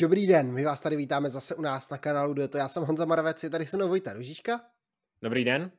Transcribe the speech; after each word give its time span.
Dobrý 0.00 0.26
den, 0.26 0.52
my 0.52 0.64
vás 0.64 0.80
tady 0.80 0.96
vítáme 0.96 1.30
zase 1.30 1.54
u 1.54 1.62
nás 1.62 1.90
na 1.90 1.98
kanálu 1.98 2.48
to 2.48 2.58
Já 2.58 2.68
jsem 2.68 2.82
Honza 2.82 3.04
Maravec, 3.04 3.44
je 3.44 3.50
tady 3.50 3.66
se 3.66 3.76
mnou 3.76 3.88
Vojta 3.88 4.12
Ružička. 4.12 4.60
Dobrý 5.22 5.44
den. 5.44 5.72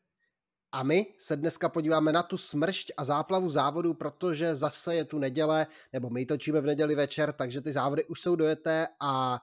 A 0.71 0.83
my 0.83 1.05
se 1.17 1.35
dneska 1.35 1.69
podíváme 1.69 2.11
na 2.11 2.23
tu 2.23 2.37
smršť 2.37 2.91
a 2.97 3.03
záplavu 3.03 3.49
závodu, 3.49 3.93
protože 3.93 4.55
zase 4.55 4.95
je 4.95 5.05
tu 5.05 5.19
neděle, 5.19 5.67
nebo 5.93 6.09
my 6.09 6.25
točíme 6.25 6.61
v 6.61 6.65
neděli 6.65 6.95
večer, 6.95 7.33
takže 7.33 7.61
ty 7.61 7.71
závody 7.71 8.05
už 8.05 8.21
jsou 8.21 8.35
dojeté 8.35 8.87
a 9.01 9.41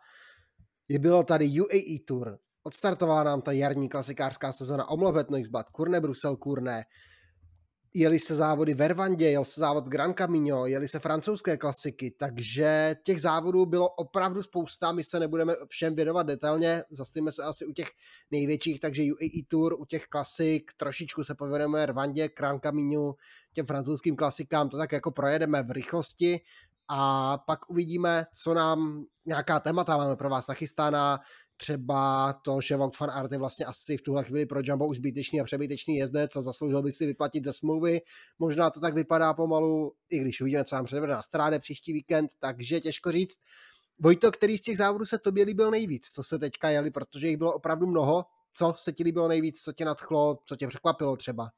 je 0.88 0.98
bylo 0.98 1.22
tady 1.22 1.60
UAE 1.60 1.98
Tour. 2.06 2.38
Odstartovala 2.62 3.24
nám 3.24 3.42
ta 3.42 3.52
jarní 3.52 3.88
klasikářská 3.88 4.52
sezona 4.52 4.90
Omlopet 4.90 5.30
Noixbad, 5.30 5.68
Kurne 5.70 6.00
Brusel, 6.00 6.36
Kurne, 6.36 6.84
jeli 7.98 8.18
se 8.18 8.34
závody 8.34 8.74
v 8.74 8.82
Ervandě, 8.82 9.30
jel 9.30 9.44
se 9.44 9.60
závod 9.60 9.84
Gran 9.84 10.14
Camino, 10.14 10.66
jeli 10.66 10.88
se 10.88 10.98
francouzské 10.98 11.56
klasiky, 11.56 12.10
takže 12.10 12.96
těch 13.02 13.20
závodů 13.20 13.66
bylo 13.66 13.88
opravdu 13.88 14.42
spousta, 14.42 14.92
my 14.92 15.04
se 15.04 15.20
nebudeme 15.20 15.54
všem 15.68 15.94
věnovat 15.94 16.22
detailně, 16.22 16.84
zastavíme 16.90 17.32
se 17.32 17.42
asi 17.42 17.66
u 17.66 17.72
těch 17.72 17.88
největších, 18.30 18.80
takže 18.80 19.02
UAE 19.02 19.42
Tour, 19.48 19.74
u 19.78 19.84
těch 19.84 20.06
klasik, 20.06 20.70
trošičku 20.76 21.24
se 21.24 21.34
pověnujeme 21.34 21.86
Rwandě, 21.86 22.28
Gran 22.36 22.60
Camino, 22.60 23.14
těm 23.52 23.66
francouzským 23.66 24.16
klasikám, 24.16 24.68
to 24.68 24.76
tak 24.76 24.92
jako 24.92 25.10
projedeme 25.10 25.62
v 25.62 25.70
rychlosti. 25.70 26.40
A 26.88 27.38
pak 27.38 27.70
uvidíme, 27.70 28.26
co 28.34 28.54
nám 28.54 29.04
nějaká 29.24 29.60
témata 29.60 29.96
máme 29.96 30.16
pro 30.16 30.30
vás 30.30 30.46
nachystána, 30.46 31.20
třeba 31.56 32.32
to, 32.32 32.60
že 32.60 32.76
Vogt 32.76 33.00
van 33.00 33.10
Art 33.10 33.32
je 33.32 33.38
vlastně 33.38 33.66
asi 33.66 33.96
v 33.96 34.02
tuhle 34.02 34.24
chvíli 34.24 34.46
pro 34.46 34.60
Jumbo 34.64 34.86
už 34.86 34.96
zbytečný 34.96 35.40
a 35.40 35.44
přebytečný 35.44 35.96
jezdec 35.96 36.36
a 36.36 36.40
zasloužil 36.40 36.82
by 36.82 36.92
si 36.92 37.06
vyplatit 37.06 37.44
ze 37.44 37.52
smlouvy. 37.52 38.00
Možná 38.38 38.70
to 38.70 38.80
tak 38.80 38.94
vypadá 38.94 39.34
pomalu, 39.34 39.92
i 40.10 40.18
když 40.18 40.40
uvidíme, 40.40 40.64
co 40.64 40.76
nám 40.76 40.84
předvede 40.84 41.12
na 41.12 41.22
stráde 41.22 41.58
příští 41.58 41.92
víkend, 41.92 42.30
takže 42.38 42.80
těžko 42.80 43.12
říct. 43.12 43.38
Vojto, 43.98 44.32
který 44.32 44.58
z 44.58 44.62
těch 44.62 44.76
závodů 44.76 45.04
se 45.04 45.18
tobě 45.18 45.44
líbil 45.44 45.70
nejvíc, 45.70 46.06
co 46.06 46.22
se 46.22 46.38
teďka 46.38 46.70
jeli, 46.70 46.90
protože 46.90 47.28
jich 47.28 47.36
bylo 47.36 47.54
opravdu 47.54 47.86
mnoho. 47.86 48.24
Co 48.52 48.74
se 48.76 48.92
ti 48.92 49.04
líbilo 49.04 49.28
nejvíc, 49.28 49.62
co 49.62 49.72
tě 49.72 49.84
nadchlo, 49.84 50.38
co 50.44 50.56
tě 50.56 50.68
překvapilo 50.68 51.16
třeba? 51.16 51.50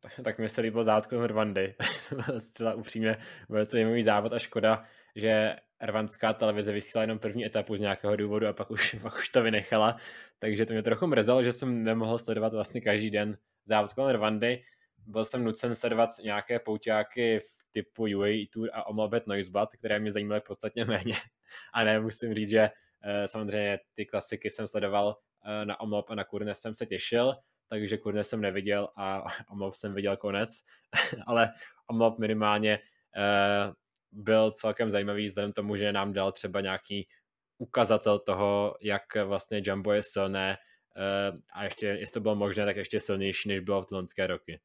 Tak, 0.00 0.12
tak 0.24 0.38
mi 0.38 0.48
se 0.48 0.60
líbil 0.60 0.84
závod 0.84 1.06
kolem 1.06 1.24
Rwandy. 1.24 1.74
Zcela 2.38 2.74
upřímně, 2.74 3.16
velice 3.48 3.70
zajímavý 3.72 4.02
závod 4.02 4.32
a 4.32 4.38
škoda, 4.38 4.84
že 5.18 5.56
rwandská 5.82 6.32
televize 6.32 6.72
vysílala 6.72 7.02
jenom 7.02 7.18
první 7.18 7.46
etapu 7.46 7.76
z 7.76 7.80
nějakého 7.80 8.16
důvodu 8.16 8.46
a 8.46 8.52
pak 8.52 8.70
už, 8.70 8.96
pak 9.02 9.16
už 9.16 9.28
to 9.28 9.42
vynechala, 9.42 9.96
takže 10.38 10.66
to 10.66 10.72
mě 10.72 10.82
trochu 10.82 11.06
mrzelo, 11.06 11.42
že 11.42 11.52
jsem 11.52 11.84
nemohl 11.84 12.18
sledovat 12.18 12.52
vlastně 12.52 12.80
každý 12.80 13.10
den 13.10 13.38
závod 13.66 13.92
kolem 13.92 14.16
Rwandy. 14.16 14.62
Byl 15.06 15.24
jsem 15.24 15.44
nucen 15.44 15.74
sledovat 15.74 16.10
nějaké 16.24 16.58
pouťáky 16.58 17.40
v 17.40 17.64
typu 17.70 18.02
UAE 18.02 18.46
Tour 18.52 18.70
a 18.72 18.86
Omlobet 18.86 19.26
Noisebad, 19.26 19.68
které 19.72 20.00
mě 20.00 20.12
zajímaly 20.12 20.40
podstatně 20.40 20.84
méně. 20.84 21.14
A 21.74 21.84
ne, 21.84 22.00
musím 22.00 22.34
říct, 22.34 22.48
že 22.48 22.70
eh, 23.02 23.28
samozřejmě 23.28 23.78
ty 23.94 24.06
klasiky 24.06 24.50
jsem 24.50 24.66
sledoval 24.66 25.16
eh, 25.44 25.64
na 25.64 25.80
Omlob 25.80 26.10
a 26.10 26.14
na 26.14 26.24
Kurne 26.24 26.54
jsem 26.54 26.74
se 26.74 26.86
těšil, 26.86 27.34
takže 27.68 27.96
Kurne 27.96 28.24
jsem 28.24 28.40
neviděl 28.40 28.88
a 28.96 29.24
Omlob 29.50 29.74
jsem 29.74 29.94
viděl 29.94 30.16
konec, 30.16 30.50
ale 31.26 31.52
Omlob 31.86 32.18
minimálně 32.18 32.78
eh, 33.16 33.72
byl 34.12 34.50
celkem 34.50 34.90
zajímavý 34.90 35.26
vzhledem 35.26 35.52
tomu, 35.52 35.76
že 35.76 35.92
nám 35.92 36.12
dal 36.12 36.32
třeba 36.32 36.60
nějaký 36.60 37.08
ukazatel 37.58 38.18
toho, 38.18 38.74
jak 38.82 39.02
vlastně 39.24 39.62
Jumbo 39.64 39.92
je 39.92 40.02
silné 40.02 40.56
eh, 40.96 41.32
a 41.54 41.64
ještě, 41.64 41.86
jestli 41.86 42.12
to 42.12 42.20
bylo 42.20 42.36
možné, 42.36 42.64
tak 42.64 42.76
ještě 42.76 43.00
silnější, 43.00 43.48
než 43.48 43.60
bylo 43.60 43.82
v 43.82 43.92
loňské 43.92 44.26
roky 44.26 44.60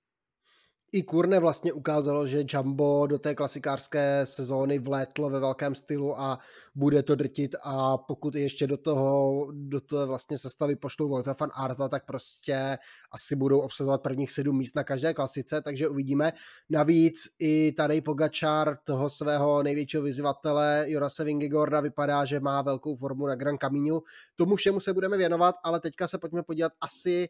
i 0.93 1.03
Kurne 1.03 1.39
vlastně 1.39 1.73
ukázalo, 1.73 2.27
že 2.27 2.43
Jumbo 2.49 3.07
do 3.07 3.19
té 3.19 3.35
klasikářské 3.35 4.25
sezóny 4.25 4.79
vlétlo 4.79 5.29
ve 5.29 5.39
velkém 5.39 5.75
stylu 5.75 6.19
a 6.19 6.39
bude 6.75 7.03
to 7.03 7.15
drtit 7.15 7.55
a 7.63 7.97
pokud 7.97 8.35
ještě 8.35 8.67
do 8.67 8.77
toho, 8.77 9.47
do 9.51 9.81
toho 9.81 10.07
vlastně 10.07 10.37
sestavy 10.37 10.75
pošlou 10.75 11.09
Vojta 11.09 11.33
fan 11.33 11.49
Arta, 11.53 11.89
tak 11.89 12.05
prostě 12.05 12.77
asi 13.11 13.35
budou 13.35 13.59
obsazovat 13.59 14.01
prvních 14.01 14.31
sedm 14.31 14.57
míst 14.57 14.75
na 14.75 14.83
každé 14.83 15.13
klasice, 15.13 15.61
takže 15.61 15.87
uvidíme. 15.87 16.31
Navíc 16.69 17.23
i 17.39 17.71
tady 17.71 18.01
Pogačar 18.01 18.77
toho 18.83 19.09
svého 19.09 19.63
největšího 19.63 20.03
vyzývatele 20.03 20.85
Jorase 20.87 21.23
Vingegorda 21.23 21.81
vypadá, 21.81 22.25
že 22.25 22.39
má 22.39 22.61
velkou 22.61 22.95
formu 22.95 23.27
na 23.27 23.35
Gran 23.35 23.57
Camino. 23.57 24.01
Tomu 24.35 24.55
všemu 24.55 24.79
se 24.79 24.93
budeme 24.93 25.17
věnovat, 25.17 25.55
ale 25.63 25.79
teďka 25.79 26.07
se 26.07 26.17
pojďme 26.17 26.43
podívat 26.43 26.71
asi 26.81 27.29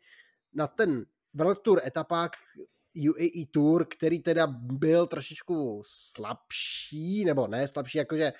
na 0.53 0.67
ten 0.67 1.05
World 1.33 1.59
Tour 1.59 1.81
etapák, 1.85 2.31
UAE 2.95 3.45
Tour, 3.51 3.85
který 3.89 4.19
teda 4.19 4.47
byl 4.57 5.07
trošičku 5.07 5.81
slabší, 5.85 7.25
nebo 7.25 7.47
ne 7.47 7.67
slabší, 7.67 7.97
jakože 7.97 8.33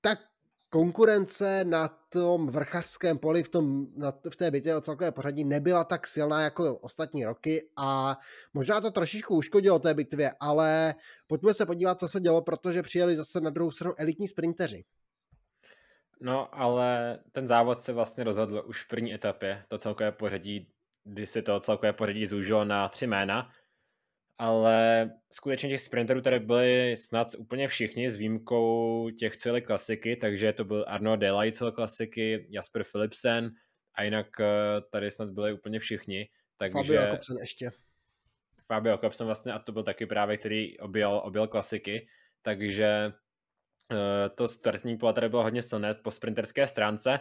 tak 0.00 0.18
konkurence 0.70 1.64
na 1.64 1.88
tom 1.88 2.46
vrchařském 2.46 3.18
poli 3.18 3.42
v, 3.42 3.48
tom, 3.48 3.86
na, 3.96 4.12
v 4.32 4.36
té 4.36 4.50
bitvě 4.50 4.76
o 4.76 4.80
celkové 4.80 5.12
pořadí 5.12 5.44
nebyla 5.44 5.84
tak 5.84 6.06
silná 6.06 6.40
jako 6.42 6.76
ostatní 6.76 7.24
roky 7.24 7.68
a 7.76 8.16
možná 8.54 8.80
to 8.80 8.90
trošičku 8.90 9.36
uškodilo 9.36 9.78
té 9.78 9.94
bitvě, 9.94 10.32
ale 10.40 10.94
pojďme 11.26 11.54
se 11.54 11.66
podívat, 11.66 12.00
co 12.00 12.08
se 12.08 12.20
dělo, 12.20 12.42
protože 12.42 12.82
přijeli 12.82 13.16
zase 13.16 13.40
na 13.40 13.50
druhou 13.50 13.70
stranu 13.70 13.94
elitní 13.98 14.28
sprinteři. 14.28 14.84
No, 16.20 16.54
ale 16.54 17.18
ten 17.32 17.48
závod 17.48 17.80
se 17.80 17.92
vlastně 17.92 18.24
rozhodl 18.24 18.64
už 18.66 18.84
v 18.84 18.88
první 18.88 19.14
etapě. 19.14 19.64
To 19.68 19.78
celkové 19.78 20.12
pořadí 20.12 20.68
kdy 21.08 21.26
se 21.26 21.42
to 21.42 21.60
celkové 21.60 21.92
pořadí 21.92 22.26
zúžilo 22.26 22.64
na 22.64 22.88
tři 22.88 23.06
jména, 23.06 23.50
ale 24.38 25.10
skutečně 25.30 25.68
těch 25.68 25.80
sprinterů 25.80 26.20
tady 26.20 26.38
byli 26.38 26.96
snad 26.96 27.28
úplně 27.38 27.68
všichni 27.68 28.10
s 28.10 28.16
výjimkou 28.16 29.10
těch 29.10 29.36
celé 29.36 29.60
klasiky, 29.60 30.16
takže 30.16 30.52
to 30.52 30.64
byl 30.64 30.84
Arno 30.88 31.16
Delay 31.16 31.52
celé 31.52 31.72
klasiky, 31.72 32.46
Jasper 32.50 32.84
Philipsen 32.84 33.50
a 33.94 34.02
jinak 34.02 34.40
eh, 34.40 34.46
tady 34.90 35.10
snad 35.10 35.30
byli 35.30 35.52
úplně 35.52 35.78
všichni. 35.78 36.28
Takže... 36.56 36.72
Fabio 36.72 37.00
Jakobsen 37.00 37.36
ještě. 37.40 37.70
Fabio 38.66 38.92
Jakobsen 38.92 39.26
vlastně 39.26 39.52
a 39.52 39.58
to 39.58 39.72
byl 39.72 39.82
taky 39.82 40.06
právě, 40.06 40.36
který 40.36 40.78
objel, 40.78 41.20
objel 41.24 41.46
klasiky, 41.46 42.08
takže 42.42 43.12
eh, 43.92 44.28
to 44.28 44.48
startní 44.48 44.98
pole 44.98 45.12
tady 45.12 45.28
bylo 45.28 45.42
hodně 45.42 45.62
silné 45.62 45.94
po 45.94 46.10
sprinterské 46.10 46.66
stránce, 46.66 47.20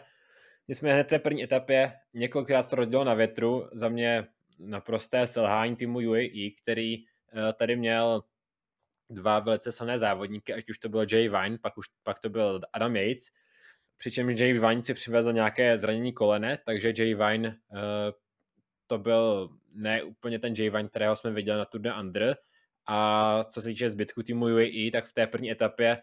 Nicméně 0.67 0.93
hned 0.93 1.07
té 1.07 1.19
první 1.19 1.43
etapě 1.43 1.93
několikrát 2.13 2.69
to 2.69 2.75
rozdělilo 2.75 3.05
na 3.05 3.13
větru. 3.13 3.69
Za 3.71 3.89
mě 3.89 4.27
naprosté 4.59 5.27
selhání 5.27 5.75
týmu 5.75 5.99
UAE, 5.99 6.49
který 6.61 6.95
eh, 6.95 7.53
tady 7.53 7.75
měl 7.75 8.23
dva 9.09 9.39
velice 9.39 9.71
silné 9.71 9.99
závodníky, 9.99 10.53
ať 10.53 10.69
už 10.69 10.77
to 10.77 10.89
byl 10.89 11.05
Jay 11.11 11.29
Vine, 11.29 11.57
pak, 11.61 11.77
už, 11.77 11.85
pak 12.03 12.19
to 12.19 12.29
byl 12.29 12.61
Adam 12.73 12.95
Yates, 12.95 13.23
přičemž 13.97 14.39
Jay 14.39 14.53
Vine 14.53 14.83
si 14.83 14.93
přivezl 14.93 15.33
nějaké 15.33 15.77
zranění 15.77 16.13
kolene, 16.13 16.57
takže 16.65 16.93
Jay 16.97 17.15
Vine 17.15 17.49
uh, 17.49 17.79
to 18.87 18.97
byl 18.97 19.49
ne 19.73 20.03
úplně 20.03 20.39
ten 20.39 20.53
Jay 20.57 20.69
Vine, 20.69 20.89
kterého 20.89 21.15
jsme 21.15 21.31
viděli 21.31 21.57
na 21.57 21.65
Tour 21.65 21.81
de 21.81 21.93
Under. 21.99 22.37
A 22.87 23.43
co 23.43 23.61
se 23.61 23.69
týče 23.69 23.89
zbytku 23.89 24.23
týmu 24.23 24.45
UAE, 24.45 24.91
tak 24.91 25.05
v 25.05 25.13
té 25.13 25.27
první 25.27 25.51
etapě 25.51 25.97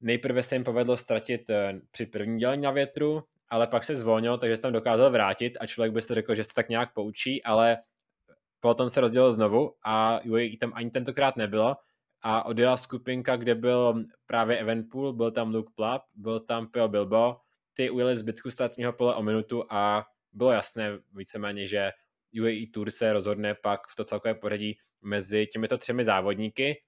nejprve 0.00 0.42
se 0.42 0.54
jim 0.54 0.64
povedlo 0.64 0.96
ztratit 0.96 1.50
eh, 1.50 1.80
při 1.90 2.06
první 2.06 2.38
dělení 2.38 2.62
na 2.62 2.70
větru, 2.70 3.24
ale 3.50 3.66
pak 3.66 3.84
se 3.84 3.96
zvolnil, 3.96 4.38
takže 4.38 4.56
se 4.56 4.62
tam 4.62 4.72
dokázal 4.72 5.10
vrátit 5.10 5.56
a 5.60 5.66
člověk 5.66 5.92
by 5.92 6.00
si 6.00 6.14
řekl, 6.14 6.34
že 6.34 6.44
se 6.44 6.54
tak 6.54 6.68
nějak 6.68 6.92
poučí, 6.92 7.42
ale 7.42 7.78
potom 8.60 8.90
se 8.90 9.00
rozdělil 9.00 9.32
znovu 9.32 9.74
a 9.84 10.20
UAE 10.24 10.56
tam 10.60 10.72
ani 10.74 10.90
tentokrát 10.90 11.36
nebylo 11.36 11.76
a 12.22 12.46
odjela 12.46 12.76
skupinka, 12.76 13.36
kde 13.36 13.54
byl 13.54 14.04
právě 14.26 14.58
Evenpool, 14.58 15.12
byl 15.12 15.30
tam 15.30 15.54
Luke 15.54 15.72
Plapp, 15.74 16.04
byl 16.14 16.40
tam 16.40 16.66
Pio 16.66 16.88
Bilbo, 16.88 17.36
ty 17.74 17.90
ujeli 17.90 18.16
zbytku 18.16 18.50
startního 18.50 18.92
pole 18.92 19.14
o 19.14 19.22
minutu 19.22 19.64
a 19.70 20.06
bylo 20.32 20.52
jasné 20.52 20.98
víceméně, 21.14 21.66
že 21.66 21.92
UAE 22.40 22.66
Tour 22.72 22.90
se 22.90 23.12
rozhodne 23.12 23.54
pak 23.54 23.80
v 23.88 23.96
to 23.96 24.04
celkové 24.04 24.34
pořadí 24.34 24.78
mezi 25.02 25.46
těmito 25.46 25.78
třemi 25.78 26.04
závodníky. 26.04 26.82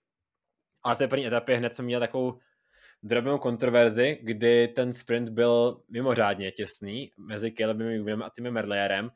Ale 0.83 0.95
v 0.95 0.99
té 0.99 1.09
první 1.09 1.27
etapě 1.27 1.57
hned 1.57 1.75
jsem 1.75 1.85
měl 1.85 2.01
takovou 2.01 2.39
drobnou 3.03 3.39
kontroverzi, 3.39 4.19
kdy 4.23 4.69
ten 4.69 4.93
sprint 4.93 5.29
byl 5.29 5.83
mimořádně 5.89 6.51
těsný 6.51 7.13
mezi 7.17 7.53
Calebem 7.53 7.89
Ewanem 7.89 8.23
a 8.23 8.31
Timem 8.31 8.55
Merlierem 8.55 9.11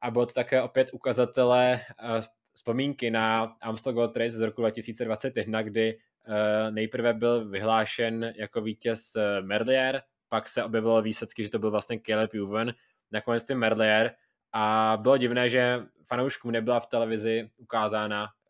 a 0.00 0.10
byl 0.10 0.26
to 0.26 0.32
také 0.32 0.62
opět 0.62 0.90
ukazatele 0.92 1.80
uh, 2.02 2.20
vzpomínky 2.52 3.10
na 3.10 3.42
Amstel 3.62 3.92
Gold 3.92 4.16
Race 4.16 4.36
z 4.36 4.40
roku 4.40 4.60
2021, 4.60 5.62
kdy 5.62 5.96
uh, 5.96 6.34
nejprve 6.70 7.14
byl 7.14 7.48
vyhlášen 7.48 8.32
jako 8.36 8.60
vítěz 8.60 9.16
uh, 9.16 9.46
Merlier, 9.46 10.02
pak 10.28 10.48
se 10.48 10.64
objevilo 10.64 11.02
výsledky, 11.02 11.44
že 11.44 11.50
to 11.50 11.58
byl 11.58 11.70
vlastně 11.70 11.98
Caleb 11.98 12.34
Ewan, 12.34 12.72
nakonec 13.10 13.44
Tim 13.44 13.58
Merlier 13.58 14.14
a 14.52 14.98
bylo 15.02 15.16
divné, 15.16 15.48
že 15.48 15.80
fanouškům 16.04 16.52
nebyla 16.52 16.80
v 16.80 16.86
televizi 16.86 17.50
ukázána 17.56 18.26
Eh, 18.26 18.43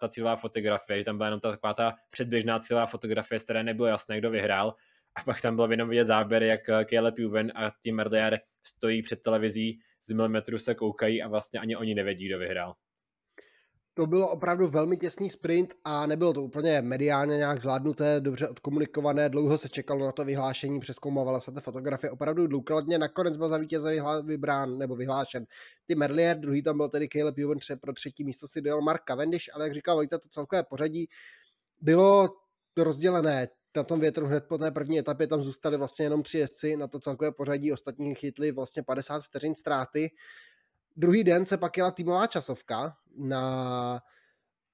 ta 0.00 0.08
cílová 0.08 0.36
fotografie, 0.36 0.98
že 0.98 1.04
tam 1.04 1.16
byla 1.16 1.26
jenom 1.26 1.40
ta 1.40 1.50
taková 1.50 1.74
ta 1.74 1.94
předběžná 2.10 2.58
cílová 2.58 2.86
fotografie, 2.86 3.38
z 3.38 3.42
které 3.42 3.62
nebylo 3.62 3.88
jasné, 3.88 4.18
kdo 4.18 4.30
vyhrál. 4.30 4.74
A 5.14 5.22
pak 5.22 5.40
tam 5.40 5.54
bylo 5.56 5.70
jenom 5.70 5.88
vidět 5.88 6.04
záběr, 6.04 6.42
jak 6.42 6.68
eh, 6.68 6.84
Caleb 6.84 7.18
Juven 7.18 7.52
a 7.54 7.72
Tim 7.82 7.96
Merlier 7.96 8.40
stojí 8.62 9.02
před 9.02 9.22
televizí, 9.22 9.78
z 10.02 10.12
milimetru 10.12 10.58
se 10.58 10.74
koukají 10.74 11.22
a 11.22 11.28
vlastně 11.28 11.60
ani 11.60 11.76
oni 11.76 11.94
nevědí, 11.94 12.26
kdo 12.26 12.38
vyhrál. 12.38 12.74
To 13.98 14.06
bylo 14.06 14.28
opravdu 14.28 14.68
velmi 14.68 14.96
těsný 14.96 15.30
sprint 15.30 15.74
a 15.84 16.06
nebylo 16.06 16.32
to 16.32 16.42
úplně 16.42 16.82
mediálně 16.82 17.36
nějak 17.36 17.60
zvládnuté, 17.60 18.20
dobře 18.20 18.48
odkomunikované, 18.48 19.28
dlouho 19.28 19.58
se 19.58 19.68
čekalo 19.68 20.06
na 20.06 20.12
to 20.12 20.24
vyhlášení, 20.24 20.80
přeskoumávala 20.80 21.40
se 21.40 21.52
ta 21.52 21.60
fotografie 21.60 22.10
opravdu 22.10 22.46
důkladně, 22.46 22.98
nakonec 22.98 23.36
byl 23.36 23.48
za 23.48 23.58
vítěze 23.58 23.96
vybrán 24.22 24.78
nebo 24.78 24.96
vyhlášen 24.96 25.46
ty 25.86 25.94
Merlier, 25.94 26.40
druhý 26.40 26.62
tam 26.62 26.76
byl 26.76 26.88
tedy 26.88 27.08
Caleb 27.08 27.38
Ewan, 27.38 27.58
pro 27.80 27.92
třetí 27.92 28.24
místo 28.24 28.46
si 28.46 28.60
dojel 28.60 28.80
Mark 28.80 29.02
Cavendish, 29.04 29.44
ale 29.54 29.64
jak 29.64 29.74
říkal 29.74 29.96
Vojta, 29.96 30.18
to 30.18 30.28
celkové 30.28 30.62
pořadí 30.62 31.08
bylo 31.80 32.28
rozdělené 32.76 33.48
na 33.76 33.82
tom 33.82 34.00
větru 34.00 34.26
hned 34.26 34.44
po 34.48 34.58
té 34.58 34.70
první 34.70 34.98
etapě. 34.98 35.26
Tam 35.26 35.42
zůstali 35.42 35.76
vlastně 35.76 36.04
jenom 36.04 36.22
tři 36.22 36.38
jezdci 36.38 36.76
na 36.76 36.88
to 36.88 37.00
celkové 37.00 37.32
pořadí, 37.32 37.72
ostatní 37.72 38.14
chytli 38.14 38.52
vlastně 38.52 38.82
50 38.82 39.22
vteřin 39.22 39.54
ztráty. 39.54 40.10
Druhý 40.96 41.24
den 41.24 41.46
se 41.46 41.56
pak 41.56 41.76
jela 41.76 41.90
týmová 41.90 42.26
časovka 42.26 42.96
na 43.18 44.02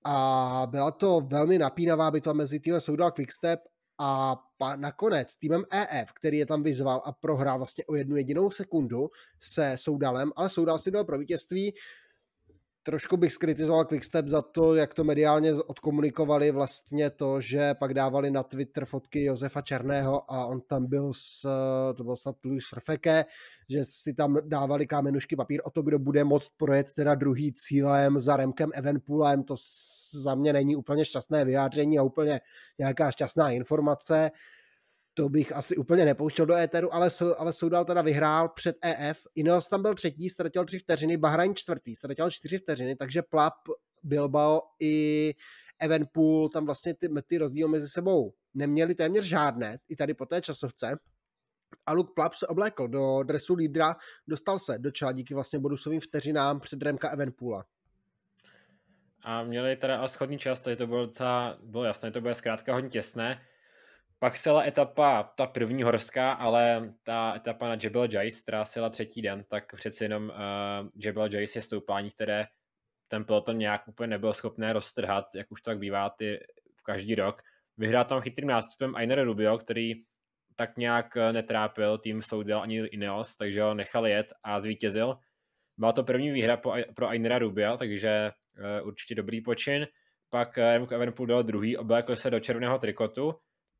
a 0.04 0.66
byla 0.70 0.90
to 0.90 1.20
velmi 1.20 1.58
napínavá 1.58 2.10
bitva 2.10 2.32
mezi 2.32 2.60
týmem 2.60 2.80
Soudal 2.80 3.10
Quickstep 3.10 3.60
a 3.98 4.36
pa, 4.58 4.76
nakonec 4.76 5.36
týmem 5.36 5.64
EF, 5.70 6.12
který 6.12 6.38
je 6.38 6.46
tam 6.46 6.62
vyzval 6.62 7.02
a 7.04 7.12
prohrál 7.12 7.58
vlastně 7.58 7.84
o 7.84 7.94
jednu 7.94 8.16
jedinou 8.16 8.50
sekundu 8.50 9.10
se 9.40 9.72
Soudalem, 9.76 10.32
ale 10.36 10.48
Soudal 10.48 10.78
si 10.78 10.90
dal 10.90 11.04
pro 11.04 11.18
vítězství 11.18 11.74
trošku 12.84 13.16
bych 13.16 13.32
skritizoval 13.32 13.84
Quickstep 13.84 14.28
za 14.28 14.42
to, 14.42 14.74
jak 14.74 14.94
to 14.94 15.04
mediálně 15.04 15.54
odkomunikovali 15.54 16.50
vlastně 16.50 17.10
to, 17.10 17.40
že 17.40 17.74
pak 17.74 17.94
dávali 17.94 18.30
na 18.30 18.42
Twitter 18.42 18.84
fotky 18.84 19.24
Josefa 19.24 19.60
Černého 19.60 20.32
a 20.32 20.46
on 20.46 20.60
tam 20.60 20.86
byl 20.86 21.12
s, 21.12 21.48
to 21.94 22.04
byl 22.04 22.16
snad 22.16 22.36
Luis 22.44 22.68
Frfeke, 22.68 23.24
že 23.68 23.84
si 23.84 24.14
tam 24.14 24.38
dávali 24.44 24.86
kámenušky 24.86 25.36
papír 25.36 25.60
o 25.64 25.70
to, 25.70 25.82
kdo 25.82 25.98
bude 25.98 26.24
moct 26.24 26.52
projet 26.56 26.92
teda 26.92 27.14
druhý 27.14 27.52
cílem 27.52 28.18
za 28.18 28.36
Remkem 28.36 28.70
Evenpoolem, 28.74 29.42
to 29.42 29.54
za 30.12 30.34
mě 30.34 30.52
není 30.52 30.76
úplně 30.76 31.04
šťastné 31.04 31.44
vyjádření 31.44 31.98
a 31.98 32.02
úplně 32.02 32.40
nějaká 32.78 33.10
šťastná 33.10 33.50
informace 33.50 34.30
to 35.14 35.28
bych 35.28 35.52
asi 35.52 35.76
úplně 35.76 36.04
nepouštěl 36.04 36.46
do 36.46 36.54
éteru, 36.54 36.94
ale, 36.94 37.08
ale 37.38 37.52
Soudal 37.52 37.84
teda 37.84 38.02
vyhrál 38.02 38.48
před 38.48 38.76
EF. 38.82 39.20
Ineos 39.34 39.68
tam 39.68 39.82
byl 39.82 39.94
třetí, 39.94 40.30
ztratil 40.30 40.64
tři 40.64 40.78
vteřiny, 40.78 41.16
Bahrain 41.16 41.54
čtvrtý, 41.54 41.94
ztratil 41.94 42.30
čtyři 42.30 42.58
vteřiny, 42.58 42.96
takže 42.96 43.22
Plap, 43.22 43.54
Bilbao 44.02 44.60
i 44.80 45.34
Evenpool 45.78 46.48
tam 46.48 46.66
vlastně 46.66 46.94
ty, 46.94 47.08
ty 47.26 47.38
rozdíly 47.38 47.70
mezi 47.70 47.88
sebou 47.88 48.34
neměli 48.54 48.94
téměř 48.94 49.24
žádné, 49.24 49.78
i 49.88 49.96
tady 49.96 50.14
po 50.14 50.26
té 50.26 50.40
časovce. 50.40 50.96
A 51.86 51.92
Luke 51.92 52.12
Plap 52.14 52.34
se 52.34 52.46
oblékl 52.46 52.88
do 52.88 53.22
dresu 53.22 53.54
lídra, 53.54 53.96
dostal 54.28 54.58
se 54.58 54.78
do 54.78 54.90
čela 54.90 55.12
díky 55.12 55.34
vlastně 55.34 55.58
bonusovým 55.58 56.00
vteřinám 56.00 56.60
před 56.60 56.82
Remka 56.82 57.08
Evenpoola. 57.08 57.64
A 59.22 59.42
měli 59.42 59.76
teda 59.76 59.98
ale 59.98 60.08
schodný 60.08 60.38
čas, 60.38 60.60
takže 60.60 60.76
to 60.76 60.86
bylo 60.86 61.06
docela, 61.06 61.58
bylo 61.62 61.84
jasné, 61.84 62.10
to 62.10 62.20
bude 62.20 62.34
zkrátka 62.34 62.74
hodně 62.74 62.90
těsné. 62.90 63.40
Pak 64.24 64.36
se 64.36 64.50
etapa, 64.66 65.22
ta 65.22 65.46
první 65.46 65.82
horská, 65.82 66.32
ale 66.32 66.94
ta 67.02 67.34
etapa 67.36 67.68
na 67.68 67.76
Jebel 67.82 68.08
Jais, 68.12 68.40
která 68.40 68.64
se 68.64 68.90
třetí 68.90 69.22
den, 69.22 69.44
tak 69.48 69.76
přeci 69.76 70.04
jenom 70.04 70.24
uh, 70.24 70.88
Jebel 70.94 71.28
Jais 71.32 71.56
je 71.56 71.62
stoupání, 71.62 72.10
které 72.10 72.46
ten 73.08 73.24
peloton 73.24 73.58
nějak 73.58 73.88
úplně 73.88 74.06
nebyl 74.06 74.32
schopné 74.32 74.72
roztrhat, 74.72 75.34
jak 75.34 75.52
už 75.52 75.62
tak 75.62 75.78
bývá 75.78 76.10
ty 76.10 76.38
v 76.80 76.82
každý 76.82 77.14
rok. 77.14 77.42
Vyhrál 77.76 78.04
tam 78.04 78.20
chytrým 78.20 78.48
nástupem 78.48 78.96
Ainer 78.96 79.24
Rubio, 79.24 79.58
který 79.58 79.92
tak 80.56 80.76
nějak 80.76 81.16
eh, 81.16 81.32
netrápil 81.32 81.98
tým 81.98 82.22
Soudel 82.22 82.60
ani 82.60 82.78
Ineos, 82.78 83.36
takže 83.36 83.62
ho 83.62 83.74
nechal 83.74 84.06
jet 84.06 84.32
a 84.42 84.60
zvítězil. 84.60 85.18
Byla 85.78 85.92
to 85.92 86.04
první 86.04 86.30
výhra 86.30 86.56
po, 86.56 86.74
pro 86.94 87.08
Ainera 87.08 87.38
Rubio, 87.38 87.76
takže 87.76 88.32
uh, 88.80 88.86
určitě 88.88 89.14
dobrý 89.14 89.40
počin. 89.40 89.86
Pak 90.30 90.58
Remco 90.58 90.94
Evenpool 90.94 91.26
dal 91.26 91.42
druhý, 91.42 91.76
oblékl 91.76 92.16
se 92.16 92.30
do 92.30 92.40
červeného 92.40 92.78
trikotu 92.78 93.34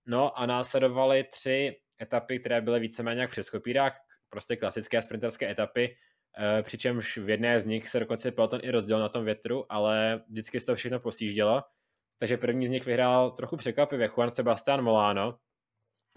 No 0.06 0.38
a 0.38 0.46
následovaly 0.46 1.24
tři 1.24 1.80
etapy, 2.02 2.38
které 2.38 2.60
byly 2.60 2.80
víceméně 2.80 3.20
jak 3.20 3.30
přes 3.30 3.50
kopírák, 3.50 3.92
prostě 4.28 4.56
klasické 4.56 5.02
sprinterské 5.02 5.50
etapy, 5.50 5.96
eh, 6.38 6.62
přičemž 6.62 7.18
v 7.18 7.28
jedné 7.28 7.60
z 7.60 7.66
nich 7.66 7.88
se 7.88 8.00
dokonce 8.00 8.32
peloton 8.32 8.60
i 8.62 8.70
rozdělil 8.70 9.02
na 9.02 9.08
tom 9.08 9.24
větru, 9.24 9.72
ale 9.72 10.24
vždycky 10.28 10.60
se 10.60 10.66
to 10.66 10.74
všechno 10.74 11.00
posíždělo. 11.00 11.62
Takže 12.18 12.36
první 12.36 12.66
z 12.66 12.70
nich 12.70 12.86
vyhrál 12.86 13.30
trochu 13.30 13.56
překvapivě 13.56 14.08
Juan 14.08 14.30
Sebastian 14.30 14.82
Molano, 14.82 15.38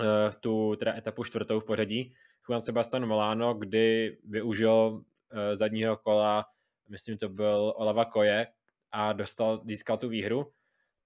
eh, 0.02 0.32
tu 0.40 0.76
teda 0.76 0.96
etapu 0.96 1.24
čtvrtou 1.24 1.60
v 1.60 1.66
pořadí. 1.66 2.14
Juan 2.50 2.62
Sebastian 2.62 3.06
Molano, 3.06 3.54
kdy 3.54 4.18
využil 4.24 5.02
eh, 5.32 5.56
zadního 5.56 5.98
kola, 5.98 6.46
myslím 6.90 7.18
to 7.18 7.30
byl 7.30 7.74
Olava 7.76 8.06
Koje 8.06 8.48
a 8.92 9.14
dostal, 9.14 9.62
získal 9.66 9.98
tu 9.98 10.10
výhru. 10.10 10.52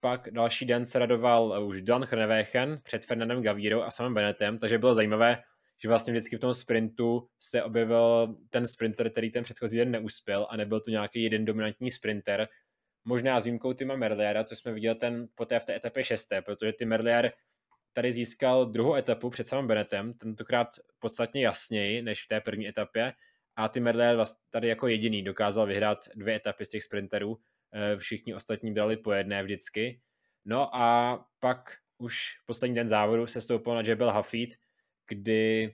Pak 0.03 0.27
další 0.31 0.65
den 0.65 0.86
se 0.86 1.00
radoval 1.00 1.65
už 1.68 1.81
Dan 1.81 2.03
Hrnevéchen 2.03 2.80
před 2.83 3.06
Fernandem 3.06 3.42
Gavírou 3.42 3.81
a 3.81 3.92
samým 3.92 4.13
Benetem, 4.13 4.59
takže 4.59 4.77
bylo 4.77 4.94
zajímavé, 4.94 5.44
že 5.83 5.89
vlastně 5.89 6.13
vždycky 6.13 6.38
v 6.38 6.39
tom 6.39 6.53
sprintu 6.53 7.27
se 7.39 7.63
objevil 7.63 8.36
ten 8.50 8.68
sprinter, 8.68 9.09
který 9.09 9.31
ten 9.31 9.44
předchozí 9.44 9.77
den 9.77 9.92
neuspěl 9.92 10.48
a 10.50 10.57
nebyl 10.57 10.80
to 10.81 10.92
nějaký 10.92 11.24
jeden 11.24 11.45
dominantní 11.45 11.92
sprinter. 11.92 12.48
Možná 13.06 13.39
s 13.39 13.44
výjimkou 13.44 13.74
Tima 13.74 13.95
Merliera, 13.95 14.44
co 14.44 14.56
jsme 14.56 14.74
viděli 14.74 14.95
ten, 14.95 15.27
poté 15.36 15.59
v 15.59 15.65
té 15.65 15.75
etapě 15.75 16.03
šesté, 16.03 16.42
protože 16.42 16.74
Tim 16.74 16.89
Merlier 16.89 17.31
tady 17.94 18.13
získal 18.13 18.65
druhou 18.65 18.95
etapu 18.95 19.30
před 19.30 19.48
samým 19.48 19.68
Benetem, 19.68 20.13
tentokrát 20.13 20.68
podstatně 21.00 21.45
jasněji 21.45 22.01
než 22.01 22.24
v 22.24 22.27
té 22.27 22.42
první 22.42 22.68
etapě 22.68 23.13
a 23.56 23.68
Tim 23.68 23.83
Merlier 23.83 24.25
tady 24.50 24.68
jako 24.68 24.88
jediný 24.88 25.24
dokázal 25.24 25.68
vyhrát 25.68 25.98
dvě 26.15 26.36
etapy 26.36 26.65
z 26.65 26.69
těch 26.69 26.83
sprinterů, 26.83 27.38
Eh, 27.38 27.50
všichni 27.98 28.34
ostatní 28.36 28.74
brali 28.74 28.98
po 28.98 29.12
jedné 29.12 29.44
vždycky. 29.44 30.02
No 30.46 30.76
a 30.76 31.20
pak 31.40 31.78
už 31.98 32.38
poslední 32.46 32.76
den 32.76 32.90
závodu 32.90 33.28
se 33.28 33.42
stoupil 33.42 33.76
na 33.76 33.82
Jebel 33.82 34.12
Hafid, 34.12 34.50
kdy 35.08 35.74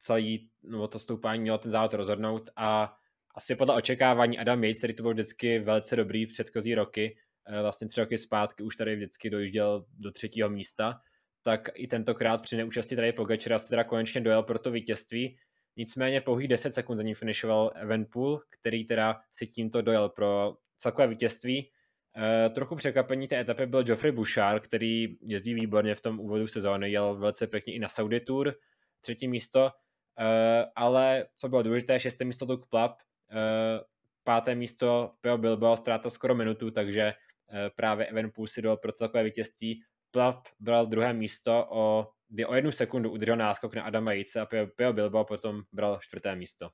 celý, 0.00 0.50
no 0.62 0.88
to 0.88 0.98
stoupání 0.98 1.42
mělo 1.42 1.58
ten 1.58 1.70
závod 1.70 1.94
rozhodnout 1.94 2.50
a 2.56 2.96
asi 3.34 3.56
podle 3.56 3.76
očekávání 3.76 4.38
Adam 4.38 4.64
Yates, 4.64 4.78
který 4.78 4.94
to 4.94 5.02
byl 5.02 5.12
vždycky 5.12 5.58
velice 5.58 5.96
dobrý 5.96 6.26
v 6.26 6.32
předchozí 6.32 6.74
roky, 6.74 7.16
eh, 7.46 7.62
vlastně 7.62 7.88
tři 7.88 8.00
roky 8.00 8.18
zpátky 8.18 8.62
už 8.62 8.76
tady 8.76 8.96
vždycky 8.96 9.30
dojížděl 9.30 9.84
do 9.98 10.12
třetího 10.12 10.50
místa, 10.50 11.00
tak 11.42 11.68
i 11.74 11.86
tentokrát 11.86 12.42
při 12.42 12.56
neúčasti 12.56 12.96
tady 12.96 13.12
Pogačera 13.12 13.58
se 13.58 13.68
teda 13.68 13.84
konečně 13.84 14.20
dojel 14.20 14.42
pro 14.42 14.58
to 14.58 14.70
vítězství. 14.70 15.38
Nicméně 15.76 16.20
pouhých 16.20 16.48
10 16.48 16.74
sekund 16.74 16.96
za 16.96 17.02
ním 17.02 17.14
finišoval 17.14 17.72
Evenpool, 17.74 18.40
který 18.50 18.84
teda 18.84 19.20
si 19.32 19.46
tímto 19.46 19.82
dojel 19.82 20.08
pro 20.08 20.56
celkové 20.82 21.06
vítězství. 21.06 21.70
E, 22.16 22.50
trochu 22.50 22.76
překvapení 22.76 23.28
té 23.28 23.40
etapy 23.40 23.66
byl 23.66 23.82
Geoffrey 23.82 24.12
Bouchard, 24.12 24.62
který 24.62 25.16
jezdí 25.28 25.54
výborně 25.54 25.94
v 25.94 26.00
tom 26.00 26.20
úvodu 26.20 26.46
sezóny, 26.46 26.90
jel 26.90 27.14
velice 27.14 27.46
pěkně 27.46 27.74
i 27.74 27.78
na 27.78 27.88
Saudi 27.88 28.20
Tour, 28.20 28.54
třetí 29.00 29.28
místo, 29.28 29.70
e, 30.18 30.66
ale 30.76 31.26
co 31.36 31.48
bylo 31.48 31.62
důležité, 31.62 32.00
šesté 32.00 32.24
místo 32.24 32.44
Luke 32.48 32.66
Plap, 32.70 32.92
e, 33.30 33.36
páté 34.24 34.54
místo 34.54 35.14
Peo 35.20 35.38
Bilbao 35.38 35.76
ztrátal 35.76 36.10
skoro 36.10 36.34
minutu, 36.34 36.70
takže 36.70 37.12
právě 37.76 38.06
Evenpool 38.06 38.46
si 38.46 38.62
dal 38.62 38.76
pro 38.76 38.92
celkové 38.92 39.24
vítězství. 39.24 39.82
Plap 40.10 40.48
bral 40.60 40.86
druhé 40.86 41.12
místo 41.12 41.66
o, 41.70 42.08
kdy 42.28 42.46
o 42.46 42.54
jednu 42.54 42.70
sekundu 42.70 43.10
udržel 43.10 43.36
náskok 43.36 43.74
na 43.74 43.82
Adama 43.82 44.12
Jice 44.12 44.40
a 44.40 44.46
Peo 44.76 44.92
Bilbao 44.92 45.24
potom 45.24 45.62
bral 45.72 45.98
čtvrté 46.00 46.36
místo. 46.36 46.70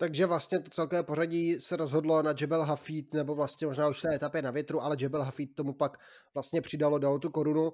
Takže 0.00 0.26
vlastně 0.26 0.60
to 0.60 0.70
celkové 0.70 1.02
pořadí 1.02 1.60
se 1.60 1.76
rozhodlo 1.76 2.22
na 2.22 2.34
Jebel 2.40 2.62
Hafid, 2.62 3.14
nebo 3.14 3.34
vlastně 3.34 3.66
možná 3.66 3.88
už 3.88 4.00
té 4.00 4.14
etapě 4.14 4.42
na 4.42 4.50
větru, 4.50 4.82
ale 4.82 4.96
Jebel 5.00 5.22
Hafid 5.22 5.54
tomu 5.54 5.72
pak 5.72 5.98
vlastně 6.34 6.60
přidalo, 6.60 6.98
dalo 6.98 7.18
tu 7.18 7.30
korunu. 7.30 7.72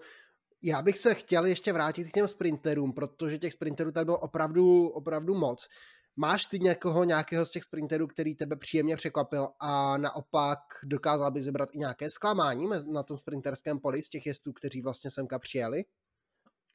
Já 0.62 0.82
bych 0.82 0.98
se 0.98 1.14
chtěl 1.14 1.46
ještě 1.46 1.72
vrátit 1.72 2.04
k 2.04 2.12
těm 2.12 2.28
sprinterům, 2.28 2.92
protože 2.92 3.38
těch 3.38 3.52
sprinterů 3.52 3.92
tady 3.92 4.04
bylo 4.04 4.18
opravdu, 4.18 4.88
opravdu 4.88 5.34
moc. 5.34 5.68
Máš 6.16 6.46
ty 6.46 6.58
někoho, 6.58 7.04
nějakého 7.04 7.44
z 7.44 7.50
těch 7.50 7.64
sprinterů, 7.64 8.06
který 8.06 8.34
tebe 8.34 8.56
příjemně 8.56 8.96
překvapil 8.96 9.48
a 9.60 9.96
naopak 9.96 10.58
dokázal 10.84 11.30
by 11.30 11.42
zebrat 11.42 11.68
i 11.72 11.78
nějaké 11.78 12.10
zklamání 12.10 12.68
na 12.92 13.02
tom 13.02 13.16
sprinterském 13.16 13.80
poli 13.80 14.02
z 14.02 14.08
těch 14.08 14.26
jezdců, 14.26 14.52
kteří 14.52 14.82
vlastně 14.82 15.10
semka 15.10 15.38
přijeli? 15.38 15.84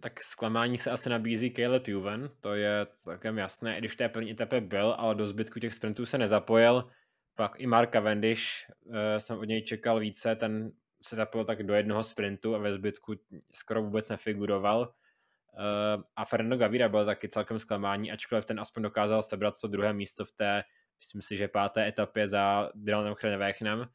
Tak 0.01 0.23
zklamání 0.23 0.77
se 0.77 0.91
asi 0.91 1.09
nabízí 1.09 1.51
Caleb 1.51 1.87
Juven, 1.87 2.29
to 2.39 2.55
je 2.55 2.87
celkem 2.93 3.37
jasné, 3.37 3.75
i 3.75 3.79
když 3.79 3.91
v 3.91 3.95
té 3.95 4.09
první 4.09 4.31
etapě 4.31 4.61
byl, 4.61 4.95
ale 4.97 5.15
do 5.15 5.27
zbytku 5.27 5.59
těch 5.59 5.73
sprintů 5.73 6.05
se 6.05 6.17
nezapojil. 6.17 6.89
Pak 7.35 7.59
i 7.59 7.67
Mark 7.67 7.91
Cavendish, 7.91 8.43
uh, 8.85 8.95
jsem 9.17 9.37
od 9.39 9.43
něj 9.43 9.61
čekal 9.61 9.99
více, 9.99 10.35
ten 10.35 10.71
se 11.01 11.15
zapojil 11.15 11.45
tak 11.45 11.63
do 11.63 11.73
jednoho 11.73 12.03
sprintu 12.03 12.55
a 12.55 12.57
ve 12.57 12.73
zbytku 12.73 13.13
skoro 13.53 13.83
vůbec 13.83 14.09
nefiguroval. 14.09 14.79
Uh, 14.79 16.03
a 16.15 16.25
Fernando 16.25 16.57
Gavira 16.57 16.89
byl 16.89 17.05
taky 17.05 17.29
celkem 17.29 17.59
zklamání, 17.59 18.11
ačkoliv 18.11 18.45
ten 18.45 18.59
aspoň 18.59 18.83
dokázal 18.83 19.23
sebrat 19.23 19.61
to 19.61 19.67
druhé 19.67 19.93
místo 19.93 20.25
v 20.25 20.31
té, 20.31 20.63
myslím 20.99 21.21
si, 21.21 21.37
že 21.37 21.47
páté 21.47 21.87
etapě 21.87 22.27
za 22.27 22.69
Dylanem 22.75 23.15
Chrenevéchnem. 23.15 23.85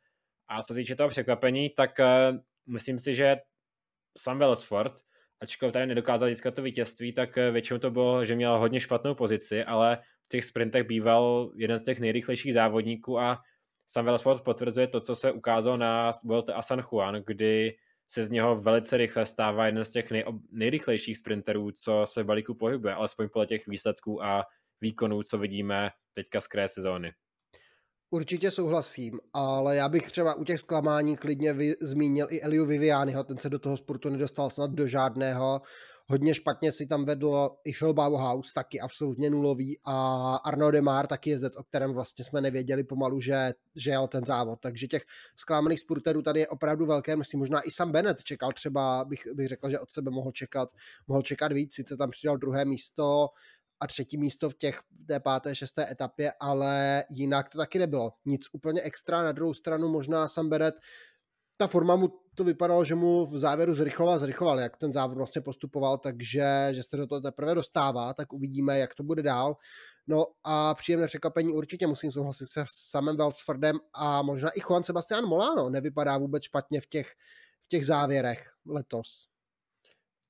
A 0.48 0.62
co 0.62 0.74
se 0.74 0.80
týče 0.80 0.96
toho 0.96 1.08
překvapení, 1.08 1.70
tak 1.70 1.90
uh, 1.98 2.38
myslím 2.66 2.98
si, 2.98 3.14
že 3.14 3.36
Sam 4.18 4.38
Wellsford, 4.38 4.92
ačkoliv 5.44 5.72
tady 5.72 5.86
nedokázal 5.86 6.28
získat 6.28 6.54
to 6.54 6.62
vítězství, 6.62 7.12
tak 7.12 7.38
eh, 7.38 7.50
většinou 7.50 7.78
to 7.78 7.90
bylo, 7.90 8.24
že 8.24 8.36
měl 8.36 8.58
hodně 8.58 8.80
špatnou 8.80 9.14
pozici, 9.14 9.64
ale 9.64 9.98
v 10.26 10.28
těch 10.28 10.44
sprintech 10.44 10.86
býval 10.86 11.52
jeden 11.56 11.78
z 11.78 11.84
těch 11.84 12.00
nejrychlejších 12.00 12.54
závodníků 12.54 13.18
a 13.18 13.38
Sam 13.86 14.04
Wellsford 14.04 14.42
potvrzuje 14.42 14.86
to, 14.86 15.00
co 15.00 15.16
se 15.16 15.32
ukázalo 15.32 15.76
na 15.76 16.10
Vuelta 16.24 16.54
a 16.54 16.62
San 16.62 16.82
Juan, 16.82 17.22
kdy 17.26 17.76
se 18.08 18.22
z 18.22 18.30
něho 18.30 18.56
velice 18.56 18.96
rychle 18.96 19.26
stává 19.26 19.66
jeden 19.66 19.84
z 19.84 19.90
těch 19.90 20.10
nej, 20.10 20.24
nejrychlejších 20.50 21.18
sprinterů, 21.18 21.70
co 21.72 22.02
se 22.04 22.22
v 22.22 22.26
balíku 22.26 22.54
pohybuje, 22.54 22.94
alespoň 22.94 23.28
podle 23.28 23.46
těch 23.46 23.66
výsledků 23.66 24.24
a 24.24 24.44
výkonů, 24.80 25.22
co 25.22 25.38
vidíme 25.38 25.90
teďka 26.14 26.40
z 26.40 26.46
kraje 26.46 26.68
sezóny. 26.68 27.12
Určitě 28.10 28.50
souhlasím, 28.50 29.20
ale 29.32 29.76
já 29.76 29.88
bych 29.88 30.10
třeba 30.10 30.34
u 30.34 30.44
těch 30.44 30.60
zklamání 30.60 31.16
klidně 31.16 31.52
vy, 31.52 31.74
zmínil 31.80 32.26
i 32.30 32.40
Eliu 32.40 32.66
Vivianiho, 32.66 33.24
ten 33.24 33.38
se 33.38 33.50
do 33.50 33.58
toho 33.58 33.76
sportu 33.76 34.08
nedostal 34.08 34.50
snad 34.50 34.70
do 34.70 34.86
žádného. 34.86 35.60
Hodně 36.06 36.34
špatně 36.34 36.72
si 36.72 36.86
tam 36.86 37.04
vedl 37.04 37.50
i 37.64 37.72
Phil 37.72 37.94
Bauhaus, 37.94 38.52
taky 38.52 38.80
absolutně 38.80 39.30
nulový 39.30 39.78
a 39.84 40.36
Arnaud 40.36 40.72
Demar, 40.72 41.06
taky 41.06 41.30
jezdec, 41.30 41.56
o 41.56 41.62
kterém 41.62 41.92
vlastně 41.92 42.24
jsme 42.24 42.40
nevěděli 42.40 42.84
pomalu, 42.84 43.20
že, 43.20 43.52
že 43.76 43.90
jel 43.90 44.08
ten 44.08 44.26
závod. 44.26 44.60
Takže 44.60 44.86
těch 44.86 45.04
zklamaných 45.36 45.80
sporterů 45.80 46.22
tady 46.22 46.40
je 46.40 46.48
opravdu 46.48 46.86
velké 46.86 47.16
množství. 47.16 47.38
Možná 47.38 47.60
i 47.60 47.70
sam 47.70 47.92
Bennett 47.92 48.24
čekal 48.24 48.52
třeba, 48.52 49.04
bych, 49.04 49.26
bych 49.34 49.48
řekl, 49.48 49.70
že 49.70 49.80
od 49.80 49.90
sebe 49.90 50.10
mohl 50.10 50.32
čekat, 50.32 50.68
mohl 51.08 51.22
čekat 51.22 51.52
víc, 51.52 51.74
sice 51.74 51.96
tam 51.96 52.10
přidal 52.10 52.36
druhé 52.36 52.64
místo, 52.64 53.28
a 53.80 53.86
třetí 53.86 54.16
místo 54.16 54.50
v 54.50 54.54
těch 54.54 54.80
té 55.08 55.20
páté, 55.20 55.54
šesté 55.54 55.90
etapě, 55.90 56.32
ale 56.40 57.04
jinak 57.10 57.48
to 57.48 57.58
taky 57.58 57.78
nebylo. 57.78 58.12
Nic 58.24 58.46
úplně 58.52 58.82
extra. 58.82 59.22
Na 59.22 59.32
druhou 59.32 59.54
stranu 59.54 59.88
možná 59.88 60.28
sam 60.28 60.48
Bennett 60.48 60.74
ta 61.56 61.66
forma 61.66 61.96
mu 61.96 62.08
to 62.34 62.44
vypadalo, 62.44 62.84
že 62.84 62.94
mu 62.94 63.26
v 63.26 63.38
závěru 63.38 63.74
zrychloval, 63.74 64.18
zrychloval, 64.18 64.60
jak 64.60 64.76
ten 64.76 64.92
závod 64.92 65.16
vlastně 65.16 65.40
postupoval, 65.40 65.98
takže 65.98 66.68
že 66.70 66.82
se 66.82 66.96
do 66.96 67.06
toho 67.06 67.20
teprve 67.20 67.54
dostává, 67.54 68.14
tak 68.14 68.32
uvidíme, 68.32 68.78
jak 68.78 68.94
to 68.94 69.02
bude 69.02 69.22
dál. 69.22 69.56
No 70.06 70.26
a 70.44 70.74
příjemné 70.74 71.06
překvapení 71.06 71.52
určitě 71.52 71.86
musím 71.86 72.10
souhlasit 72.10 72.46
se 72.46 72.64
samým 72.68 73.16
Welsfordem 73.16 73.76
a 73.94 74.22
možná 74.22 74.50
i 74.50 74.60
Juan 74.60 74.84
Sebastian 74.84 75.24
Molano 75.24 75.70
nevypadá 75.70 76.18
vůbec 76.18 76.42
špatně 76.42 76.80
v 76.80 76.86
těch, 76.86 77.06
v 77.64 77.68
těch 77.68 77.86
závěrech 77.86 78.50
letos. 78.66 79.26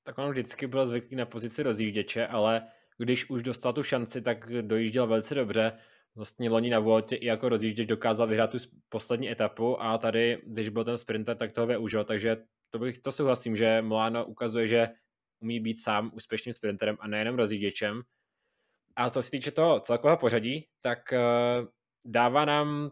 Tak 0.03 0.17
on 0.17 0.31
vždycky 0.31 0.67
byl 0.67 0.85
zvyklý 0.85 1.15
na 1.15 1.25
pozici 1.25 1.63
rozjížděče, 1.63 2.27
ale 2.27 2.67
když 2.97 3.29
už 3.29 3.43
dostal 3.43 3.73
tu 3.73 3.83
šanci, 3.83 4.21
tak 4.21 4.61
dojížděl 4.61 5.07
velice 5.07 5.35
dobře. 5.35 5.77
Vlastně 6.15 6.49
loni 6.49 6.69
na 6.69 6.79
Vueltě 6.79 7.15
i 7.15 7.25
jako 7.25 7.49
rozjížděč 7.49 7.87
dokázal 7.87 8.27
vyhrát 8.27 8.51
tu 8.51 8.57
poslední 8.89 9.31
etapu 9.31 9.81
a 9.81 9.97
tady, 9.97 10.41
když 10.45 10.69
byl 10.69 10.83
ten 10.83 10.97
sprinter, 10.97 11.37
tak 11.37 11.51
toho 11.51 11.67
využil, 11.67 12.03
takže 12.03 12.37
to 12.69 12.79
bych 12.79 12.97
to 12.97 13.11
souhlasím, 13.11 13.55
že 13.55 13.81
Milano 13.81 14.25
ukazuje, 14.25 14.67
že 14.67 14.89
umí 15.39 15.59
být 15.59 15.83
sám 15.83 16.11
úspěšným 16.13 16.53
sprinterem 16.53 16.97
a 16.99 17.07
nejenom 17.07 17.35
rozjížděčem. 17.35 18.01
A 18.95 19.09
to 19.09 19.21
se 19.21 19.31
týče 19.31 19.51
toho 19.51 19.79
celkového 19.79 20.17
pořadí, 20.17 20.67
tak 20.81 20.99
uh, 21.13 21.67
dává 22.05 22.45
nám 22.45 22.91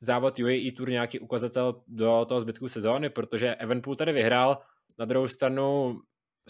závod 0.00 0.38
UAE 0.38 0.72
Tour 0.76 0.90
nějaký 0.90 1.18
ukazatel 1.18 1.82
do 1.86 2.24
toho 2.28 2.40
zbytku 2.40 2.68
sezóny, 2.68 3.10
protože 3.10 3.54
Evenpool 3.54 3.96
tady 3.96 4.12
vyhrál, 4.12 4.62
na 4.98 5.04
druhou 5.04 5.28
stranu 5.28 6.00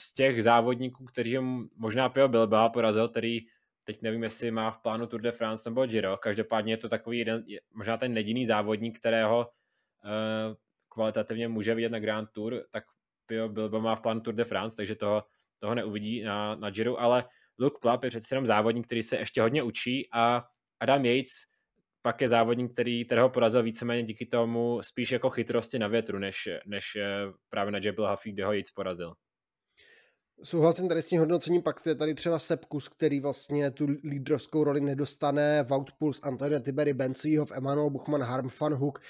z 0.01 0.13
těch 0.13 0.43
závodníků, 0.43 1.05
kteří 1.05 1.39
možná 1.77 2.09
Pio 2.09 2.29
Bilbao 2.29 2.71
porazil, 2.71 3.09
který 3.09 3.41
teď 3.85 4.03
nevím, 4.03 4.23
jestli 4.23 4.51
má 4.51 4.71
v 4.71 4.79
plánu 4.79 5.07
Tour 5.07 5.21
de 5.21 5.33
France 5.33 5.71
nebo 5.71 5.87
Giro, 5.87 6.17
každopádně 6.17 6.73
je 6.73 6.77
to 6.77 6.89
takový 6.89 7.19
jeden, 7.19 7.45
možná 7.75 7.97
ten 7.97 8.17
jediný 8.17 8.45
závodník, 8.45 8.99
kterého 8.99 9.39
uh, 9.39 10.57
kvalitativně 10.89 11.49
může 11.49 11.75
vidět 11.75 11.93
na 11.93 11.99
Grand 11.99 12.29
Tour, 12.33 12.65
tak 12.71 12.85
Pio 13.27 13.49
Bilbao 13.49 13.81
má 13.81 13.97
v 13.97 14.01
plánu 14.01 14.21
Tour 14.21 14.35
de 14.35 14.45
France, 14.45 14.77
takže 14.77 14.95
toho, 14.95 15.25
toho 15.59 15.75
neuvidí 15.75 16.23
na, 16.23 16.55
na 16.55 16.71
Giro, 16.71 17.01
ale 17.01 17.25
Luke 17.59 17.79
Plapp 17.83 18.05
je 18.05 18.11
přece 18.11 18.35
jenom 18.35 18.47
závodník, 18.47 18.87
který 18.87 19.03
se 19.03 19.17
ještě 19.17 19.43
hodně 19.43 19.63
učí 19.63 20.09
a 20.13 20.45
Adam 20.81 21.05
Yates 21.05 21.51
pak 22.03 22.21
je 22.21 22.29
závodník, 22.29 22.73
který, 22.73 23.05
kterého 23.05 23.31
porazil 23.31 23.63
víceméně 23.63 24.03
díky 24.03 24.27
tomu 24.27 24.83
spíš 24.83 25.13
jako 25.13 25.31
chytrosti 25.31 25.79
na 25.79 25.89
větru, 25.89 26.19
než, 26.19 26.49
než 26.67 26.97
eh, 26.97 27.05
právě 27.49 27.73
na 27.73 27.79
Jebel 27.83 28.11
Huffy, 28.11 28.33
kde 28.33 28.45
ho 28.45 28.53
Yates 28.53 28.73
porazil. 28.73 29.15
Souhlasím 30.43 30.89
tady 30.89 31.03
s 31.03 31.07
tím 31.07 31.21
hodnocením, 31.21 31.63
pak 31.63 31.87
je 31.87 31.95
tady 31.95 32.15
třeba 32.15 32.39
Sepkus, 32.39 32.89
který 32.89 33.21
vlastně 33.21 33.71
tu 33.71 33.87
lídrovskou 34.05 34.65
roli 34.65 34.81
nedostane, 34.81 35.63
Wout 35.63 35.93
Puls, 35.93 36.21
Antonio 36.23 36.61
Tiberi, 36.61 36.95
Bencíhov, 36.95 37.53
Emanuel 37.55 37.91
Buchmann, 37.91 38.23
Harm 38.23 38.49
van 38.61 38.75
Hook, 38.75 39.01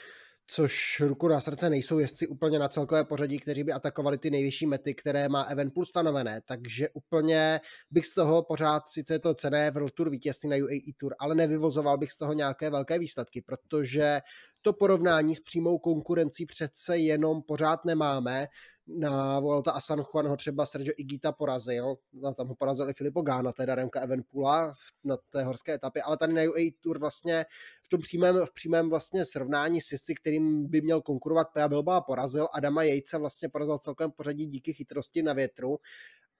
což 0.46 1.00
ruku 1.00 1.28
na 1.28 1.40
srdce 1.40 1.70
nejsou 1.70 1.98
jezdci 1.98 2.26
úplně 2.26 2.58
na 2.58 2.68
celkové 2.68 3.04
pořadí, 3.04 3.38
kteří 3.38 3.64
by 3.64 3.72
atakovali 3.72 4.18
ty 4.18 4.30
nejvyšší 4.30 4.66
mety, 4.66 4.94
které 4.94 5.28
má 5.28 5.42
Evenpool 5.42 5.84
stanovené, 5.84 6.40
takže 6.44 6.88
úplně 6.92 7.60
bych 7.90 8.06
z 8.06 8.14
toho 8.14 8.42
pořád, 8.42 8.88
sice 8.88 9.14
je 9.14 9.18
to 9.18 9.34
cené 9.34 9.70
World 9.70 9.92
Tour 9.92 10.10
vítězství 10.10 10.48
na 10.48 10.56
UAE 10.56 10.92
Tour, 10.96 11.14
ale 11.18 11.34
nevyvozoval 11.34 11.98
bych 11.98 12.12
z 12.12 12.16
toho 12.16 12.32
nějaké 12.32 12.70
velké 12.70 12.98
výsledky, 12.98 13.42
protože 13.42 14.20
to 14.62 14.72
porovnání 14.72 15.36
s 15.36 15.40
přímou 15.40 15.78
konkurencí 15.78 16.46
přece 16.46 16.98
jenom 16.98 17.42
pořád 17.42 17.84
nemáme 17.84 18.46
na 18.98 19.40
Volta 19.40 19.70
a 19.70 19.80
San 19.80 20.00
Juan 20.00 20.28
ho 20.28 20.36
třeba 20.36 20.66
Sergio 20.66 20.94
Igita 20.96 21.32
porazil, 21.32 21.96
no, 22.12 22.34
tam 22.34 22.48
ho 22.48 22.54
porazil 22.54 22.90
i 22.90 22.94
Filipo 22.94 23.22
Gána, 23.22 23.52
teda 23.52 23.74
Remka 23.74 24.00
Evenpula 24.00 24.72
na 25.04 25.16
té 25.30 25.44
horské 25.44 25.74
etapě, 25.74 26.02
ale 26.02 26.16
tady 26.16 26.32
na 26.32 26.42
UAE 26.42 26.70
Tour 26.80 26.98
vlastně 26.98 27.46
v 27.82 27.88
tom 27.88 28.00
přímém, 28.00 28.46
v 28.46 28.54
přímém 28.54 28.90
vlastně 28.90 29.24
srovnání 29.24 29.80
s 29.80 29.92
jezdci, 29.92 30.14
kterým 30.14 30.66
by 30.66 30.80
měl 30.80 31.02
konkurovat 31.02 31.48
Pea 31.52 31.68
Bilba 31.68 32.00
porazil, 32.00 32.48
Adama 32.54 32.82
Jejce 32.82 33.18
vlastně 33.18 33.48
porazil 33.48 33.78
celkem 33.78 34.10
pořadí 34.10 34.46
díky 34.46 34.72
chytrosti 34.72 35.22
na 35.22 35.32
větru, 35.32 35.78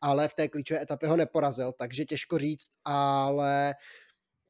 ale 0.00 0.28
v 0.28 0.34
té 0.34 0.48
klíčové 0.48 0.82
etapě 0.82 1.08
ho 1.08 1.16
neporazil, 1.16 1.72
takže 1.72 2.04
těžko 2.04 2.38
říct, 2.38 2.66
ale 2.84 3.74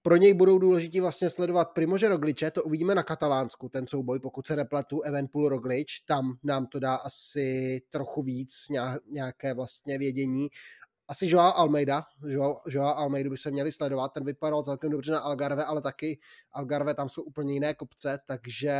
pro 0.03 0.17
něj 0.17 0.35
budou 0.35 0.59
důležití 0.59 1.01
vlastně 1.01 1.31
sledovat 1.31 1.71
Primože 1.71 2.09
Rogliče, 2.09 2.51
to 2.51 2.63
uvidíme 2.63 2.95
na 2.95 3.03
Katalánsku, 3.03 3.69
ten 3.69 3.87
souboj, 3.87 4.21
pokud 4.21 4.47
se 4.47 4.57
nepletu, 4.57 5.03
Evenpool 5.03 5.49
Roglič, 5.49 6.01
tam 6.01 6.33
nám 6.43 6.67
to 6.67 6.81
dá 6.81 6.95
asi 6.95 7.81
trochu 7.91 8.23
víc 8.23 8.53
nějaké 9.11 9.55
vlastně 9.55 9.99
vědění. 9.99 10.49
Asi 11.09 11.27
Joao 11.29 11.57
Almeida, 11.57 12.03
Joao, 12.27 12.61
Joao 12.69 12.97
Almeida 12.97 13.31
by 13.31 13.37
se 13.37 13.51
měli 13.51 13.73
sledovat, 13.73 14.13
ten 14.13 14.25
vypadal 14.25 14.63
celkem 14.63 14.91
dobře 14.91 15.13
na 15.13 15.19
Algarve, 15.19 15.65
ale 15.65 15.83
taky 15.83 16.19
Algarve 16.53 16.95
tam 16.95 17.09
jsou 17.09 17.23
úplně 17.23 17.55
jiné 17.55 17.75
kopce, 17.75 18.19
takže 18.27 18.75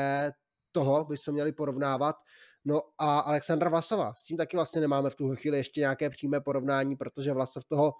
toho 0.73 1.05
by 1.05 1.17
se 1.17 1.33
měli 1.33 1.53
porovnávat. 1.53 2.17
No 2.65 2.81
a 2.99 3.19
Alexandra 3.19 3.71
Vlasova, 3.71 4.15
s 4.15 4.23
tím 4.23 4.37
taky 4.37 4.57
vlastně 4.57 4.81
nemáme 4.81 5.11
v 5.11 5.15
tuhle 5.15 5.37
chvíli 5.37 5.59
ještě 5.59 5.81
nějaké 5.81 6.11
přímé 6.11 6.41
porovnání, 6.41 6.97
protože 6.97 7.33
Vlasov 7.33 7.65
toho 7.65 7.95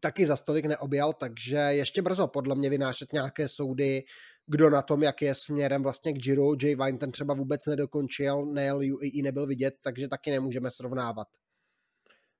taky 0.00 0.26
za 0.26 0.36
stolik 0.36 0.66
neobjal, 0.66 1.12
takže 1.12 1.56
ještě 1.56 2.02
brzo 2.02 2.28
podle 2.28 2.54
mě 2.54 2.70
vynášet 2.70 3.12
nějaké 3.12 3.48
soudy, 3.48 4.04
kdo 4.46 4.70
na 4.70 4.82
tom, 4.82 5.02
jak 5.02 5.22
je 5.22 5.34
směrem 5.34 5.82
vlastně 5.82 6.12
k 6.12 6.16
Giro. 6.16 6.52
Jay 6.62 6.74
Vine 6.74 6.98
ten 6.98 7.12
třeba 7.12 7.34
vůbec 7.34 7.66
nedokončil, 7.66 8.46
nejel 8.46 8.76
UAE 8.76 9.22
nebyl 9.22 9.46
vidět, 9.46 9.74
takže 9.80 10.08
taky 10.08 10.30
nemůžeme 10.30 10.70
srovnávat. 10.70 11.28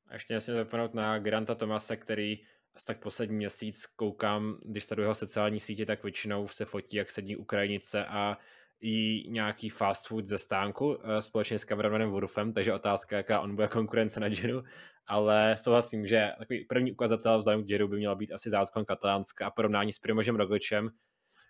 A 0.07 0.15
ještě 0.15 0.35
nesmím 0.35 0.57
zapomenout 0.57 0.95
na 0.95 1.19
Granta 1.19 1.55
Tomase, 1.55 1.97
který 1.97 2.39
tak 2.87 3.03
poslední 3.03 3.37
měsíc 3.37 3.87
koukám, 3.87 4.59
když 4.65 4.85
sleduju 4.85 5.05
jeho 5.05 5.15
sociální 5.15 5.61
sítě, 5.61 5.87
tak 5.87 6.03
většinou 6.03 6.49
se 6.49 6.65
fotí, 6.65 6.97
jak 6.97 7.11
sedí 7.11 7.37
Ukrajinice 7.37 8.05
a 8.05 8.39
i 8.81 9.25
nějaký 9.31 9.69
fast 9.69 10.09
food 10.09 10.29
ze 10.29 10.39
stánku 10.39 10.99
eh, 11.05 11.23
společně 11.23 11.59
s 11.59 11.65
kameramanem 11.65 12.11
Wurfem, 12.11 12.53
takže 12.53 12.75
otázka, 12.75 13.17
jaká 13.17 13.41
on 13.41 13.55
bude 13.55 13.69
konkurence 13.69 14.21
na 14.21 14.29
Giro, 14.29 14.63
ale 15.07 15.57
souhlasím, 15.59 16.07
že 16.07 16.31
takový 16.39 16.65
první 16.65 16.93
ukazatel 16.93 17.39
vzhledem 17.39 17.63
k 17.63 17.67
Giro 17.67 17.89
by 17.89 17.97
měla 17.97 18.15
být 18.15 18.33
asi 18.33 18.51
závodkon 18.51 18.85
Katalánska 18.85 19.47
a 19.47 19.51
porovnání 19.51 19.93
s 19.93 19.99
Primožem 19.99 20.37
Rogličem, 20.37 20.91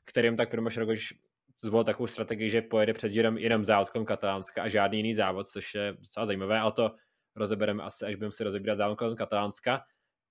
kterým 0.04 0.36
tak 0.36 0.50
Primož 0.50 0.76
Roglič 0.76 1.14
zvolil 1.62 1.84
takovou 1.84 2.06
strategii, 2.06 2.50
že 2.50 2.62
pojede 2.62 2.92
před 2.92 3.12
Girem 3.12 3.38
jenom 3.38 3.64
závodkon 3.64 4.04
Katalánska 4.04 4.62
a 4.62 4.68
žádný 4.68 4.98
jiný 4.98 5.14
závod, 5.14 5.48
což 5.48 5.74
je 5.74 5.92
docela 5.98 6.26
zajímavé, 6.26 6.58
ale 6.58 6.72
to 6.72 6.90
rozebereme 7.36 7.82
asi, 7.82 8.04
až 8.04 8.14
budeme 8.14 8.32
si 8.32 8.44
rozebírat 8.44 8.78
závodkon 8.78 9.16
Katalánska. 9.16 9.82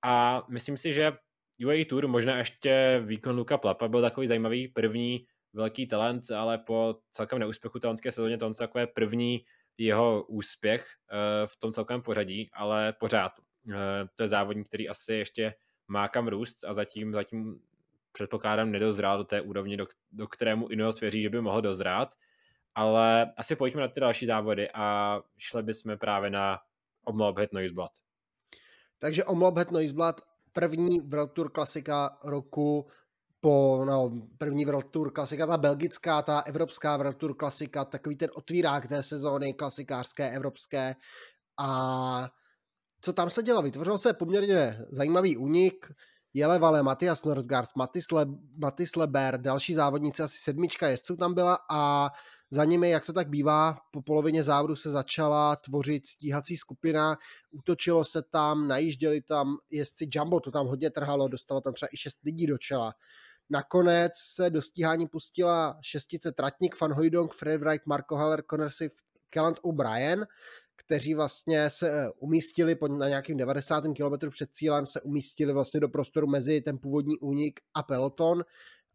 A 0.04 0.44
myslím 0.50 0.78
si, 0.78 0.94
že 0.94 1.12
UAE 1.66 1.86
Tour, 1.86 2.08
možná 2.08 2.38
ještě 2.38 3.02
výkon 3.06 3.36
Luka 3.36 3.58
Plapa 3.58 3.88
byl 3.88 4.02
takový 4.02 4.28
zajímavý 4.28 4.68
první 4.68 5.26
velký 5.54 5.88
talent, 5.88 6.32
ale 6.32 6.58
po 6.58 6.96
celkem 7.12 7.40
neúspěchu 7.40 7.80
talentské 7.80 8.12
sezóně 8.12 8.38
to 8.38 8.46
on 8.46 8.54
takové 8.54 8.88
první 8.88 9.46
jeho 9.78 10.24
úspěch 10.24 10.86
uh, 10.86 11.18
v 11.48 11.58
tom 11.58 11.72
celkovém 11.72 12.02
pořadí, 12.02 12.50
ale 12.54 12.94
pořád 12.94 13.32
uh, 13.66 13.74
to 14.16 14.24
je 14.24 14.28
závodník, 14.28 14.68
který 14.68 14.90
asi 14.90 15.14
ještě 15.14 15.54
má 15.88 16.08
kam 16.08 16.28
růst 16.28 16.64
a 16.64 16.74
zatím, 16.74 17.14
zatím 17.14 17.60
předpokládám 18.12 18.72
nedozrál 18.72 19.18
do 19.18 19.24
té 19.24 19.42
úrovně, 19.42 19.78
do, 19.78 19.88
do 20.12 20.28
kterému 20.28 20.68
Ineos 20.68 21.00
věří, 21.00 21.22
že 21.22 21.30
by 21.30 21.42
mohl 21.42 21.62
dozrát. 21.62 22.10
Ale 22.76 23.34
asi 23.38 23.56
pojďme 23.56 23.82
na 23.82 23.88
ty 23.88 24.00
další 24.00 24.26
závody 24.26 24.70
a 24.74 25.20
šli 25.38 25.64
bychom 25.64 25.98
právě 25.98 26.30
na 26.30 26.60
Omlophet 27.04 27.54
Noiseblad. 27.54 27.92
Takže 29.00 29.26
Omlophet 29.26 29.72
Noiseblad, 29.72 30.22
první 30.54 31.00
World 31.00 31.32
Tour 31.34 31.52
klasika 31.52 32.18
roku 32.24 32.88
po 33.44 33.84
no, 33.86 34.12
první 34.38 34.66
World 34.66 34.86
Tour 34.92 35.12
klasika, 35.14 35.48
ta 35.48 35.58
belgická, 35.58 36.22
ta 36.22 36.40
evropská 36.40 36.98
World 36.98 37.18
Tour 37.18 37.36
klasika, 37.36 37.86
takový 37.86 38.16
ten 38.16 38.30
otvírák 38.34 38.88
té 38.88 39.04
sezóny 39.04 39.54
klasikářské, 39.54 40.32
evropské 40.32 40.96
a 41.60 42.30
co 43.02 43.14
tam 43.14 43.30
se 43.30 43.44
dělo? 43.44 43.62
Vytvořil 43.62 43.98
se 43.98 44.14
poměrně 44.14 44.78
zajímavý 44.92 45.38
únik, 45.38 45.86
Jelevale, 46.34 46.84
Matias 46.84 47.24
Nordgaard, 47.24 47.70
Matis, 47.76 48.12
Le, 48.12 48.26
Matis 48.58 48.96
Leber, 48.96 49.42
další 49.42 49.74
závodníci, 49.74 50.24
asi 50.24 50.38
sedmička 50.38 50.88
jezdců 50.88 51.16
tam 51.16 51.34
byla 51.34 51.60
a 51.72 52.10
za 52.52 52.66
nimi, 52.66 52.90
jak 52.90 53.06
to 53.06 53.14
tak 53.14 53.30
bývá, 53.30 53.78
po 53.92 54.02
polovině 54.02 54.44
závodu 54.44 54.76
se 54.76 54.92
začala 54.92 55.56
tvořit 55.56 56.08
stíhací 56.08 56.58
skupina, 56.58 57.18
útočilo 57.52 58.04
se 58.04 58.22
tam, 58.22 58.68
najížděli 58.68 59.22
tam 59.22 59.58
jezdci 59.70 60.10
Jumbo, 60.14 60.40
to 60.40 60.52
tam 60.52 60.68
hodně 60.68 60.90
trhalo, 60.90 61.28
dostalo 61.28 61.62
tam 61.62 61.74
třeba 61.74 61.90
i 61.94 61.98
šest 61.98 62.20
lidí 62.24 62.48
do 62.48 62.58
čela. 62.58 62.94
Nakonec 63.50 64.12
se 64.16 64.50
do 64.50 64.62
stíhání 64.62 65.08
pustila 65.08 65.78
šestice 65.82 66.32
Tratník, 66.32 66.82
Van 66.82 66.94
Hooydonk, 66.94 67.34
Fred 67.34 67.62
Wright, 67.62 67.86
Marco 67.86 68.16
Haller, 68.16 68.44
Conor 68.50 68.70
Swift, 68.70 68.96
Kelland 69.30 69.60
O'Brien, 69.62 70.28
kteří 70.76 71.14
vlastně 71.14 71.70
se 71.70 71.90
eh, 71.90 72.10
umístili 72.20 72.78
na 72.98 73.08
nějakým 73.08 73.38
90. 73.38 73.84
kilometru 73.96 74.30
před 74.30 74.50
cílem, 74.52 74.86
se 74.86 75.02
umístili 75.02 75.54
vlastně 75.54 75.80
do 75.80 75.90
prostoru 75.90 76.28
mezi 76.28 76.62
ten 76.62 76.78
původní 76.78 77.18
únik 77.18 77.60
a 77.74 77.84
peloton 77.84 78.44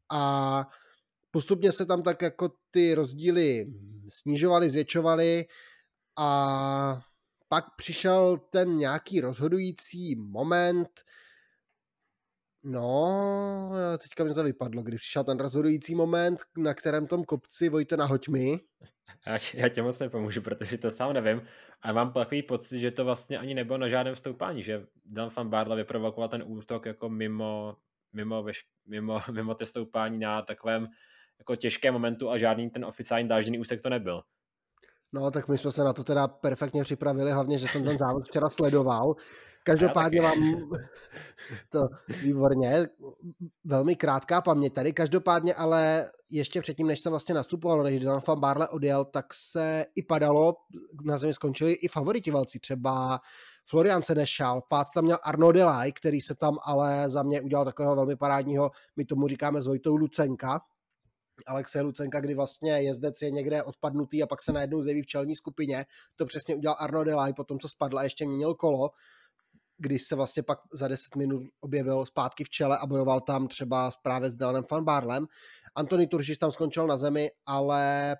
a 0.08 0.66
postupně 1.30 1.72
se 1.72 1.86
tam 1.86 2.02
tak 2.02 2.22
jako 2.22 2.52
ty 2.70 2.94
rozdíly 2.94 3.66
snižovaly, 4.08 4.70
zvětšovaly 4.70 5.46
a 6.16 7.00
pak 7.48 7.64
přišel 7.76 8.40
ten 8.50 8.76
nějaký 8.76 9.20
rozhodující 9.20 10.14
moment, 10.14 10.88
No, 12.62 13.70
teďka 14.02 14.24
mi 14.24 14.34
to 14.34 14.42
vypadlo, 14.42 14.82
když 14.82 15.00
přišel 15.00 15.24
ten 15.24 15.38
rozhodující 15.38 15.94
moment, 15.94 16.40
na 16.56 16.74
kterém 16.74 17.06
tom 17.06 17.24
kopci 17.24 17.68
Vojte 17.68 17.96
nahoď 17.96 18.28
mi. 18.28 18.60
Já, 19.26 19.38
já 19.54 19.68
tě 19.68 19.82
moc 19.82 19.98
nepomůžu, 19.98 20.42
protože 20.42 20.78
to 20.78 20.90
sám 20.90 21.12
nevím. 21.12 21.42
A 21.82 21.92
mám 21.92 22.12
takový 22.12 22.42
pocit, 22.42 22.80
že 22.80 22.90
to 22.90 23.04
vlastně 23.04 23.38
ani 23.38 23.54
nebylo 23.54 23.78
na 23.78 23.88
žádném 23.88 24.16
stoupání, 24.16 24.62
že 24.62 24.86
Dan 25.04 25.30
van 25.36 25.50
Barla 25.50 25.76
vyprovokoval 25.76 26.28
ten 26.28 26.42
útok 26.46 26.86
jako 26.86 27.08
mimo, 27.08 27.76
mimo, 28.12 28.46
mimo, 28.86 29.20
mimo 29.32 29.54
ty 29.54 29.66
stoupání 29.66 30.18
na 30.18 30.42
takovém 30.42 30.88
jako 31.38 31.56
těžkém 31.56 31.94
momentu 31.94 32.30
a 32.30 32.38
žádný 32.38 32.70
ten 32.70 32.84
oficiální 32.84 33.28
dážděný 33.28 33.58
úsek 33.58 33.80
to 33.80 33.90
nebyl. 33.90 34.22
No, 35.12 35.30
tak 35.30 35.48
my 35.48 35.58
jsme 35.58 35.70
se 35.70 35.84
na 35.84 35.92
to 35.92 36.04
teda 36.04 36.28
perfektně 36.28 36.84
připravili, 36.84 37.32
hlavně, 37.32 37.58
že 37.58 37.68
jsem 37.68 37.84
ten 37.84 37.98
závod 37.98 38.24
včera 38.24 38.48
sledoval. 38.48 39.14
Každopádně 39.62 40.22
vám 40.22 40.38
to 41.68 41.88
výborně, 42.22 42.88
velmi 43.64 43.96
krátká 43.96 44.40
paměť 44.40 44.74
tady. 44.74 44.92
Každopádně 44.92 45.54
ale 45.54 46.10
ještě 46.30 46.60
předtím, 46.60 46.86
než 46.86 47.00
jsem 47.00 47.10
vlastně 47.10 47.34
nastupoval, 47.34 47.82
než 47.82 48.00
Dylan 48.00 48.20
van 48.26 48.40
Barle 48.40 48.68
odjel, 48.68 49.04
tak 49.04 49.34
se 49.34 49.86
i 49.94 50.02
padalo, 50.02 50.56
na 51.04 51.18
zemi 51.18 51.34
skončili 51.34 51.72
i 51.72 51.88
favoriti 51.88 52.30
velcí, 52.30 52.58
třeba 52.58 53.20
Florian 53.66 54.02
Senešal, 54.02 54.62
pát 54.68 54.86
tam 54.94 55.04
měl 55.04 55.18
Arno 55.22 55.52
Delay, 55.52 55.92
který 55.92 56.20
se 56.20 56.34
tam 56.34 56.58
ale 56.62 57.10
za 57.10 57.22
mě 57.22 57.40
udělal 57.40 57.64
takového 57.64 57.96
velmi 57.96 58.16
parádního, 58.16 58.70
my 58.96 59.04
tomu 59.04 59.28
říkáme 59.28 59.62
s 59.62 59.66
Vojtou 59.66 59.96
Lucenka, 59.96 60.60
Alexe 61.46 61.80
Lucenka, 61.80 62.20
kdy 62.20 62.34
vlastně 62.34 62.72
jezdec 62.72 63.22
je 63.22 63.30
někde 63.30 63.62
odpadnutý 63.62 64.22
a 64.22 64.26
pak 64.26 64.42
se 64.42 64.52
najednou 64.52 64.82
zjeví 64.82 65.02
v 65.02 65.06
čelní 65.06 65.34
skupině. 65.34 65.86
To 66.16 66.26
přesně 66.26 66.56
udělal 66.56 66.76
Arno 66.80 67.04
Delay, 67.04 67.32
potom 67.32 67.58
co 67.58 67.68
spadl 67.68 67.98
a 67.98 68.02
ještě 68.02 68.26
měnil 68.26 68.54
kolo, 68.54 68.90
když 69.78 70.02
se 70.02 70.14
vlastně 70.14 70.42
pak 70.42 70.58
za 70.72 70.88
10 70.88 71.16
minut 71.16 71.42
objevil 71.60 72.06
zpátky 72.06 72.44
v 72.44 72.48
čele 72.48 72.78
a 72.78 72.86
bojoval 72.86 73.20
tam 73.20 73.48
třeba 73.48 73.90
právě 74.02 74.30
s 74.30 74.34
Dylanem 74.34 74.64
Van 74.70 74.84
Barlem. 74.84 75.26
Antony 75.74 76.06
Turšis 76.06 76.38
tam 76.38 76.50
skončil 76.50 76.86
na 76.86 76.96
zemi, 76.96 77.30
ale 77.46 78.16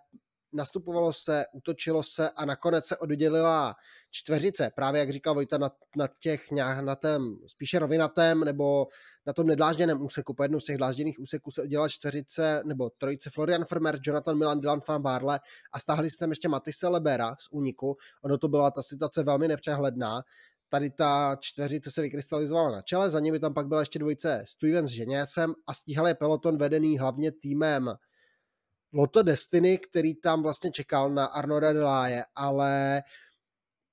nastupovalo 0.52 1.12
se, 1.12 1.44
utočilo 1.52 2.02
se 2.02 2.30
a 2.30 2.44
nakonec 2.44 2.86
se 2.86 2.96
oddělila 2.96 3.74
čtveřice. 4.10 4.70
Právě 4.74 4.98
jak 4.98 5.12
říkal 5.12 5.34
Vojta, 5.34 5.58
na, 5.58 5.70
na 5.96 6.08
těch 6.20 6.50
na 6.80 6.96
tém 6.96 7.36
spíše 7.46 7.78
rovinatém 7.78 8.44
nebo 8.44 8.86
na 9.26 9.32
tom 9.32 9.46
nedlážděném 9.46 10.02
úseku, 10.02 10.34
po 10.34 10.42
jednom 10.42 10.60
z 10.60 10.64
těch 10.64 10.76
dlážděných 10.76 11.20
úseků 11.20 11.50
se 11.50 11.62
oddělila 11.62 11.88
čtveřice 11.88 12.62
nebo 12.64 12.90
trojice 12.90 13.30
Florian 13.30 13.64
Fermer, 13.64 13.98
Jonathan 14.02 14.38
Milan, 14.38 14.60
Dylan 14.60 14.80
van 14.88 15.02
Barle 15.02 15.40
a 15.72 15.78
stáhli 15.78 16.10
se 16.10 16.18
tam 16.18 16.30
ještě 16.30 16.48
Matisse 16.48 16.88
Lebera 16.88 17.36
z 17.40 17.48
úniku. 17.50 17.96
Ono 18.22 18.38
to 18.38 18.48
byla 18.48 18.70
ta 18.70 18.82
situace 18.82 19.22
velmi 19.22 19.48
nepřehledná. 19.48 20.22
Tady 20.68 20.90
ta 20.90 21.36
čtveřice 21.40 21.90
se 21.90 22.02
vykrystalizovala 22.02 22.70
na 22.70 22.82
čele, 22.82 23.10
za 23.10 23.20
nimi 23.20 23.40
tam 23.40 23.54
pak 23.54 23.66
byla 23.66 23.80
ještě 23.80 23.98
dvojice 23.98 24.42
Steven 24.46 24.86
s 24.86 24.90
Ženěsem 24.90 25.54
a 25.66 25.74
stíhal 25.74 26.08
je 26.08 26.14
peloton 26.14 26.58
vedený 26.58 26.98
hlavně 26.98 27.32
týmem 27.32 27.94
Lotto 28.92 29.22
Destiny, 29.22 29.78
který 29.78 30.14
tam 30.14 30.42
vlastně 30.42 30.70
čekal 30.70 31.10
na 31.10 31.24
Arnoda 31.24 31.72
Deláje, 31.72 32.24
ale 32.34 33.02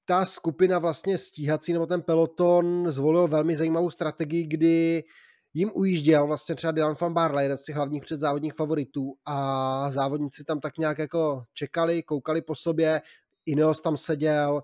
ta 0.05 0.25
skupina 0.25 0.79
vlastně 0.79 1.17
stíhací 1.17 1.73
nebo 1.73 1.85
ten 1.85 2.01
peloton 2.01 2.91
zvolil 2.91 3.27
velmi 3.27 3.55
zajímavou 3.55 3.89
strategii, 3.89 4.47
kdy 4.47 5.03
jim 5.53 5.71
ujížděl 5.73 6.27
vlastně 6.27 6.55
třeba 6.55 6.71
Dylan 6.71 6.95
van 7.01 7.13
Barle, 7.13 7.43
jeden 7.43 7.57
z 7.57 7.63
těch 7.63 7.75
hlavních 7.75 8.03
předzávodních 8.03 8.53
favoritů 8.53 9.15
a 9.25 9.91
závodníci 9.91 10.43
tam 10.43 10.59
tak 10.59 10.77
nějak 10.77 10.97
jako 10.97 11.43
čekali, 11.53 12.03
koukali 12.03 12.41
po 12.41 12.55
sobě, 12.55 13.01
Ineos 13.45 13.81
tam 13.81 13.97
seděl, 13.97 14.61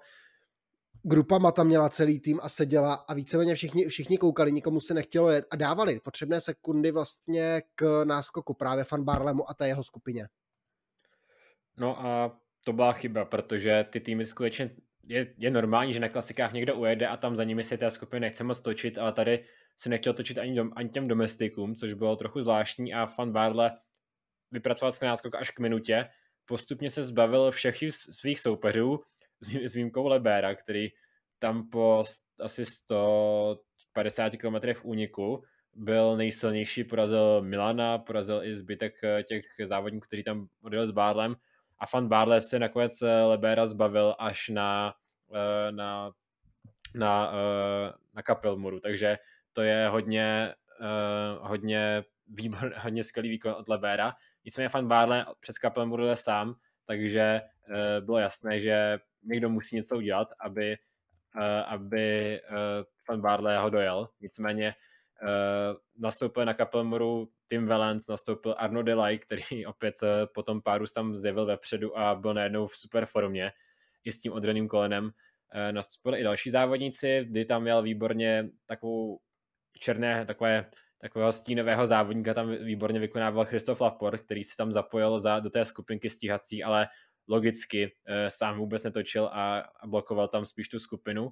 grupama 1.03 1.51
tam 1.51 1.67
měla 1.67 1.89
celý 1.89 2.19
tým 2.19 2.39
a 2.43 2.49
seděla 2.49 2.93
a 2.93 3.13
víceméně 3.13 3.55
všichni, 3.55 3.87
všichni 3.87 4.17
koukali, 4.17 4.51
nikomu 4.51 4.79
se 4.79 4.93
nechtělo 4.93 5.29
jet 5.29 5.45
a 5.51 5.55
dávali 5.55 5.99
potřebné 5.99 6.41
sekundy 6.41 6.91
vlastně 6.91 7.61
k 7.75 8.03
náskoku 8.03 8.53
právě 8.53 8.83
Fan 8.83 9.03
Barlemu 9.03 9.49
a 9.49 9.53
té 9.53 9.67
jeho 9.67 9.83
skupině. 9.83 10.27
No 11.77 12.05
a 12.05 12.39
to 12.63 12.73
byla 12.73 12.93
chyba, 12.93 13.25
protože 13.25 13.85
ty 13.89 13.99
týmy 13.99 14.25
skutečně 14.25 14.75
je, 15.03 15.33
je 15.37 15.51
normální, 15.51 15.93
že 15.93 15.99
na 15.99 16.09
klasikách 16.09 16.53
někdo 16.53 16.75
ujede 16.75 17.07
a 17.07 17.17
tam 17.17 17.37
za 17.37 17.43
nimi 17.43 17.63
si 17.63 17.77
té 17.77 17.91
skupiny 17.91 18.19
nechce 18.19 18.43
moc 18.43 18.59
točit, 18.59 18.97
ale 18.97 19.13
tady 19.13 19.45
se 19.77 19.89
nechtěl 19.89 20.13
točit 20.13 20.37
ani, 20.37 20.55
dom, 20.55 20.71
ani 20.75 20.89
těm 20.89 21.07
domestikům, 21.07 21.75
což 21.75 21.93
bylo 21.93 22.15
trochu 22.15 22.41
zvláštní 22.41 22.93
a 22.93 23.05
Fan 23.05 23.31
Barle 23.31 23.71
vypracoval 24.51 24.91
se 24.91 25.05
náskok 25.05 25.35
až 25.35 25.49
k 25.49 25.59
minutě, 25.59 26.09
postupně 26.45 26.89
se 26.89 27.03
zbavil 27.03 27.51
všech 27.51 27.75
svých 27.91 28.39
soupeřů, 28.39 28.99
s 29.65 29.73
výjimkou 29.73 30.07
Lebera, 30.07 30.55
který 30.55 30.89
tam 31.39 31.69
po 31.69 32.03
asi 32.39 32.65
150 32.65 34.33
km 34.35 34.73
v 34.73 34.85
úniku 34.85 35.43
byl 35.73 36.17
nejsilnější, 36.17 36.83
porazil 36.83 37.41
Milana, 37.41 37.97
porazil 37.97 38.43
i 38.43 38.55
zbytek 38.55 39.03
eh, 39.03 39.23
těch 39.23 39.43
závodníků, 39.65 40.07
kteří 40.07 40.23
tam 40.23 40.47
odjel 40.63 40.87
s 40.87 40.91
Bárlem 40.91 41.35
a 41.79 41.85
fan 41.85 42.07
Bárle 42.07 42.41
se 42.41 42.59
nakonec 42.59 43.01
eh, 43.01 43.23
Lebera 43.23 43.65
zbavil 43.65 44.15
až 44.19 44.49
na, 44.49 44.93
eh, 45.33 45.71
na, 45.71 46.11
na, 46.95 47.33
na 48.13 48.21
Kapelmuru, 48.21 48.79
takže 48.79 49.17
to 49.53 49.61
je 49.61 49.87
hodně, 49.87 50.53
hodně, 51.39 52.03
výbor, 52.27 52.73
hodně 52.77 53.03
skvělý 53.03 53.29
výkon 53.29 53.51
od 53.51 53.67
Lebera. 53.67 54.13
Nicméně 54.45 54.69
fan 54.69 54.87
Bárle 54.87 55.25
přes 55.39 55.57
Kapelmuru 55.57 56.05
je 56.05 56.15
sám, 56.15 56.55
takže 56.85 57.41
bylo 57.99 58.17
jasné, 58.17 58.59
že 58.59 58.99
někdo 59.23 59.49
musí 59.49 59.75
něco 59.75 59.97
udělat, 59.97 60.27
aby, 60.39 60.77
uh, 61.35 61.43
aby 61.73 62.39
Van 63.09 63.21
Barley 63.21 63.57
ho 63.57 63.69
dojel. 63.69 64.09
Nicméně 64.21 64.75
uh, 65.23 65.77
nastoupil 65.97 66.45
na 66.45 66.53
Kapelmoru 66.53 67.29
Tim 67.47 67.65
Valence, 67.65 68.11
nastoupil 68.11 68.55
Arno 68.57 68.83
Delay, 68.83 69.17
který 69.17 69.65
opět 69.65 69.95
po 70.33 70.43
tom 70.43 70.61
páru 70.61 70.85
tam 70.95 71.15
zjevil 71.15 71.45
vepředu 71.45 71.99
a 71.99 72.15
byl 72.15 72.33
najednou 72.33 72.67
v 72.67 72.75
super 72.75 73.05
formě 73.05 73.51
i 74.03 74.11
s 74.11 74.21
tím 74.21 74.33
odreným 74.33 74.67
kolenem. 74.67 75.11
Nastoupili 75.71 76.19
i 76.19 76.23
další 76.23 76.49
závodníci, 76.49 77.25
kdy 77.29 77.45
tam 77.45 77.61
měl 77.61 77.81
výborně 77.81 78.49
takovou 78.65 79.19
černé, 79.79 80.25
takové 80.25 80.65
takového 81.01 81.31
stínového 81.31 81.87
závodníka 81.87 82.33
tam 82.33 82.55
výborně 82.55 82.99
vykonával 82.99 83.45
Christoph 83.45 83.81
Laport, 83.81 84.21
který 84.21 84.43
se 84.43 84.57
tam 84.57 84.71
zapojil 84.71 85.19
za, 85.19 85.39
do 85.39 85.49
té 85.49 85.65
skupinky 85.65 86.09
stíhací, 86.09 86.63
ale 86.63 86.87
logicky 87.27 87.95
eh, 88.05 88.29
sám 88.29 88.57
vůbec 88.57 88.83
netočil 88.83 89.25
a, 89.25 89.63
blokoval 89.85 90.27
tam 90.27 90.45
spíš 90.45 90.69
tu 90.69 90.79
skupinu. 90.79 91.31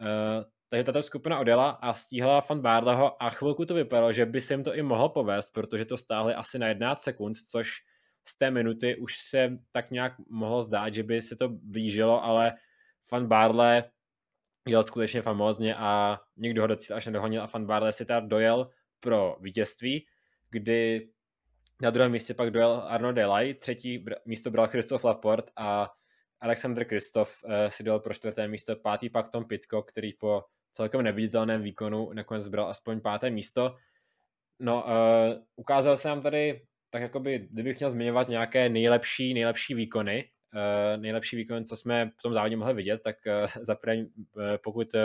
Eh, 0.00 0.44
takže 0.68 0.84
tato 0.84 1.02
skupina 1.02 1.38
odjela 1.38 1.70
a 1.70 1.94
stíhala 1.94 2.40
Fan 2.40 2.60
Barleho 2.60 3.22
a 3.22 3.30
chvilku 3.30 3.64
to 3.64 3.74
vypadalo, 3.74 4.12
že 4.12 4.26
by 4.26 4.40
se 4.40 4.54
jim 4.54 4.64
to 4.64 4.74
i 4.74 4.82
mohlo 4.82 5.08
povést, 5.08 5.52
protože 5.52 5.84
to 5.84 5.96
stáhli 5.96 6.34
asi 6.34 6.58
na 6.58 6.68
11 6.68 7.02
sekund, 7.02 7.36
což 7.50 7.72
z 8.28 8.38
té 8.38 8.50
minuty 8.50 8.96
už 8.96 9.18
se 9.18 9.58
tak 9.72 9.90
nějak 9.90 10.12
mohlo 10.30 10.62
zdát, 10.62 10.94
že 10.94 11.02
by 11.02 11.20
se 11.20 11.36
to 11.36 11.48
blížilo, 11.48 12.24
ale 12.24 12.52
Fan 13.08 13.26
Barle 13.26 13.84
jel 14.68 14.82
skutečně 14.82 15.22
famózně 15.22 15.74
a 15.74 16.20
nikdo 16.36 16.62
ho 16.62 16.66
docíl 16.66 16.96
až 16.96 17.06
nedohonil 17.06 17.42
a 17.42 17.46
Fan 17.46 17.66
Barle 17.66 17.92
si 17.92 18.04
teda 18.04 18.20
dojel 18.20 18.70
pro 19.00 19.36
vítězství, 19.40 20.06
kdy 20.50 21.08
na 21.82 21.90
druhém 21.90 22.12
místě 22.12 22.34
pak 22.34 22.50
dojel 22.50 22.82
Arno 22.86 23.12
Delay, 23.12 23.54
třetí 23.54 24.04
místo 24.24 24.50
bral 24.50 24.66
Christoph 24.66 25.04
Laport 25.04 25.50
a 25.56 25.90
Alexander 26.40 26.84
Kristoff 26.84 27.44
uh, 27.44 27.50
si 27.68 27.82
dal 27.82 28.00
pro 28.00 28.14
čtvrté 28.14 28.48
místo, 28.48 28.76
pátý 28.76 29.10
pak 29.10 29.28
Tom 29.28 29.44
Pitko, 29.44 29.82
který 29.82 30.12
po 30.12 30.44
celkem 30.72 31.02
neviditelném 31.02 31.62
výkonu 31.62 32.12
nakonec 32.12 32.48
bral 32.48 32.68
aspoň 32.68 33.00
páté 33.00 33.30
místo. 33.30 33.76
No, 34.58 34.84
uh, 34.84 35.42
ukázal 35.56 35.96
se 35.96 36.08
nám 36.08 36.22
tady, 36.22 36.62
tak 36.90 37.02
jakoby, 37.02 37.48
kdybych 37.50 37.78
měl 37.78 37.90
zmiňovat 37.90 38.28
nějaké 38.28 38.68
nejlepší, 38.68 39.34
nejlepší 39.34 39.74
výkony, 39.74 40.24
uh, 40.54 41.00
nejlepší 41.02 41.36
výkony, 41.36 41.64
co 41.64 41.76
jsme 41.76 42.10
v 42.18 42.22
tom 42.22 42.34
závodě 42.34 42.56
mohli 42.56 42.74
vidět, 42.74 43.00
tak 43.04 43.16
uh, 43.26 43.64
za 43.64 43.74
první, 43.74 44.04
uh, 44.04 44.42
pokud 44.64 44.94
uh, 44.94 45.00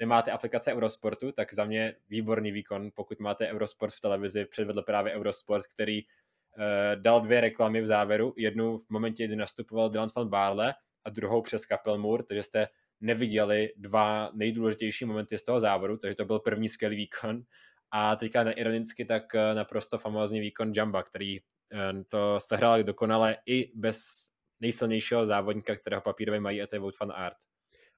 nemáte 0.00 0.30
aplikace 0.30 0.72
Eurosportu, 0.72 1.32
tak 1.32 1.54
za 1.54 1.64
mě 1.64 1.94
výborný 2.08 2.52
výkon, 2.52 2.90
pokud 2.94 3.20
máte 3.20 3.48
Eurosport 3.48 3.94
v 3.94 4.00
televizi, 4.00 4.44
předvedl 4.44 4.82
právě 4.82 5.12
Eurosport, 5.12 5.66
který 5.66 6.02
uh, 6.02 7.02
dal 7.02 7.20
dvě 7.20 7.40
reklamy 7.40 7.80
v 7.80 7.86
závěru, 7.86 8.34
jednu 8.36 8.78
v 8.78 8.90
momentě, 8.90 9.26
kdy 9.26 9.36
nastupoval 9.36 9.90
Dylan 9.90 10.08
van 10.16 10.28
Barle 10.28 10.74
a 11.04 11.10
druhou 11.10 11.42
přes 11.42 11.66
Kapelmur, 11.66 12.22
takže 12.22 12.42
jste 12.42 12.68
neviděli 13.00 13.72
dva 13.76 14.30
nejdůležitější 14.34 15.04
momenty 15.04 15.38
z 15.38 15.44
toho 15.44 15.60
závodu, 15.60 15.96
takže 15.96 16.16
to 16.16 16.24
byl 16.24 16.38
první 16.38 16.68
skvělý 16.68 16.96
výkon. 16.96 17.42
A 17.90 18.16
teďka 18.16 18.50
ironicky 18.50 19.04
tak 19.04 19.34
eh, 19.34 19.54
naprosto 19.54 19.98
famózní 19.98 20.40
výkon 20.40 20.72
Jamba, 20.76 21.02
který 21.02 21.38
eh, 21.38 21.42
to 22.08 22.40
sehrál 22.40 22.82
dokonale 22.82 23.36
i 23.46 23.72
bez 23.74 24.30
nejsilnějšího 24.60 25.26
závodníka, 25.26 25.76
kterého 25.76 26.02
papírové 26.02 26.40
mají, 26.40 26.62
a 26.62 26.66
to 26.66 26.76
je 26.76 26.80
Wout 26.80 27.00
van 27.00 27.12
Aert 27.12 27.36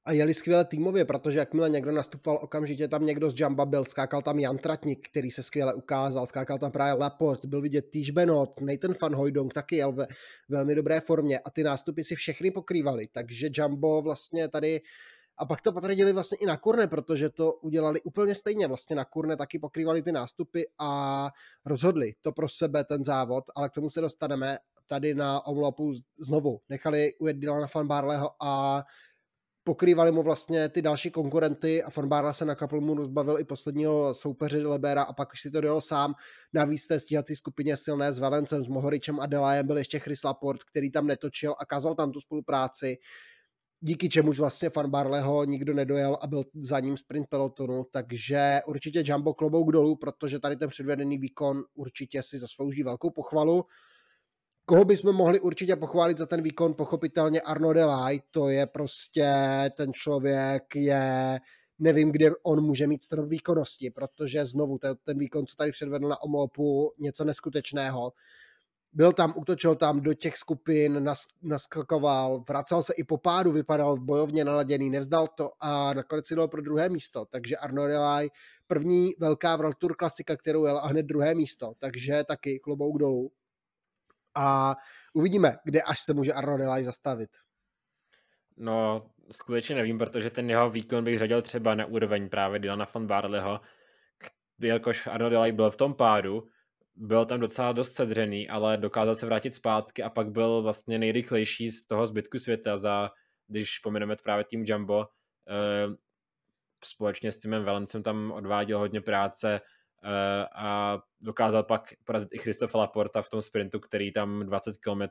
a 0.07 0.13
jeli 0.13 0.35
skvěle 0.35 0.65
týmově, 0.65 1.05
protože 1.05 1.39
jakmile 1.39 1.71
někdo 1.71 1.93
nastupoval, 1.93 2.39
okamžitě 2.43 2.89
tam 2.89 3.07
někdo 3.07 3.31
z 3.31 3.41
Jamba 3.41 3.67
byl, 3.67 3.85
skákal 3.85 4.23
tam 4.23 4.39
Jan 4.39 4.59
Tratnik, 4.59 5.09
který 5.09 5.31
se 5.31 5.43
skvěle 5.43 5.75
ukázal, 5.75 6.27
skákal 6.27 6.59
tam 6.59 6.73
právě 6.73 7.01
Laport, 7.01 7.45
byl 7.45 7.61
vidět 7.61 7.91
Týž 7.91 8.11
Benot, 8.11 8.61
Nathan 8.61 8.95
Van 9.03 9.15
Hooydonk 9.15 9.55
taky 9.55 9.77
jel 9.77 9.93
ve 9.93 10.07
velmi 10.49 10.75
dobré 10.75 11.01
formě 11.01 11.39
a 11.39 11.51
ty 11.51 11.63
nástupy 11.63 12.05
si 12.05 12.15
všechny 12.15 12.51
pokrývali, 12.51 13.09
takže 13.13 13.49
Jumbo 13.53 14.03
vlastně 14.03 14.49
tady 14.49 14.81
a 15.39 15.47
pak 15.47 15.61
to 15.61 15.73
potvrdili 15.73 16.13
vlastně 16.13 16.39
i 16.39 16.47
na 16.47 16.57
kurne, 16.57 16.87
protože 16.87 17.29
to 17.29 17.53
udělali 17.53 18.01
úplně 18.01 18.35
stejně. 18.35 18.67
Vlastně 18.67 18.97
na 18.97 19.05
kurne 19.05 19.37
taky 19.37 19.59
pokrývali 19.59 20.03
ty 20.03 20.13
nástupy 20.13 20.63
a 20.79 21.31
rozhodli 21.65 22.15
to 22.23 22.33
pro 22.33 22.49
sebe 22.49 22.85
ten 22.85 23.05
závod, 23.05 23.45
ale 23.57 23.69
k 23.69 23.73
tomu 23.73 23.91
se 23.91 24.01
dostaneme 24.01 24.59
tady 24.87 25.15
na 25.15 25.47
omlopu 25.47 25.93
znovu. 26.19 26.61
Nechali 26.69 27.15
ujet 27.19 27.37
Dylana 27.37 27.67
Van 27.75 27.87
Barleho 27.87 28.31
a 28.43 28.85
pokrývali 29.67 30.13
mu 30.13 30.23
vlastně 30.23 30.69
ty 30.69 30.83
další 30.83 31.11
konkurenty 31.11 31.83
a 31.83 31.89
Van 31.97 32.09
Barla 32.09 32.33
se 32.33 32.45
na 32.45 32.57
mu 32.73 33.05
zbavil 33.05 33.39
i 33.39 33.45
posledního 33.45 34.15
soupeře 34.15 34.67
Lebera 34.67 35.03
a 35.03 35.13
pak 35.13 35.33
už 35.33 35.41
si 35.41 35.51
to 35.51 35.61
dal 35.61 35.81
sám. 35.81 36.15
Navíc 36.53 36.87
té 36.87 37.01
stíhací 37.01 37.37
skupině 37.37 37.77
silné 37.77 38.13
s 38.13 38.19
Valencem, 38.19 38.63
s 38.63 38.69
Mohoričem 38.69 39.21
a 39.21 39.27
Delajem 39.27 39.67
byl 39.67 39.79
ještě 39.79 39.99
Chris 39.99 40.25
Laport, 40.25 40.63
který 40.63 40.91
tam 40.91 41.07
netočil 41.07 41.55
a 41.61 41.65
kazal 41.65 41.95
tam 41.95 42.13
tu 42.13 42.21
spolupráci 42.21 42.97
díky 43.81 44.09
čemuž 44.09 44.39
vlastně 44.39 44.71
Van 44.77 44.91
Barleho 44.91 45.45
nikdo 45.45 45.75
nedojel 45.75 46.19
a 46.21 46.27
byl 46.27 46.45
za 46.55 46.81
ním 46.81 46.97
sprint 46.97 47.27
pelotonu, 47.27 47.85
takže 47.91 48.61
určitě 48.67 49.03
Jumbo 49.07 49.35
klobouk 49.35 49.73
dolů, 49.73 49.97
protože 49.97 50.39
tady 50.39 50.57
ten 50.57 50.69
předvedený 50.69 51.19
výkon 51.19 51.63
určitě 51.75 52.23
si 52.23 52.39
zaslouží 52.39 52.83
velkou 52.83 53.11
pochvalu. 53.11 53.65
Koho 54.69 54.85
bychom 54.85 55.17
mohli 55.17 55.41
určitě 55.41 55.77
pochválit 55.77 56.19
za 56.19 56.27
ten 56.27 56.43
výkon? 56.43 56.75
Pochopitelně 56.75 57.41
Arno 57.41 57.73
Delay, 57.73 58.21
to 58.31 58.49
je 58.49 58.67
prostě 58.67 59.35
ten 59.77 59.93
člověk 59.93 60.77
je, 60.77 61.39
nevím, 61.79 62.13
kde 62.13 62.31
on 62.43 62.65
může 62.65 62.87
mít 62.87 63.03
strop 63.03 63.29
výkonnosti, 63.29 63.91
protože 63.91 64.47
znovu 64.47 64.79
ten, 64.79 64.97
ten 65.05 65.19
výkon, 65.19 65.47
co 65.47 65.57
tady 65.57 65.71
předvedl 65.71 66.09
na 66.09 66.23
omlopu, 66.23 66.93
něco 66.99 67.25
neskutečného. 67.25 68.13
Byl 68.93 69.13
tam, 69.13 69.35
útočil 69.37 69.75
tam 69.75 70.01
do 70.01 70.15
těch 70.15 70.37
skupin, 70.37 71.05
nas, 71.05 71.27
naskakoval, 71.43 72.45
vracel 72.49 72.83
se 72.83 72.93
i 72.93 73.05
po 73.05 73.19
pádu, 73.19 73.53
vypadal 73.53 73.97
bojovně 73.97 74.45
naladěný, 74.45 74.91
nevzdal 74.91 75.29
to 75.29 75.51
a 75.61 75.95
nakonec 75.95 76.27
si 76.27 76.35
dal 76.35 76.49
pro 76.49 76.63
druhé 76.63 76.89
místo. 76.89 77.25
Takže 77.31 77.57
Arno 77.57 77.87
Relay, 77.87 78.29
první 78.67 79.15
velká 79.19 79.57
World 79.57 79.79
Tour 79.79 79.97
klasika, 79.97 80.37
kterou 80.37 80.65
jel 80.65 80.79
a 80.79 80.87
hned 80.87 81.07
druhé 81.07 81.35
místo. 81.35 81.73
Takže 81.79 82.25
taky 82.29 82.59
klobouk 82.59 82.99
dolů 82.99 83.31
a 84.37 84.75
uvidíme, 85.15 85.57
kde 85.65 85.83
až 85.83 85.99
se 86.01 86.15
může 86.15 86.33
Arno 86.33 86.59
Delay 86.59 86.85
zastavit. 86.85 87.31
No, 88.57 89.11
skutečně 89.31 89.75
nevím, 89.75 89.99
protože 89.99 90.31
ten 90.31 90.51
jeho 90.51 90.71
výkon 90.71 91.05
bych 91.05 91.19
řadil 91.19 91.43
třeba 91.43 91.75
na 91.75 91.87
úroveň 91.87 92.29
právě 92.29 92.59
Dylana 92.59 92.87
von 92.95 93.07
Barleyho, 93.07 93.61
jelikož 94.61 95.07
Arno 95.07 95.31
Delay 95.31 95.53
byl 95.53 95.71
v 95.71 95.77
tom 95.77 95.95
pádu, 95.95 96.49
byl 96.97 97.25
tam 97.25 97.41
docela 97.41 97.73
dost 97.73 97.95
sedřený, 97.95 98.49
ale 98.49 98.77
dokázal 98.77 99.15
se 99.15 99.27
vrátit 99.27 99.55
zpátky 99.55 100.03
a 100.03 100.11
pak 100.11 100.31
byl 100.31 100.63
vlastně 100.63 100.99
nejrychlejší 100.99 101.71
z 101.71 101.87
toho 101.87 102.07
zbytku 102.07 102.39
světa 102.39 102.79
za, 102.79 103.11
když 103.47 103.79
pomeneme 103.79 104.17
právě 104.23 104.45
tým 104.45 104.65
Jumbo, 104.67 105.07
eh, 105.49 105.97
společně 106.85 107.33
s 107.33 107.39
týmem 107.39 107.65
Valencem 107.65 108.03
tam 108.03 108.33
odváděl 108.33 108.79
hodně 108.79 109.01
práce, 109.01 109.61
a 110.55 110.99
dokázal 111.21 111.63
pak 111.63 111.93
porazit 112.05 112.29
i 112.33 112.39
Christofa 112.39 112.79
Laporta 112.79 113.23
v 113.23 113.29
tom 113.29 113.43
sprintu, 113.43 113.81
který 113.81 114.13
tam 114.13 114.47
20 114.47 114.77
km 114.77 115.03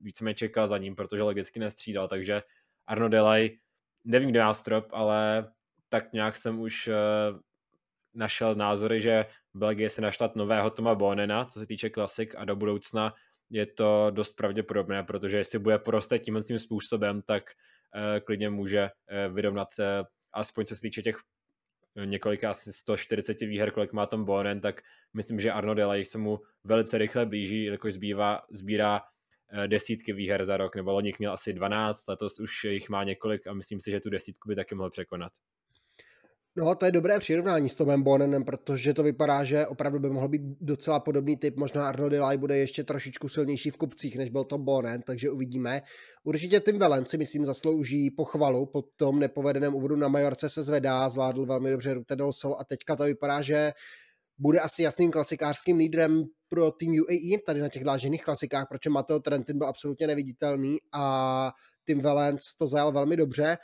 víceméně 0.00 0.34
čekal 0.34 0.68
za 0.68 0.78
ním, 0.78 0.96
protože 0.96 1.22
logicky 1.22 1.60
nestřídal, 1.60 2.08
takže 2.08 2.42
Arno 2.86 3.08
Delay, 3.08 3.58
nevím, 4.04 4.30
kde 4.30 4.40
má 4.40 4.54
strop, 4.54 4.86
ale 4.92 5.50
tak 5.88 6.12
nějak 6.12 6.36
jsem 6.36 6.60
už 6.60 6.88
eh, 6.88 6.94
našel 8.14 8.54
názory, 8.54 9.00
že 9.00 9.26
Belgie 9.54 9.88
se 9.88 10.02
našla 10.02 10.32
nového 10.34 10.70
Toma 10.70 10.94
Bonena, 10.94 11.44
co 11.44 11.60
se 11.60 11.66
týče 11.66 11.90
klasik 11.90 12.34
a 12.38 12.44
do 12.44 12.56
budoucna 12.56 13.14
je 13.50 13.66
to 13.66 14.10
dost 14.10 14.32
pravděpodobné, 14.32 15.02
protože 15.02 15.36
jestli 15.36 15.58
bude 15.58 15.78
porostet 15.78 16.18
tímhle 16.18 16.42
tím 16.42 16.58
způsobem, 16.58 17.22
tak 17.22 17.42
uh, 17.44 18.20
klidně 18.24 18.50
může 18.50 18.90
vyrovnat 19.32 19.68
aspoň 20.32 20.64
co 20.66 20.74
se 20.74 20.80
týče 20.80 21.02
těch 21.02 21.16
několika 22.04 22.50
asi 22.50 22.72
140 22.72 23.40
výher, 23.40 23.70
kolik 23.70 23.92
má 23.92 24.06
Tom 24.06 24.24
Bonen, 24.24 24.60
tak 24.60 24.80
myslím, 25.14 25.40
že 25.40 25.52
Arno 25.52 25.74
Delay 25.74 26.04
se 26.04 26.18
mu 26.18 26.40
velice 26.64 26.98
rychle 26.98 27.26
blíží, 27.26 27.64
jakož 27.64 27.92
zbývá, 27.92 28.42
sbírá 28.50 29.00
eh, 29.52 29.68
desítky 29.68 30.12
výher 30.12 30.44
za 30.44 30.56
rok, 30.56 30.76
nebo 30.76 30.92
loni 30.92 31.12
měl 31.18 31.32
asi 31.32 31.52
12, 31.52 32.08
letos 32.08 32.40
už 32.40 32.64
jich 32.64 32.88
má 32.88 33.04
několik 33.04 33.46
a 33.46 33.52
myslím 33.52 33.80
si, 33.80 33.90
že 33.90 34.00
tu 34.00 34.10
desítku 34.10 34.48
by 34.48 34.54
taky 34.54 34.74
mohl 34.74 34.90
překonat. 34.90 35.32
No, 36.58 36.74
to 36.74 36.84
je 36.86 36.92
dobré 36.92 37.18
přirovnání 37.18 37.68
s 37.68 37.74
Tomem 37.74 38.02
Bonenem, 38.02 38.44
protože 38.44 38.94
to 38.94 39.02
vypadá, 39.02 39.44
že 39.44 39.66
opravdu 39.66 39.98
by 39.98 40.10
mohl 40.10 40.28
být 40.28 40.42
docela 40.60 41.00
podobný 41.00 41.36
typ. 41.36 41.56
Možná 41.56 41.88
Arno 41.88 42.08
Delay 42.08 42.36
bude 42.36 42.58
ještě 42.58 42.84
trošičku 42.84 43.28
silnější 43.28 43.70
v 43.70 43.76
kupcích, 43.76 44.16
než 44.16 44.30
byl 44.30 44.44
Tom 44.44 44.64
Bonen, 44.64 45.02
takže 45.02 45.30
uvidíme. 45.30 45.82
Určitě 46.24 46.60
Tim 46.60 46.78
Velen 46.78 47.06
si 47.06 47.18
myslím 47.18 47.44
zaslouží 47.44 48.10
pochvalu. 48.10 48.66
Po 48.66 48.82
tom 48.82 49.18
nepovedeném 49.18 49.74
úvodu 49.74 49.96
na 49.96 50.08
Majorce 50.08 50.48
se 50.48 50.62
zvedá, 50.62 51.08
zvládl 51.08 51.46
velmi 51.46 51.70
dobře 51.70 51.94
Rute 51.94 52.16
Sol 52.30 52.56
a 52.58 52.64
teďka 52.64 52.96
to 52.96 53.04
vypadá, 53.04 53.42
že 53.42 53.72
bude 54.38 54.60
asi 54.60 54.82
jasným 54.82 55.10
klasikářským 55.10 55.76
lídrem 55.76 56.24
pro 56.48 56.70
tým 56.70 56.90
UAE 56.90 57.38
tady 57.46 57.60
na 57.60 57.68
těch 57.68 57.84
dlážených 57.84 58.24
klasikách, 58.24 58.66
protože 58.68 58.90
Mateo 58.90 59.20
Trentin 59.20 59.58
byl 59.58 59.66
absolutně 59.66 60.06
neviditelný 60.06 60.78
a 60.92 61.52
Tim 61.86 62.00
Valens 62.00 62.54
to 62.58 62.66
zajal 62.66 62.92
velmi 62.92 63.16
dobře 63.16 63.56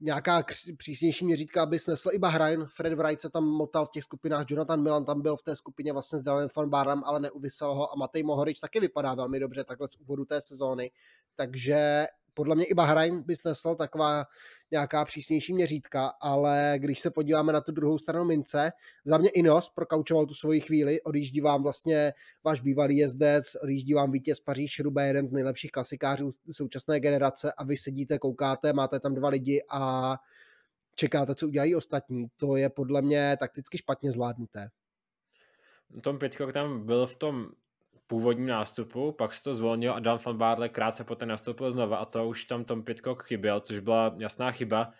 nějaká 0.00 0.44
přísnější 0.76 1.24
měřítka, 1.24 1.62
aby 1.62 1.78
snesl 1.78 2.08
i 2.12 2.18
Bahrain. 2.18 2.66
Fred 2.66 2.92
Wright 2.92 3.20
se 3.20 3.30
tam 3.30 3.44
motal 3.44 3.86
v 3.86 3.90
těch 3.90 4.04
skupinách, 4.04 4.46
Jonathan 4.48 4.82
Milan 4.82 5.04
tam 5.04 5.22
byl 5.22 5.36
v 5.36 5.42
té 5.42 5.56
skupině 5.56 5.92
vlastně 5.92 6.18
s 6.18 6.22
Dalanem 6.22 6.48
van 6.56 6.70
Barem, 6.70 7.02
ale 7.04 7.20
neuvisel 7.20 7.74
ho 7.74 7.92
a 7.92 7.96
Matej 7.96 8.22
Mohorič 8.22 8.60
taky 8.60 8.80
vypadá 8.80 9.14
velmi 9.14 9.40
dobře 9.40 9.64
takhle 9.64 9.88
z 9.90 9.96
úvodu 10.00 10.24
té 10.24 10.40
sezóny. 10.40 10.90
Takže 11.36 12.06
podle 12.34 12.56
mě 12.56 12.64
i 12.64 12.74
Bahrain 12.74 13.22
by 13.22 13.36
snesl 13.36 13.74
taková 13.74 14.24
nějaká 14.70 15.04
přísnější 15.04 15.54
měřítka, 15.54 16.12
ale 16.20 16.74
když 16.76 17.00
se 17.00 17.10
podíváme 17.10 17.52
na 17.52 17.60
tu 17.60 17.72
druhou 17.72 17.98
stranu 17.98 18.24
mince, 18.24 18.70
za 19.04 19.18
mě 19.18 19.28
Inos 19.28 19.70
prokaučoval 19.70 20.26
tu 20.26 20.34
svoji 20.34 20.60
chvíli, 20.60 21.02
odjíždí 21.02 21.40
vám 21.40 21.62
vlastně 21.62 22.12
váš 22.44 22.60
bývalý 22.60 22.96
jezdec, 22.96 23.56
odjíždí 23.62 23.94
vám 23.94 24.12
vítěz 24.12 24.40
Paříž 24.40 24.80
Roubaix, 24.80 25.06
jeden 25.06 25.26
z 25.26 25.32
nejlepších 25.32 25.70
klasikářů 25.70 26.30
současné 26.50 27.00
generace 27.00 27.52
a 27.52 27.64
vy 27.64 27.76
sedíte, 27.76 28.18
koukáte, 28.18 28.72
máte 28.72 29.00
tam 29.00 29.14
dva 29.14 29.28
lidi 29.28 29.62
a 29.70 30.16
čekáte, 30.94 31.34
co 31.34 31.46
udělají 31.46 31.76
ostatní. 31.76 32.26
To 32.36 32.56
je 32.56 32.70
podle 32.70 33.02
mě 33.02 33.36
takticky 33.40 33.78
špatně 33.78 34.12
zvládnuté. 34.12 34.68
Tom 36.02 36.18
Pitcock 36.18 36.52
tam 36.52 36.86
byl 36.86 37.06
v 37.06 37.16
tom 37.16 37.48
původním 38.10 38.46
nástupu, 38.46 39.12
pak 39.12 39.32
se 39.34 39.42
to 39.44 39.54
zvolnil 39.54 39.94
a 39.94 40.00
Dan 40.00 40.18
van 40.24 40.38
Barle 40.38 40.68
krátce 40.68 41.04
poté 41.04 41.26
nastoupil 41.26 41.70
znova 41.70 41.96
a 41.96 42.04
to 42.04 42.28
už 42.28 42.44
tam 42.44 42.64
Tom 42.64 42.82
Pitcock 42.82 43.22
chyběl, 43.22 43.60
což 43.60 43.78
byla 43.78 44.14
jasná 44.18 44.50
chyba. 44.50 44.92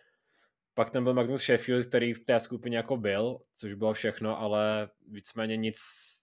Pak 0.74 0.90
tam 0.90 1.04
byl 1.04 1.14
Magnus 1.14 1.42
Sheffield, 1.42 1.86
který 1.86 2.12
v 2.14 2.24
té 2.24 2.40
skupině 2.40 2.76
jako 2.76 2.96
byl, 2.96 3.38
což 3.54 3.74
bylo 3.74 3.92
všechno, 3.92 4.40
ale 4.40 4.90
víceméně 5.08 5.56
nic, 5.56 5.78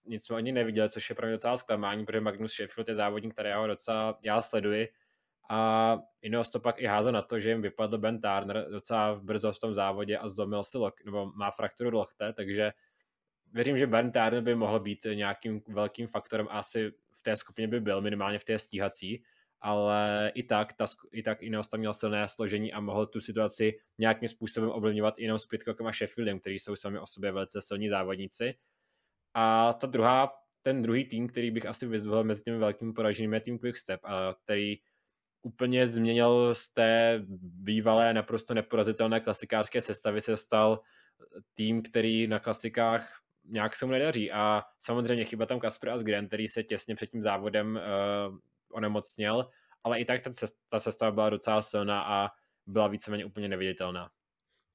nic 0.06 0.24
jsme 0.24 0.36
ani 0.36 0.52
neviděli, 0.52 0.90
což 0.90 1.10
je 1.10 1.16
pro 1.16 1.26
mě 1.26 1.32
docela 1.32 1.56
zklamání, 1.56 2.06
protože 2.06 2.20
Magnus 2.20 2.52
Sheffield 2.52 2.88
je 2.88 2.94
závodník, 2.94 3.32
který 3.32 3.48
já 3.48 3.58
ho 3.58 3.66
docela 3.66 4.18
já 4.22 4.42
sleduji 4.42 4.88
a 5.50 5.98
Ineos 6.22 6.50
to 6.50 6.60
pak 6.60 6.80
i 6.80 6.86
házel 6.86 7.12
na 7.12 7.22
to, 7.22 7.38
že 7.38 7.50
jim 7.50 7.62
vypadl 7.62 7.98
Ben 7.98 8.20
Turner 8.20 8.66
docela 8.70 9.14
brzo 9.14 9.52
v 9.52 9.58
tom 9.58 9.74
závodě 9.74 10.18
a 10.18 10.28
zlomil 10.28 10.64
si 10.64 10.78
lok, 10.78 11.04
nebo 11.04 11.32
má 11.36 11.50
frakturu 11.50 11.96
lokte, 11.96 12.32
takže 12.32 12.72
věřím, 13.52 13.78
že 13.78 13.86
Bernd 13.86 14.12
Tarn 14.12 14.44
by 14.44 14.54
mohl 14.54 14.80
být 14.80 15.06
nějakým 15.14 15.62
velkým 15.68 16.06
faktorem, 16.06 16.46
asi 16.50 16.92
v 17.18 17.22
té 17.22 17.36
skupině 17.36 17.68
by 17.68 17.80
byl, 17.80 18.00
minimálně 18.00 18.38
v 18.38 18.44
té 18.44 18.58
stíhací, 18.58 19.22
ale 19.60 20.32
i 20.34 20.42
tak, 20.42 20.72
ta, 20.72 20.86
i 21.12 21.22
tak 21.22 21.42
Ineos 21.42 21.68
tam 21.68 21.80
měl 21.80 21.92
silné 21.92 22.28
složení 22.28 22.72
a 22.72 22.80
mohl 22.80 23.06
tu 23.06 23.20
situaci 23.20 23.78
nějakým 23.98 24.28
způsobem 24.28 24.70
ovlivňovat 24.70 25.18
jenom 25.18 25.38
s 25.38 25.46
Pitcockem 25.46 25.86
a 25.86 25.92
Sheffieldem, 25.92 26.40
kteří 26.40 26.58
jsou 26.58 26.76
sami 26.76 26.98
o 26.98 27.06
sobě 27.06 27.32
velice 27.32 27.60
silní 27.62 27.88
závodníci. 27.88 28.54
A 29.34 29.72
ta 29.72 29.86
druhá, 29.86 30.32
ten 30.62 30.82
druhý 30.82 31.04
tým, 31.04 31.28
který 31.28 31.50
bych 31.50 31.66
asi 31.66 31.86
vyzval 31.86 32.24
mezi 32.24 32.42
těmi 32.42 32.58
velkými 32.58 32.92
poraženými, 32.92 33.36
je 33.36 33.40
tým 33.40 33.58
Quickstep, 33.58 34.00
a 34.04 34.34
který 34.44 34.76
úplně 35.42 35.86
změnil 35.86 36.54
z 36.54 36.72
té 36.72 37.22
bývalé 37.40 38.14
naprosto 38.14 38.54
neporazitelné 38.54 39.20
klasikářské 39.20 39.80
sestavy 39.80 40.20
se 40.20 40.36
stal 40.36 40.80
tým, 41.54 41.82
který 41.82 42.26
na 42.26 42.38
klasikách 42.38 43.22
nějak 43.48 43.76
se 43.76 43.86
mu 43.86 43.92
nedaří. 43.92 44.32
A 44.32 44.62
samozřejmě 44.78 45.24
chyba 45.24 45.46
tam 45.46 45.60
Kasper 45.60 45.90
Asgren, 45.90 46.26
který 46.26 46.48
se 46.48 46.62
těsně 46.62 46.94
před 46.94 47.10
tím 47.10 47.22
závodem 47.22 47.76
uh, 47.76 48.38
onemocněl, 48.72 49.50
ale 49.84 50.00
i 50.00 50.04
tak 50.04 50.22
ta, 50.22 50.30
ta 50.68 50.78
sestava 50.78 51.12
byla 51.12 51.30
docela 51.30 51.62
silná 51.62 52.02
a 52.02 52.28
byla 52.66 52.88
víceméně 52.88 53.24
úplně 53.24 53.48
neviditelná. 53.48 54.10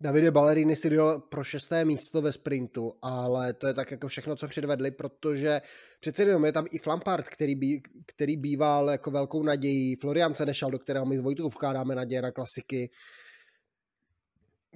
Davide 0.02 0.32
Ballerini 0.32 0.76
si 0.76 0.90
dojel 0.90 1.20
pro 1.20 1.44
šesté 1.44 1.86
místo 1.86 2.22
ve 2.22 2.32
sprintu, 2.32 2.94
ale 3.02 3.54
to 3.54 3.68
je 3.68 3.74
tak 3.74 3.92
jako 3.92 4.08
všechno, 4.08 4.36
co 4.36 4.48
předvedli, 4.48 4.92
protože 4.92 5.62
přece 6.00 6.24
jenom 6.24 6.46
je 6.46 6.52
tam 6.52 6.66
i 6.72 6.80
Flampard, 6.80 7.30
který, 7.30 7.56
bí, 7.56 7.82
který 8.06 8.38
býval 8.38 8.90
jako 8.90 9.12
velkou 9.12 9.44
nadějí, 9.44 9.96
Florian 9.96 10.34
Senešal, 10.34 10.72
do 10.72 10.80
kterého 10.80 11.06
my 11.06 11.18
s 11.18 11.22
Vojtou 11.22 11.50
vkládáme 11.50 11.96
naděje 11.96 12.22
na 12.22 12.32
klasiky, 12.32 12.92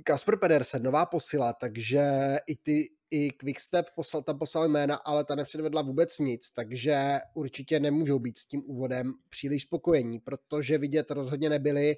Kasper 0.03 0.37
Pedersen, 0.37 0.83
nová 0.83 1.05
posila, 1.05 1.53
takže 1.53 2.01
i 2.47 2.55
ty, 2.55 2.89
i 3.11 3.31
Quickstep 3.31 3.89
poslal, 3.95 4.23
tam 4.23 4.39
poslal 4.39 4.67
jména, 4.67 4.95
ale 4.95 5.23
ta 5.23 5.35
nepředvedla 5.35 5.81
vůbec 5.81 6.19
nic, 6.19 6.51
takže 6.51 7.19
určitě 7.33 7.79
nemůžou 7.79 8.19
být 8.19 8.37
s 8.37 8.45
tím 8.45 8.63
úvodem 8.65 9.13
příliš 9.29 9.63
spokojení, 9.63 10.19
protože 10.19 10.77
vidět 10.77 11.11
rozhodně 11.11 11.49
nebyli. 11.49 11.95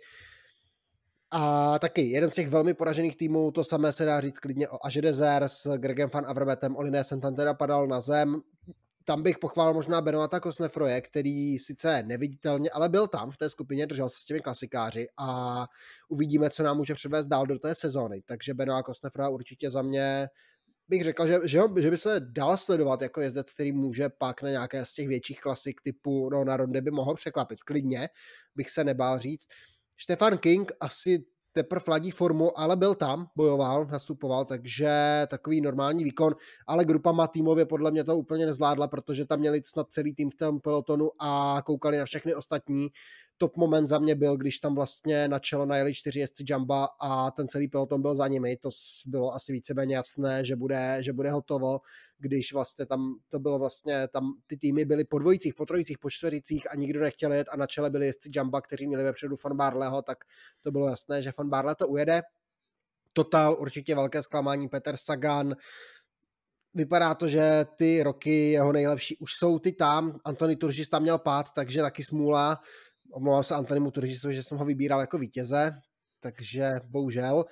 A 1.31 1.79
taky 1.79 2.01
jeden 2.01 2.29
z 2.29 2.33
těch 2.33 2.49
velmi 2.49 2.73
poražených 2.73 3.17
týmů, 3.17 3.51
to 3.51 3.63
samé 3.63 3.93
se 3.93 4.05
dá 4.05 4.21
říct 4.21 4.39
klidně 4.39 4.69
o 4.69 4.85
Aže 4.85 5.01
s 5.47 5.77
Gregem 5.77 6.09
van 6.13 6.25
Avermetem, 6.27 6.75
Oliné 6.75 7.03
Santantera 7.03 7.53
padal 7.53 7.87
na 7.87 8.01
zem, 8.01 8.41
tam 9.03 9.23
bych 9.23 9.39
pochválil 9.39 9.73
možná 9.73 10.01
Benoata 10.01 10.39
Kosnefroje, 10.39 11.01
který 11.01 11.59
sice 11.59 12.03
neviditelně, 12.03 12.69
ale 12.69 12.89
byl 12.89 13.07
tam 13.07 13.31
v 13.31 13.37
té 13.37 13.49
skupině, 13.49 13.87
držel 13.87 14.09
se 14.09 14.19
s 14.19 14.25
těmi 14.25 14.39
klasikáři 14.39 15.07
a 15.17 15.65
uvidíme, 16.09 16.49
co 16.49 16.63
nám 16.63 16.77
může 16.77 16.93
předvést 16.93 17.27
dál 17.27 17.45
do 17.45 17.59
té 17.59 17.75
sezóny. 17.75 18.21
Takže 18.25 18.53
Benoa 18.53 18.83
Kosnefroja 18.83 19.29
určitě 19.29 19.69
za 19.69 19.81
mě 19.81 20.27
bych 20.89 21.03
řekl, 21.03 21.27
že, 21.27 21.39
že, 21.43 21.61
že 21.79 21.91
by 21.91 21.97
se 21.97 22.19
dal 22.19 22.57
sledovat 22.57 23.01
jako 23.01 23.21
jezdec, 23.21 23.53
který 23.53 23.71
může 23.71 24.09
pak 24.09 24.41
na 24.41 24.49
nějaké 24.49 24.85
z 24.85 24.93
těch 24.93 25.07
větších 25.07 25.39
klasik 25.41 25.81
typu 25.81 26.29
no, 26.29 26.43
na 26.43 26.57
ronde 26.57 26.81
by 26.81 26.91
mohl 26.91 27.15
překvapit. 27.15 27.63
Klidně 27.63 28.09
bych 28.55 28.69
se 28.69 28.83
nebál 28.83 29.19
říct. 29.19 29.47
Stefan 29.97 30.37
King 30.37 30.71
asi 30.79 31.25
teprve 31.51 31.83
ladí 31.87 32.11
formu, 32.11 32.59
ale 32.59 32.75
byl 32.75 32.95
tam, 32.95 33.27
bojoval, 33.35 33.85
nastupoval, 33.85 34.45
takže 34.45 34.91
takový 35.27 35.61
normální 35.61 36.03
výkon, 36.03 36.35
ale 36.67 36.85
grupa 36.85 37.11
má 37.11 37.27
týmově 37.27 37.65
podle 37.65 37.91
mě 37.91 38.03
to 38.03 38.17
úplně 38.17 38.45
nezvládla, 38.45 38.87
protože 38.87 39.25
tam 39.25 39.39
měli 39.39 39.61
snad 39.65 39.87
celý 39.89 40.13
tým 40.13 40.29
v 40.29 40.35
tom 40.35 40.59
pelotonu 40.59 41.09
a 41.19 41.61
koukali 41.65 41.97
na 41.97 42.05
všechny 42.05 42.35
ostatní. 42.35 42.87
Top 43.41 43.57
moment 43.57 43.87
za 43.87 43.99
mě 43.99 44.15
byl, 44.15 44.37
když 44.37 44.59
tam 44.59 44.75
vlastně 44.75 45.27
na 45.27 45.39
čelo 45.39 45.65
najeli 45.65 45.93
čtyři 45.93 46.19
jezdci 46.19 46.43
Jamba 46.49 46.87
a 46.99 47.31
ten 47.31 47.47
celý 47.47 47.67
peloton 47.67 48.01
byl 48.01 48.15
za 48.15 48.27
nimi. 48.27 48.57
To 48.57 48.69
bylo 49.05 49.33
asi 49.33 49.53
víceméně 49.53 49.95
jasné, 49.95 50.45
že 50.45 50.55
bude, 50.55 50.97
že 50.99 51.13
bude 51.13 51.31
hotovo 51.31 51.79
když 52.19 52.53
vlastně 52.53 52.85
tam 52.85 53.15
to 53.29 53.39
bylo 53.39 53.59
vlastně, 53.59 54.07
tam 54.07 54.33
ty 54.47 54.57
týmy 54.57 54.85
byly 54.85 55.05
po 55.05 55.19
dvojicích, 55.19 55.53
po 55.55 55.65
trojicích, 55.65 55.97
po 55.97 56.09
čtvericích 56.09 56.71
a 56.71 56.75
nikdo 56.75 56.99
nechtěl 56.99 57.33
jet 57.33 57.47
a 57.51 57.57
na 57.57 57.67
čele 57.67 57.89
byli 57.89 58.05
jezdci 58.05 58.29
Jamba, 58.35 58.61
kteří 58.61 58.87
měli 58.87 59.03
vepředu 59.03 59.35
Van 59.43 59.57
Barleho, 59.57 60.01
tak 60.01 60.17
to 60.61 60.71
bylo 60.71 60.89
jasné, 60.89 61.21
že 61.21 61.31
Van 61.37 61.49
Barle 61.49 61.75
to 61.75 61.87
ujede. 61.87 62.21
Total 63.13 63.57
určitě 63.59 63.95
velké 63.95 64.23
zklamání 64.23 64.69
Peter 64.69 64.97
Sagan, 64.97 65.55
vypadá 66.73 67.15
to, 67.15 67.27
že 67.27 67.65
ty 67.75 68.03
roky 68.03 68.51
jeho 68.51 68.73
nejlepší 68.73 69.17
už 69.17 69.33
jsou 69.33 69.59
ty 69.59 69.71
tam. 69.71 70.19
Antony 70.25 70.55
Turžis 70.55 70.89
tam 70.89 71.01
měl 71.01 71.17
pád, 71.17 71.53
takže 71.55 71.81
taky 71.81 72.03
smůla. 72.03 72.61
Omlouvám 73.11 73.43
se 73.43 73.55
Antonimu 73.55 73.91
Turžisovi, 73.91 74.33
že 74.33 74.43
jsem 74.43 74.57
ho 74.57 74.65
vybíral 74.65 74.99
jako 74.99 75.17
vítěze, 75.17 75.71
takže 76.19 76.71
bohužel. 76.85 77.45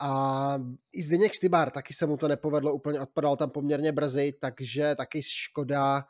A 0.00 0.54
i 0.92 1.02
Zdeněk 1.02 1.32
Štybár, 1.32 1.70
taky 1.70 1.94
se 1.94 2.06
mu 2.06 2.16
to 2.16 2.28
nepovedlo, 2.28 2.74
úplně 2.74 3.00
odpadal 3.00 3.36
tam 3.36 3.50
poměrně 3.50 3.92
brzy, 3.92 4.32
takže 4.40 4.94
taky 4.94 5.22
škoda. 5.22 6.04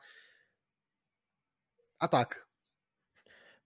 A 2.01 2.09
tak. 2.09 2.35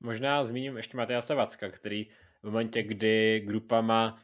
Možná 0.00 0.44
zmíním 0.44 0.76
ještě 0.76 0.96
Matěja 0.96 1.20
Savacka, 1.20 1.70
který 1.70 2.04
v 2.42 2.44
momentě, 2.44 2.82
kdy 2.82 3.40
grupa 3.40 3.80
má, 3.80 4.14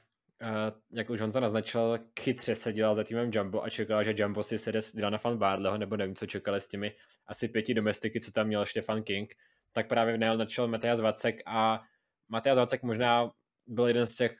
uh, 0.42 0.48
jak 0.90 1.10
už 1.10 1.20
Honza 1.20 1.40
naznačil, 1.40 1.98
chytře 2.20 2.54
se 2.54 2.72
dělal 2.72 2.94
za 2.94 3.04
týmem 3.04 3.30
Jumbo 3.34 3.64
a 3.64 3.70
čekal, 3.70 4.04
že 4.04 4.14
Jumbo 4.16 4.42
si 4.42 4.58
sede 4.58 4.80
Dylana 4.94 5.18
van 5.24 5.38
Bardleho, 5.38 5.78
nebo 5.78 5.96
nevím, 5.96 6.16
co 6.16 6.26
čekali 6.26 6.60
s 6.60 6.68
těmi 6.68 6.92
asi 7.26 7.48
pěti 7.48 7.74
domestiky, 7.74 8.20
co 8.20 8.32
tam 8.32 8.46
měl 8.46 8.66
Stefan 8.66 9.02
King, 9.02 9.34
tak 9.72 9.88
právě 9.88 10.18
najel 10.18 10.36
načel 10.36 10.68
Matěja 10.68 10.96
Zvacek 10.96 11.36
a 11.46 11.82
Matěja 12.28 12.54
Zvacek 12.54 12.82
možná 12.82 13.30
byl 13.66 13.86
jeden 13.86 14.06
z 14.06 14.16
těch 14.16 14.36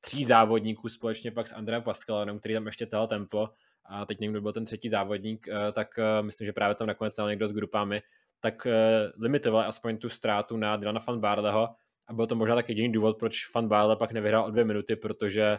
tří 0.00 0.24
závodníků 0.24 0.88
společně 0.88 1.30
pak 1.30 1.48
s 1.48 1.52
Andreem 1.52 1.82
Pascalonem, 1.82 2.38
který 2.38 2.54
tam 2.54 2.66
ještě 2.66 2.86
tel 2.86 3.06
tempo 3.06 3.48
a 3.84 4.06
teď 4.06 4.20
někdo 4.20 4.40
byl 4.40 4.52
ten 4.52 4.64
třetí 4.64 4.88
závodník, 4.88 5.48
eh, 5.48 5.72
tak 5.72 5.98
eh, 5.98 6.22
myslím, 6.22 6.46
že 6.46 6.52
právě 6.52 6.74
tam 6.74 6.86
nakonec 6.86 7.12
stal 7.12 7.28
někdo 7.28 7.48
s 7.48 7.52
grupami, 7.52 8.02
tak 8.40 8.66
eh, 8.66 9.12
limitoval 9.18 9.68
aspoň 9.68 9.98
tu 9.98 10.08
ztrátu 10.08 10.56
na 10.56 10.76
Dylana 10.76 11.00
van 11.06 11.20
Barleho 11.20 11.68
a 12.08 12.12
byl 12.12 12.26
to 12.26 12.34
možná 12.34 12.54
tak 12.54 12.68
jediný 12.68 12.92
důvod, 12.92 13.18
proč 13.18 13.54
van 13.54 13.68
Barle 13.68 13.96
pak 13.96 14.12
nevyhrál 14.12 14.44
o 14.44 14.50
dvě 14.50 14.64
minuty, 14.64 14.96
protože 14.96 15.58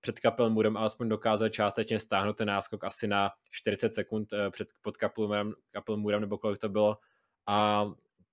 před 0.00 0.20
Kapelmurem 0.20 0.76
alespoň 0.76 1.08
dokázal 1.08 1.48
částečně 1.48 1.98
stáhnout 1.98 2.36
ten 2.36 2.48
náskok 2.48 2.84
asi 2.84 3.08
na 3.08 3.30
40 3.50 3.94
sekund 3.94 4.28
před, 4.50 4.68
pod 4.82 4.96
Kapelmurem, 4.96 5.52
Kapelmurem 5.72 6.20
nebo 6.20 6.38
kolik 6.38 6.58
to 6.58 6.68
bylo 6.68 6.96
a 7.46 7.86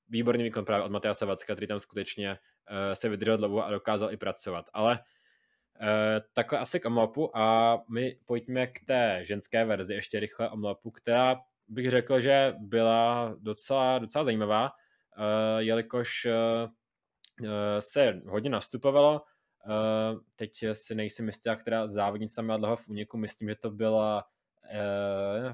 výborný 0.10 0.44
výkon 0.44 0.66
právě 0.66 0.86
od 0.86 0.92
Matea 0.92 1.14
Savacka, 1.14 1.54
který 1.54 1.68
tam 1.68 1.80
skutečně 1.80 2.30
uh, 2.30 2.94
se 2.94 3.10
vydržel 3.10 3.38
dlouho 3.38 3.66
a 3.66 3.72
dokázal 3.72 4.14
i 4.14 4.18
pracovat. 4.18 4.66
Ale 4.74 5.00
uh, 5.00 5.88
takhle 6.34 6.60
asi 6.60 6.80
k 6.80 6.86
omlopu 6.86 7.38
a 7.38 7.78
my 7.90 8.20
pojďme 8.26 8.68
k 8.68 8.86
té 8.86 9.20
ženské 9.24 9.66
verzi 9.66 9.94
ještě 9.94 10.20
rychle 10.20 10.50
omlopu, 10.50 10.92
která 10.92 11.36
bych 11.68 11.90
řekl, 11.90 12.20
že 12.20 12.54
byla 12.60 13.36
docela, 13.40 14.00
docela 14.00 14.24
zajímavá, 14.24 14.64
uh, 14.64 15.58
jelikož 15.58 16.26
uh, 16.26 17.50
se 17.80 18.22
hodně 18.26 18.50
nastupovalo, 18.50 19.22
Uh, 19.66 20.20
teď 20.36 20.52
si 20.74 20.96
nejsem 20.96 21.26
jistá, 21.26 21.56
která 21.56 21.88
závodnice 21.88 22.36
tam 22.36 22.46
měla 22.46 22.58
dlouho 22.58 22.76
v 22.76 22.88
úniku, 22.88 23.18
myslím, 23.18 23.50
že 23.50 23.56
to 23.56 23.72
byla 23.72 24.26
uh, 24.74 25.54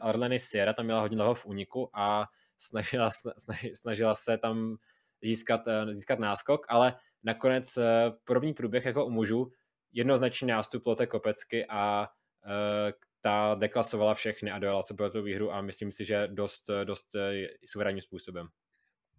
Arleny 0.00 0.38
Sierra, 0.38 0.72
tam 0.72 0.84
měla 0.84 1.00
hodně 1.00 1.16
dlouho 1.16 1.34
v 1.34 1.46
úniku 1.46 1.90
a 1.92 2.26
snažila, 2.62 3.10
snažila 3.74 4.14
se 4.14 4.38
tam 4.38 4.76
získat, 5.22 5.68
eh, 5.68 5.94
získat 5.94 6.18
náskok, 6.18 6.66
ale 6.68 6.94
nakonec 7.22 7.76
eh, 7.76 8.12
podobný 8.24 8.54
průběh 8.54 8.84
jako 8.84 9.06
u 9.06 9.10
mužů, 9.10 9.52
jednoznačný 9.92 10.48
nástup 10.48 10.86
Lotte 10.86 11.06
Kopecky 11.06 11.66
a 11.66 12.08
eh, 12.46 12.92
ta 13.20 13.54
deklasovala 13.54 14.14
všechny 14.14 14.50
a 14.50 14.58
dojela 14.58 14.82
se 14.82 14.94
pro 14.94 15.10
tu 15.10 15.22
výhru 15.22 15.52
a 15.52 15.60
myslím 15.60 15.92
si, 15.92 16.04
že 16.04 16.28
dost, 16.28 16.70
dost 16.84 17.16
suverénním 17.66 18.00
způsobem. 18.00 18.48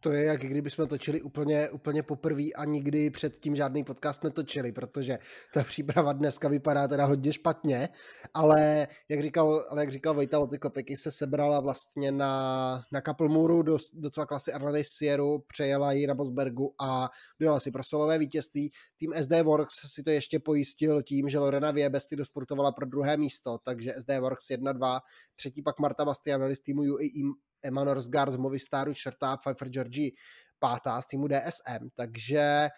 To 0.04 0.12
je, 0.12 0.24
jak 0.24 0.42
kdyby 0.42 0.70
jsme 0.70 0.88
točili 0.88 1.22
úplně, 1.22 1.70
úplně 1.70 2.04
poprvé 2.04 2.44
a 2.56 2.66
nikdy 2.66 3.10
předtím 3.10 3.56
žádný 3.56 3.84
podcast 3.84 4.24
netočili, 4.24 4.72
protože 4.72 5.20
ta 5.54 5.64
příprava 5.64 6.14
dneska 6.14 6.48
vypadá 6.48 6.88
teda 6.88 7.06
hodně 7.06 7.34
špatně, 7.34 7.90
ale 8.34 8.88
jak 9.10 9.22
říkal, 9.22 9.66
ale 9.70 9.82
jak 9.82 9.92
říkal 9.92 10.14
Vejta 10.14 10.38
Loty 10.38 10.60
Kopeky 10.60 10.98
se 10.98 11.12
sebrala 11.12 11.60
vlastně 11.60 12.12
na, 12.12 12.84
na 12.92 13.02
Kaplmuru 13.02 13.62
do, 13.62 13.78
docela 13.94 14.26
klasy 14.26 14.54
Arleny 14.54 14.84
Sieru, 14.84 15.44
přejela 15.48 15.92
ji 15.92 16.08
na 16.08 16.16
Bosbergu 16.16 16.76
a 16.82 17.10
dojela 17.40 17.60
si 17.60 17.72
pro 17.72 17.84
solové 17.84 18.18
vítězství. 18.18 18.72
Tým 18.98 19.14
SD 19.22 19.32
Works 19.44 19.76
si 19.86 20.04
to 20.04 20.10
ještě 20.10 20.40
pojistil 20.40 21.02
tím, 21.02 21.30
že 21.30 21.40
Lorena 21.40 21.72
Viebesty 21.72 22.16
dosportovala 22.16 22.72
pro 22.72 22.86
druhé 22.86 23.18
místo, 23.18 23.58
takže 23.64 23.94
SD 24.00 24.10
Works 24.20 24.46
1-2, 24.50 25.00
třetí 25.36 25.62
pak 25.62 25.80
Marta 25.80 26.06
Bastianelli 26.06 26.56
z 26.56 26.60
týmu 26.60 26.82
UAE 26.82 27.53
Emma 27.64 27.84
Norsgaard 27.84 28.34
z 28.34 28.36
Movistaru 28.36 28.94
čtvrtá, 28.94 29.38
Pfeiffer 29.38 29.70
Georgie 29.70 30.12
pátá 30.60 31.02
z 31.02 31.08
týmu 31.08 31.28
DSM, 31.28 31.90
takže 31.96 32.70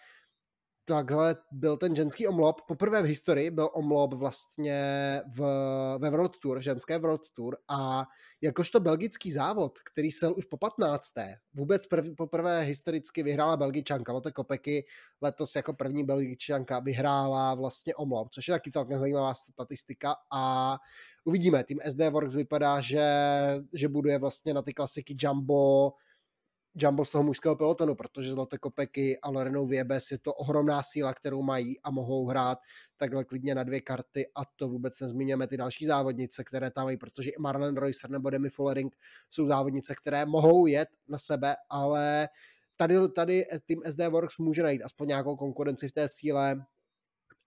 takhle 0.88 1.36
byl 1.52 1.76
ten 1.76 1.96
ženský 1.96 2.26
omlop. 2.26 2.60
Poprvé 2.68 3.02
v 3.02 3.04
historii 3.04 3.50
byl 3.50 3.70
omlop 3.72 4.14
vlastně 4.14 4.82
v, 5.34 5.40
ve 5.98 6.10
World 6.10 6.38
Tour, 6.38 6.60
ženské 6.60 6.98
World 6.98 7.30
Tour 7.34 7.56
a 7.68 8.04
jakožto 8.40 8.80
belgický 8.80 9.32
závod, 9.32 9.78
který 9.78 10.10
sel 10.10 10.34
už 10.36 10.44
po 10.44 10.56
15. 10.56 11.12
Vůbec 11.54 11.86
prv, 11.86 12.14
poprvé 12.16 12.60
historicky 12.60 13.22
vyhrála 13.22 13.56
belgičanka 13.56 14.12
Lotte 14.12 14.32
Kopeky, 14.32 14.86
letos 15.22 15.56
jako 15.56 15.74
první 15.74 16.04
belgičanka 16.04 16.80
vyhrála 16.80 17.54
vlastně 17.54 17.94
omlop, 17.94 18.28
což 18.30 18.48
je 18.48 18.54
taky 18.54 18.70
celkem 18.70 18.98
zajímavá 18.98 19.34
statistika 19.34 20.16
a 20.32 20.76
uvidíme. 21.24 21.64
Tým 21.64 21.78
SD 21.90 22.00
Works 22.10 22.34
vypadá, 22.34 22.80
že, 22.80 23.06
že 23.72 23.88
buduje 23.88 24.18
vlastně 24.18 24.54
na 24.54 24.62
ty 24.62 24.74
klasiky 24.74 25.16
Jumbo, 25.18 25.92
Jumbo 26.78 27.04
z 27.04 27.10
toho 27.10 27.24
mužského 27.24 27.56
pelotonu, 27.56 27.94
protože 27.94 28.30
Zlaté 28.30 28.58
Kopeky 28.58 29.18
a 29.22 29.30
Lorenou 29.30 29.66
Viebes 29.66 30.10
je 30.10 30.18
to 30.18 30.34
ohromná 30.34 30.82
síla, 30.82 31.14
kterou 31.14 31.42
mají 31.42 31.80
a 31.80 31.90
mohou 31.90 32.26
hrát 32.26 32.58
takhle 32.96 33.24
klidně 33.24 33.54
na 33.54 33.62
dvě 33.62 33.80
karty 33.80 34.26
a 34.34 34.40
to 34.56 34.68
vůbec 34.68 35.00
nezmíněme 35.00 35.46
ty 35.46 35.56
další 35.56 35.86
závodnice, 35.86 36.44
které 36.44 36.70
tam 36.70 36.84
mají, 36.84 36.96
protože 36.96 37.30
i 37.30 37.38
Marlen 37.38 37.76
Reusser 37.76 38.10
nebo 38.10 38.30
Demi 38.30 38.50
Fullering 38.50 38.96
jsou 39.30 39.46
závodnice, 39.46 39.94
které 39.94 40.26
mohou 40.26 40.66
jet 40.66 40.88
na 41.08 41.18
sebe, 41.18 41.56
ale 41.70 42.28
tady, 42.76 43.08
tady 43.08 43.44
tým 43.66 43.82
SD 43.90 44.00
Works 44.08 44.38
může 44.38 44.62
najít 44.62 44.82
aspoň 44.82 45.08
nějakou 45.08 45.36
konkurenci 45.36 45.88
v 45.88 45.92
té 45.92 46.08
síle, 46.08 46.66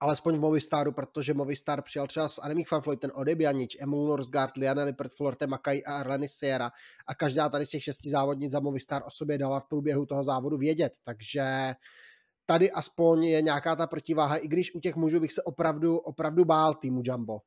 alespoň 0.00 0.36
v 0.36 0.40
Movistaru, 0.40 0.92
protože 0.92 1.34
Movistar 1.34 1.82
přijal 1.82 2.06
třeba 2.06 2.28
s 2.28 2.38
Anemik 2.38 2.68
Fanfloyd, 2.68 3.00
ten 3.00 3.10
Odebianič, 3.14 3.76
Emil 3.80 4.04
Norsgaard, 4.04 4.56
Liana 4.56 4.84
Lippert, 4.84 5.12
Florte 5.16 5.46
Makaj 5.46 5.82
a 5.86 5.98
Arleny 5.98 6.28
Sierra 6.28 6.70
a 7.06 7.14
každá 7.14 7.48
tady 7.48 7.66
z 7.66 7.68
těch 7.68 7.82
šesti 7.82 8.10
závodnic 8.10 8.50
za 8.52 8.60
Movistar 8.60 9.02
o 9.06 9.10
sobě 9.10 9.38
dala 9.38 9.60
v 9.60 9.68
průběhu 9.68 10.06
toho 10.06 10.22
závodu 10.22 10.56
vědět, 10.56 10.92
takže 11.04 11.74
tady 12.46 12.70
aspoň 12.70 13.24
je 13.24 13.42
nějaká 13.42 13.76
ta 13.76 13.86
protiváha, 13.86 14.36
i 14.36 14.48
když 14.48 14.74
u 14.74 14.80
těch 14.80 14.96
mužů 14.96 15.20
bych 15.20 15.32
se 15.32 15.42
opravdu, 15.42 15.98
opravdu 15.98 16.44
bál 16.44 16.74
týmu 16.74 17.02
Jumbo. 17.04 17.38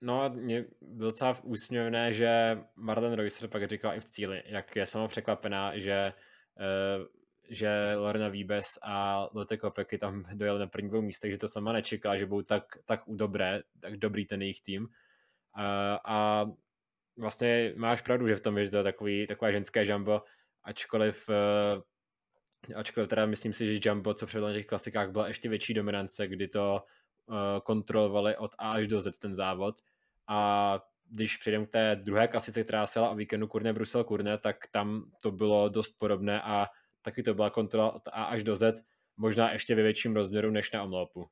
No, 0.00 0.30
mě 0.30 0.64
bylo 0.80 1.10
docela 1.10 1.38
úsměvné, 1.42 2.12
že 2.12 2.58
Marlen 2.76 3.12
Reusser 3.12 3.48
pak 3.48 3.68
říkal 3.68 3.94
i 3.96 4.00
v 4.00 4.04
cíli, 4.04 4.42
jak 4.46 4.76
je 4.76 4.86
sama 4.86 5.08
překvapená, 5.08 5.78
že 5.78 6.12
uh, 6.12 7.21
že 7.52 7.94
Lorena 7.96 8.28
Víbes 8.28 8.78
a 8.82 9.28
Lotte 9.34 9.56
Kopecky 9.56 9.98
tam 9.98 10.24
dojeli 10.34 10.58
na 10.58 10.66
první 10.66 10.88
dvou 10.88 11.02
místech, 11.02 11.30
že 11.30 11.38
to 11.38 11.48
sama 11.48 11.72
nečekala, 11.72 12.16
že 12.16 12.26
budou 12.26 12.42
tak, 12.42 12.64
tak 12.84 13.02
dobré, 13.06 13.62
tak 13.80 13.96
dobrý 13.96 14.26
ten 14.26 14.42
jejich 14.42 14.60
tým. 14.60 14.88
A, 15.54 16.00
a 16.04 16.46
vlastně 17.16 17.72
máš 17.76 18.00
pravdu, 18.00 18.28
že 18.28 18.36
v 18.36 18.40
tom, 18.40 18.64
že 18.64 18.70
to 18.70 18.76
je 18.76 18.82
takový, 18.82 19.26
takové 19.26 19.52
ženské 19.52 19.84
jumbo, 19.84 20.22
ačkoliv 20.64 21.28
uh, 21.28 21.82
ačkoliv 22.76 23.08
teda 23.08 23.26
myslím 23.26 23.52
si, 23.52 23.66
že 23.66 23.88
jumbo, 23.90 24.14
co 24.14 24.26
předvedl 24.26 24.46
na 24.46 24.52
těch 24.52 24.66
klasikách, 24.66 25.10
byla 25.10 25.28
ještě 25.28 25.48
větší 25.48 25.74
dominance, 25.74 26.28
kdy 26.28 26.48
to 26.48 26.82
uh, 27.26 27.36
kontrolovali 27.62 28.36
od 28.36 28.50
A 28.58 28.72
až 28.72 28.86
do 28.86 29.00
Z 29.00 29.18
ten 29.18 29.36
závod 29.36 29.74
a 30.28 30.80
když 31.10 31.36
přijdeme 31.36 31.66
k 31.66 31.70
té 31.70 31.96
druhé 31.96 32.28
klasice, 32.28 32.64
která 32.64 32.86
se 32.86 33.00
o 33.00 33.14
víkendu 33.14 33.46
Kurne 33.46 33.72
Brusel 33.72 34.04
Kurne, 34.04 34.38
tak 34.38 34.56
tam 34.70 35.10
to 35.20 35.30
bylo 35.30 35.68
dost 35.68 35.98
podobné 35.98 36.42
a 36.42 36.66
taky 37.02 37.22
to 37.22 37.34
byla 37.34 37.50
kontrola 37.50 37.92
od 37.94 38.08
A 38.12 38.24
až 38.24 38.42
do 38.42 38.56
Z, 38.56 38.84
možná 39.16 39.52
ještě 39.52 39.74
ve 39.74 39.82
větším 39.82 40.16
rozměru 40.16 40.50
než 40.50 40.72
na 40.72 40.82
omlopu. 40.82 41.26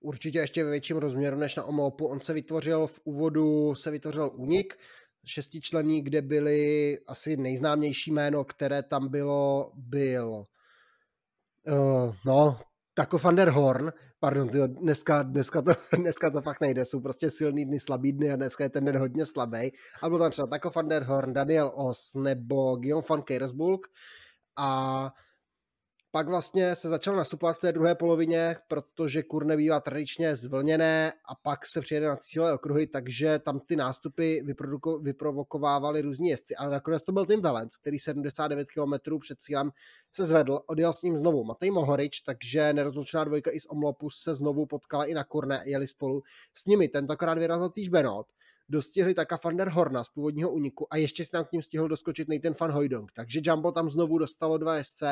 Určitě 0.00 0.38
ještě 0.38 0.64
ve 0.64 0.70
větším 0.70 0.96
rozměru 0.96 1.36
než 1.36 1.56
na 1.56 1.64
omlopu. 1.64 2.06
On 2.06 2.20
se 2.20 2.32
vytvořil 2.32 2.86
v 2.86 3.00
úvodu, 3.04 3.74
se 3.74 3.90
vytvořil 3.90 4.30
únik 4.34 4.78
šestičlený, 5.26 6.02
kde 6.02 6.22
byly 6.22 6.98
asi 7.06 7.36
nejznámější 7.36 8.10
jméno, 8.10 8.44
které 8.44 8.82
tam 8.82 9.08
bylo, 9.08 9.72
byl 9.74 10.46
uh, 11.68 12.14
no, 12.26 12.58
Taco 12.94 13.18
van 13.18 13.36
der 13.36 13.48
Horn, 13.48 13.92
pardon, 14.20 14.48
tyjo, 14.48 14.66
dneska, 14.66 15.22
dneska, 15.22 15.62
to, 15.62 15.72
dneska 15.96 16.30
to 16.30 16.42
fakt 16.42 16.60
nejde, 16.60 16.84
jsou 16.84 17.00
prostě 17.00 17.30
silný 17.30 17.64
dny, 17.64 17.80
slabý 17.80 18.12
dny 18.12 18.32
a 18.32 18.36
dneska 18.36 18.64
je 18.64 18.70
ten 18.70 18.84
den 18.84 18.98
hodně 18.98 19.26
slabý. 19.26 19.72
A 20.02 20.08
byl 20.08 20.18
tam 20.18 20.30
třeba 20.30 20.48
Taco 20.48 20.70
van 20.70 20.88
der 20.88 21.02
Horn, 21.02 21.32
Daniel 21.32 21.72
Os 21.74 22.14
nebo 22.14 22.76
Guillaume 22.76 23.06
van 23.10 23.22
Kersburg 23.22 23.80
a 24.56 25.12
pak 26.14 26.28
vlastně 26.28 26.76
se 26.76 26.88
začal 26.88 27.16
nastupovat 27.16 27.56
v 27.56 27.60
té 27.60 27.72
druhé 27.72 27.94
polovině, 27.94 28.56
protože 28.68 29.22
kurne 29.22 29.56
bývá 29.56 29.80
tradičně 29.80 30.36
zvlněné 30.36 31.12
a 31.12 31.34
pak 31.34 31.66
se 31.66 31.80
přijede 31.80 32.06
na 32.06 32.16
cílové 32.16 32.52
okruhy, 32.52 32.86
takže 32.86 33.38
tam 33.38 33.60
ty 33.60 33.76
nástupy 33.76 34.40
vyprovokovávaly 35.00 36.00
různí 36.00 36.28
jezdci. 36.28 36.56
Ale 36.56 36.70
nakonec 36.70 37.04
to 37.04 37.12
byl 37.12 37.26
Tim 37.26 37.42
Valens, 37.42 37.76
který 37.76 37.98
79 37.98 38.68
km 38.70 39.18
před 39.18 39.40
cílem 39.40 39.70
se 40.12 40.24
zvedl, 40.24 40.60
odjel 40.66 40.92
s 40.92 41.02
ním 41.02 41.16
znovu 41.16 41.44
Matej 41.44 41.70
Mohorič, 41.70 42.20
takže 42.20 42.72
nerozlučná 42.72 43.24
dvojka 43.24 43.50
i 43.50 43.60
z 43.60 43.66
Omlopus 43.66 44.22
se 44.22 44.34
znovu 44.34 44.66
potkala 44.66 45.04
i 45.04 45.14
na 45.14 45.24
kurne, 45.24 45.62
jeli 45.64 45.86
spolu 45.86 46.22
s 46.54 46.66
nimi. 46.66 46.88
Tentokrát 46.88 47.38
vyrazil 47.38 47.68
týž 47.68 47.88
Benot, 47.88 48.26
dostihli 48.68 49.14
taka 49.14 49.38
Van 49.44 49.56
der 49.56 49.68
Horna 49.68 50.04
z 50.04 50.08
původního 50.08 50.50
uniku 50.50 50.86
a 50.90 50.96
ještě 50.96 51.24
si 51.24 51.30
tam 51.30 51.44
k 51.44 51.52
ním 51.52 51.62
stihl 51.62 51.88
doskočit 51.88 52.28
Nathan 52.28 52.54
Van 52.60 52.72
Hojdong. 52.72 53.12
Takže 53.12 53.40
Jumbo 53.44 53.72
tam 53.72 53.90
znovu 53.90 54.18
dostalo 54.18 54.58
dva 54.58 54.82
SC, 54.82 55.02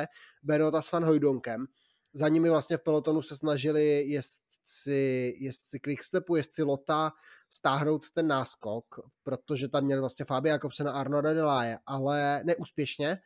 Benota 0.42 0.82
s 0.82 0.92
Van 0.92 1.04
Hojdonkem. 1.04 1.66
Za 2.14 2.28
nimi 2.28 2.50
vlastně 2.50 2.76
v 2.76 2.82
pelotonu 2.82 3.22
se 3.22 3.36
snažili 3.36 4.04
jezdci, 4.08 5.34
jezdci 5.38 5.80
Quickstepu, 5.80 6.36
jezdci 6.36 6.62
Lota 6.62 7.12
stáhnout 7.50 8.10
ten 8.10 8.26
náskok, 8.26 8.84
protože 9.22 9.68
tam 9.68 9.84
měli 9.84 10.00
vlastně 10.00 10.24
Fabia 10.24 10.52
Jakobsen 10.52 10.88
a 10.88 10.92
Arno 10.92 11.22
Delaje, 11.22 11.78
ale 11.86 12.42
neúspěšně. 12.44 13.18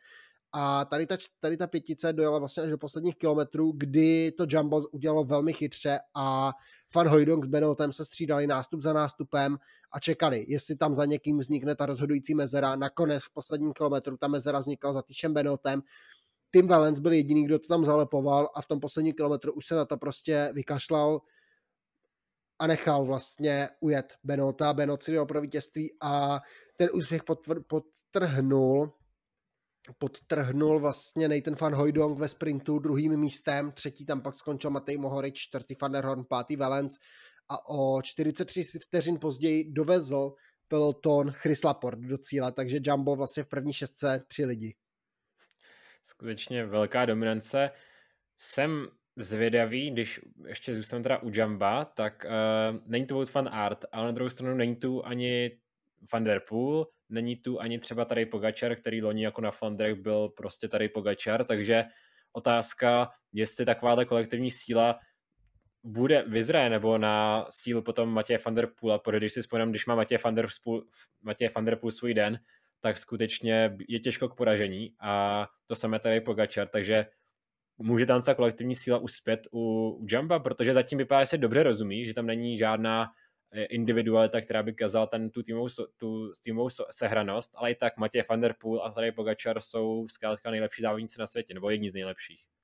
A 0.57 0.85
tady 0.85 1.05
ta, 1.05 1.17
tady 1.39 1.57
ta 1.57 1.67
pětice 1.67 2.13
dojela 2.13 2.39
vlastně 2.39 2.63
až 2.63 2.69
do 2.69 2.77
posledních 2.77 3.15
kilometrů, 3.15 3.73
kdy 3.77 4.31
to 4.31 4.45
Jumbo 4.49 4.81
udělalo 4.91 5.23
velmi 5.23 5.53
chytře 5.53 5.99
a 6.13 6.51
Van 6.95 7.07
Hojdong 7.07 7.45
s 7.45 7.47
Benotem 7.47 7.93
se 7.93 8.05
střídali 8.05 8.47
nástup 8.47 8.81
za 8.81 8.93
nástupem 8.93 9.57
a 9.91 9.99
čekali, 9.99 10.45
jestli 10.47 10.75
tam 10.75 10.95
za 10.95 11.05
někým 11.05 11.39
vznikne 11.39 11.75
ta 11.75 11.85
rozhodující 11.85 12.35
mezera. 12.35 12.75
Nakonec 12.75 13.23
v 13.23 13.33
posledním 13.33 13.73
kilometru 13.73 14.17
ta 14.17 14.27
mezera 14.27 14.59
vznikla 14.59 14.93
za 14.93 15.01
Týšem 15.01 15.33
Benotem. 15.33 15.81
Tim 16.51 16.67
Valens 16.67 16.99
byl 16.99 17.13
jediný, 17.13 17.45
kdo 17.45 17.59
to 17.59 17.67
tam 17.67 17.85
zalepoval 17.85 18.49
a 18.55 18.61
v 18.61 18.67
tom 18.67 18.79
posledním 18.79 19.13
kilometru 19.13 19.53
už 19.53 19.65
se 19.65 19.75
na 19.75 19.85
to 19.85 19.97
prostě 19.97 20.51
vykašlal 20.53 21.21
a 22.59 22.67
nechal 22.67 23.05
vlastně 23.05 23.69
ujet 23.79 24.13
Benota. 24.23 24.73
Benot 24.73 25.03
si 25.03 25.17
pro 25.27 25.41
vítězství 25.41 25.93
a 26.01 26.41
ten 26.75 26.89
úspěch 26.93 27.21
podtrhnul 27.67 28.93
podtrhnul 29.93 30.79
vlastně 30.79 31.27
Nathan 31.27 31.55
van 31.61 31.75
Hooydonk 31.75 32.19
ve 32.19 32.27
sprintu 32.27 32.79
druhým 32.79 33.17
místem, 33.17 33.71
třetí 33.71 34.05
tam 34.05 34.21
pak 34.21 34.35
skončil 34.35 34.69
Matej 34.69 34.97
Mohorič, 34.97 35.39
čtvrtý 35.39 35.75
Van 35.81 35.91
der 35.91 36.05
Horn, 36.05 36.23
pátý 36.29 36.55
Valens 36.55 36.95
a 37.49 37.69
o 37.69 38.01
43 38.01 38.63
vteřin 38.63 39.19
později 39.19 39.71
dovezl 39.71 40.33
peloton 40.67 41.31
Chris 41.31 41.63
Laport 41.63 41.99
do 41.99 42.17
cíle, 42.17 42.51
takže 42.51 42.79
Jumbo 42.81 43.15
vlastně 43.15 43.43
v 43.43 43.47
první 43.47 43.73
šestce 43.73 44.23
tři 44.27 44.45
lidi. 44.45 44.75
Skutečně 46.03 46.65
velká 46.65 47.05
dominance. 47.05 47.69
Jsem 48.37 48.87
zvědavý, 49.15 49.91
když 49.91 50.19
ještě 50.47 50.75
zůstanu 50.75 51.03
teda 51.03 51.17
u 51.17 51.29
Jamba, 51.33 51.85
tak 51.85 52.25
uh, 52.25 52.79
není 52.85 53.05
to 53.05 53.15
Wout 53.15 53.33
van 53.33 53.49
Art, 53.51 53.85
ale 53.91 54.05
na 54.05 54.11
druhou 54.11 54.29
stranu 54.29 54.55
není 54.55 54.75
tu 54.75 55.05
ani 55.05 55.51
Van 56.13 56.23
Der 56.23 56.41
Poel, 56.49 56.87
není 57.09 57.35
tu 57.35 57.61
ani 57.61 57.79
třeba 57.79 58.05
tady 58.05 58.25
Pogačar, 58.25 58.75
který 58.75 59.01
loni 59.01 59.23
jako 59.23 59.41
na 59.41 59.51
Flandrech 59.51 59.95
byl 59.95 60.29
prostě 60.29 60.67
tady 60.67 60.89
Pogačar, 60.89 61.43
takže 61.45 61.83
otázka, 62.33 63.09
jestli 63.33 63.65
takováhle 63.65 64.05
kolektivní 64.05 64.51
síla 64.51 64.99
bude 65.83 66.23
vyzraje 66.27 66.69
nebo 66.69 66.97
na 66.97 67.45
sílu 67.49 67.81
potom 67.81 68.09
Matěje 68.09 68.39
van 68.45 68.55
der 68.55 68.67
Poel, 68.79 68.99
protože 68.99 69.17
když 69.17 69.33
si 69.33 69.41
vzpomínám, 69.41 69.69
když 69.69 69.85
má 69.85 69.95
Matěje 69.95 70.19
van 70.23 70.35
der, 70.35 70.45
Poel, 70.63 70.83
Matěje 71.21 71.49
van 71.55 71.65
der 71.65 71.75
Poel 71.75 71.91
svůj 71.91 72.13
den, 72.13 72.39
tak 72.79 72.97
skutečně 72.97 73.77
je 73.87 73.99
těžko 73.99 74.29
k 74.29 74.35
poražení 74.35 74.95
a 74.99 75.45
to 75.65 75.75
samé 75.75 75.99
tady 75.99 76.21
Pogačar, 76.21 76.67
takže 76.67 77.05
může 77.77 78.05
tam 78.05 78.21
ta 78.21 78.33
kolektivní 78.33 78.75
síla 78.75 78.97
uspět 78.97 79.39
u, 79.51 79.89
u 79.89 80.05
Jumba, 80.09 80.39
protože 80.39 80.73
zatím 80.73 80.97
vypadá, 80.97 81.21
že 81.21 81.25
se 81.25 81.37
dobře 81.37 81.63
rozumí, 81.63 82.05
že 82.05 82.13
tam 82.13 82.25
není 82.25 82.57
žádná 82.57 83.07
individualita, 83.63 84.41
která 84.41 84.63
by 84.63 84.73
kazala 84.73 85.07
ten, 85.07 85.29
tu 85.29 85.43
týmovou, 85.43 85.67
tu 85.97 86.33
týmovou 86.43 86.69
sehranost, 86.91 87.51
ale 87.55 87.71
i 87.71 87.75
tak 87.75 87.97
Matěj 87.97 88.23
van 88.29 88.41
der 88.41 88.55
Poel 88.59 88.81
a 88.83 88.91
tady 88.91 89.11
Pogačar 89.11 89.61
jsou 89.61 90.07
zkrátka 90.07 90.51
nejlepší 90.51 90.81
závodníci 90.81 91.19
na 91.19 91.27
světě, 91.27 91.53
nebo 91.53 91.69
jedni 91.69 91.89
z 91.89 91.93
nejlepších. 91.93 92.54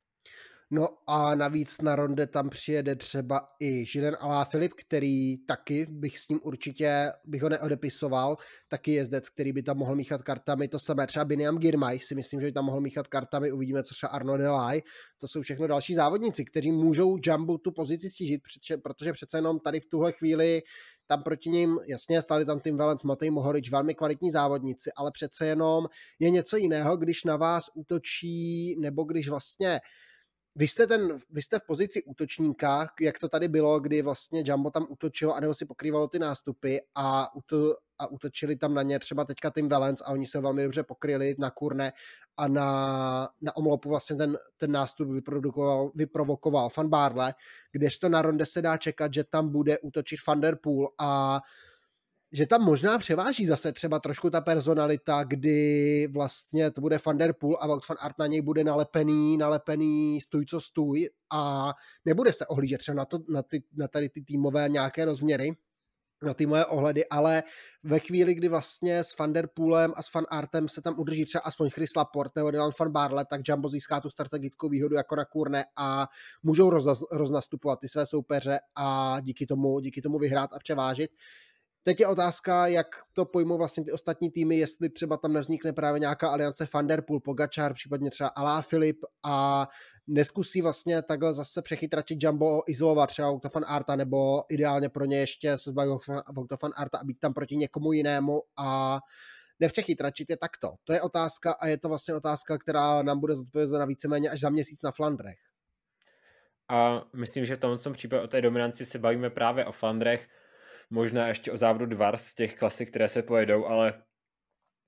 No 0.73 0.87
a 1.07 1.35
navíc 1.35 1.81
na 1.81 1.95
ronde 1.95 2.27
tam 2.27 2.49
přijede 2.49 2.95
třeba 2.95 3.49
i 3.59 3.85
Žilen 3.85 4.17
Alá 4.19 4.45
Filip, 4.45 4.73
který 4.73 5.37
taky 5.37 5.85
bych 5.85 6.19
s 6.19 6.29
ním 6.29 6.39
určitě, 6.43 7.11
bych 7.25 7.41
ho 7.41 7.49
neodepisoval, 7.49 8.37
taky 8.67 8.93
jezdec, 8.93 9.29
který 9.29 9.51
by 9.51 9.63
tam 9.63 9.77
mohl 9.77 9.95
míchat 9.95 10.21
kartami, 10.21 10.67
to 10.67 10.79
samé 10.79 11.07
třeba 11.07 11.25
Biniam 11.25 11.57
Girmay 11.57 11.99
si 11.99 12.15
myslím, 12.15 12.39
že 12.39 12.45
by 12.45 12.51
tam 12.51 12.65
mohl 12.65 12.81
míchat 12.81 13.07
kartami, 13.07 13.51
uvidíme 13.51 13.83
co 13.83 13.93
třeba 13.93 14.09
Arno 14.09 14.37
Delay, 14.37 14.81
to 15.17 15.27
jsou 15.27 15.41
všechno 15.41 15.67
další 15.67 15.93
závodníci, 15.93 16.45
kteří 16.45 16.71
můžou 16.71 17.17
Jumbo 17.25 17.57
tu 17.57 17.71
pozici 17.71 18.09
stížit, 18.09 18.41
protože 18.83 19.13
přece 19.13 19.37
jenom 19.37 19.59
tady 19.59 19.79
v 19.79 19.85
tuhle 19.85 20.11
chvíli 20.11 20.61
tam 21.07 21.23
proti 21.23 21.49
ním, 21.49 21.79
jasně, 21.87 22.21
stali 22.21 22.45
tam 22.45 22.59
Tim 22.59 22.77
Valens, 22.77 23.03
Matej 23.03 23.31
Mohorič, 23.31 23.71
velmi 23.71 23.95
kvalitní 23.95 24.31
závodníci, 24.31 24.91
ale 24.95 25.11
přece 25.11 25.45
jenom 25.45 25.85
je 26.19 26.29
něco 26.29 26.57
jiného, 26.57 26.97
když 26.97 27.23
na 27.23 27.37
vás 27.37 27.65
útočí, 27.75 28.75
nebo 28.79 29.03
když 29.03 29.29
vlastně 29.29 29.79
vy 30.55 30.67
jste, 30.67 30.87
ten, 30.87 31.17
vy 31.29 31.41
jste 31.41 31.59
v 31.59 31.63
pozici 31.63 32.03
útočníka, 32.03 32.87
jak 33.01 33.19
to 33.19 33.29
tady 33.29 33.47
bylo, 33.47 33.79
kdy 33.79 34.01
vlastně 34.01 34.43
Jumbo 34.45 34.71
tam 34.71 34.87
útočilo, 34.89 35.35
anebo 35.35 35.53
si 35.53 35.65
pokrývalo 35.65 36.07
ty 36.07 36.19
nástupy 36.19 36.77
a, 36.95 37.35
uto, 37.35 37.75
a 37.99 38.07
útočili 38.07 38.55
tam 38.55 38.73
na 38.73 38.81
ně 38.81 38.99
třeba 38.99 39.25
teďka 39.25 39.49
Tim 39.49 39.69
Valens 39.69 40.01
a 40.01 40.07
oni 40.07 40.27
se 40.27 40.41
velmi 40.41 40.63
dobře 40.63 40.83
pokryli 40.83 41.35
na 41.39 41.49
kurne 41.49 41.93
a 42.37 42.47
na, 42.47 43.29
na 43.41 43.55
omlopu 43.57 43.89
vlastně 43.89 44.15
ten, 44.15 44.37
ten 44.57 44.71
nástup 44.71 45.09
vyprodukoval, 45.09 45.91
vyprovokoval 45.95 46.69
Fan 46.69 46.89
Barle, 46.89 47.33
kdežto 47.71 48.09
na 48.09 48.21
ronde 48.21 48.45
se 48.45 48.61
dá 48.61 48.77
čekat, 48.77 49.13
že 49.13 49.23
tam 49.23 49.49
bude 49.49 49.79
útočit 49.79 50.19
Van 50.27 50.41
Der 50.41 50.55
Poel 50.55 50.87
a 50.97 51.41
že 52.31 52.47
tam 52.47 52.61
možná 52.61 52.97
převáží 52.97 53.45
zase 53.45 53.71
třeba 53.71 53.99
trošku 53.99 54.29
ta 54.29 54.41
personalita, 54.41 55.23
kdy 55.23 56.07
vlastně 56.13 56.71
to 56.71 56.81
bude 56.81 56.97
Van 57.05 57.17
Der 57.17 57.33
Poel 57.33 57.57
a 57.61 57.67
Wout 57.67 57.87
van 57.89 57.97
Art 58.01 58.19
na 58.19 58.27
něj 58.27 58.41
bude 58.41 58.63
nalepený, 58.63 59.37
nalepený 59.37 60.21
stůj 60.21 60.45
co 60.45 60.59
stůj 60.59 61.09
a 61.33 61.73
nebude 62.05 62.33
se 62.33 62.47
ohlížet 62.47 62.79
třeba 62.79 62.95
na, 62.95 63.05
to, 63.05 63.19
na, 63.29 63.43
ty, 63.43 63.63
na 63.77 63.87
tady 63.87 64.09
ty 64.09 64.21
týmové 64.21 64.69
nějaké 64.69 65.05
rozměry, 65.05 65.51
na 66.23 66.33
ty 66.33 66.45
moje 66.45 66.65
ohledy, 66.65 67.05
ale 67.07 67.43
ve 67.83 67.99
chvíli, 67.99 68.33
kdy 68.35 68.47
vlastně 68.47 69.03
s 69.03 69.17
Vanderpoolem 69.17 69.93
a 69.95 70.01
s 70.01 70.09
Fan 70.09 70.25
Artem 70.29 70.69
se 70.69 70.81
tam 70.81 70.99
udrží 70.99 71.25
třeba 71.25 71.41
aspoň 71.41 71.69
Chris 71.69 71.95
Laporte 71.95 72.39
nebo 72.39 72.51
Dylan 72.51 72.71
Van 72.79 72.91
Barle, 72.91 73.25
tak 73.25 73.41
Jumbo 73.47 73.69
získá 73.69 74.01
tu 74.01 74.09
strategickou 74.09 74.69
výhodu 74.69 74.95
jako 74.95 75.15
na 75.15 75.25
kurne 75.25 75.65
a 75.75 76.07
můžou 76.43 76.69
roznastupovat 77.11 77.79
ty 77.79 77.87
své 77.87 78.05
soupeře 78.05 78.59
a 78.75 79.17
díky 79.21 79.45
tomu, 79.45 79.79
díky 79.79 80.01
tomu 80.01 80.19
vyhrát 80.19 80.53
a 80.53 80.59
převážit. 80.59 81.11
Teď 81.83 81.99
je 81.99 82.07
otázka, 82.07 82.67
jak 82.67 82.87
to 83.13 83.25
pojmou 83.25 83.57
vlastně 83.57 83.83
ty 83.83 83.91
ostatní 83.91 84.31
týmy, 84.31 84.57
jestli 84.57 84.89
třeba 84.89 85.17
tam 85.17 85.33
nevznikne 85.33 85.73
právě 85.73 85.99
nějaká 85.99 86.29
aliance 86.29 86.67
Vanderpool, 86.73 87.19
Pogačar, 87.19 87.73
případně 87.73 88.11
třeba 88.11 88.29
Alá 88.29 88.61
Filip 88.61 88.97
a 89.23 89.67
neskusí 90.07 90.61
vlastně 90.61 91.01
takhle 91.01 91.33
zase 91.33 91.61
přechytračit 91.61 92.23
Jumbo, 92.23 92.61
izolovat 92.67 93.09
třeba 93.09 93.29
Autofan 93.29 93.63
Arta, 93.67 93.95
nebo 93.95 94.43
ideálně 94.49 94.89
pro 94.89 95.05
ně 95.05 95.17
ještě 95.17 95.57
se 95.57 95.69
zbavit 95.69 95.91
Autofan 96.37 96.71
Arta 96.75 96.97
a 96.97 97.03
být 97.03 97.19
tam 97.19 97.33
proti 97.33 97.55
někomu 97.55 97.91
jinému 97.91 98.41
a 98.59 98.99
nepřechytračit 99.59 100.29
je 100.29 100.37
takto. 100.37 100.73
To 100.83 100.93
je 100.93 101.01
otázka 101.01 101.51
a 101.51 101.67
je 101.67 101.77
to 101.77 101.89
vlastně 101.89 102.13
otázka, 102.15 102.57
která 102.57 103.03
nám 103.03 103.19
bude 103.19 103.35
zodpovězena 103.35 103.85
víceméně 103.85 104.29
až 104.29 104.39
za 104.39 104.49
měsíc 104.49 104.81
na 104.81 104.91
Flandrech. 104.91 105.37
A 106.69 107.03
myslím, 107.13 107.45
že 107.45 107.55
v 107.55 107.59
tomto 107.59 107.91
případě 107.91 108.21
o 108.21 108.27
té 108.27 108.41
dominanci 108.41 108.85
se 108.85 108.99
bavíme 108.99 109.29
právě 109.29 109.65
o 109.65 109.71
Flandrech, 109.71 110.27
možná 110.91 111.27
ještě 111.27 111.51
o 111.51 111.57
závodu 111.57 111.85
Dvars 111.85 112.23
z 112.23 112.35
těch 112.35 112.55
klasik, 112.55 112.89
které 112.89 113.07
se 113.07 113.23
pojedou, 113.23 113.65
ale 113.65 114.03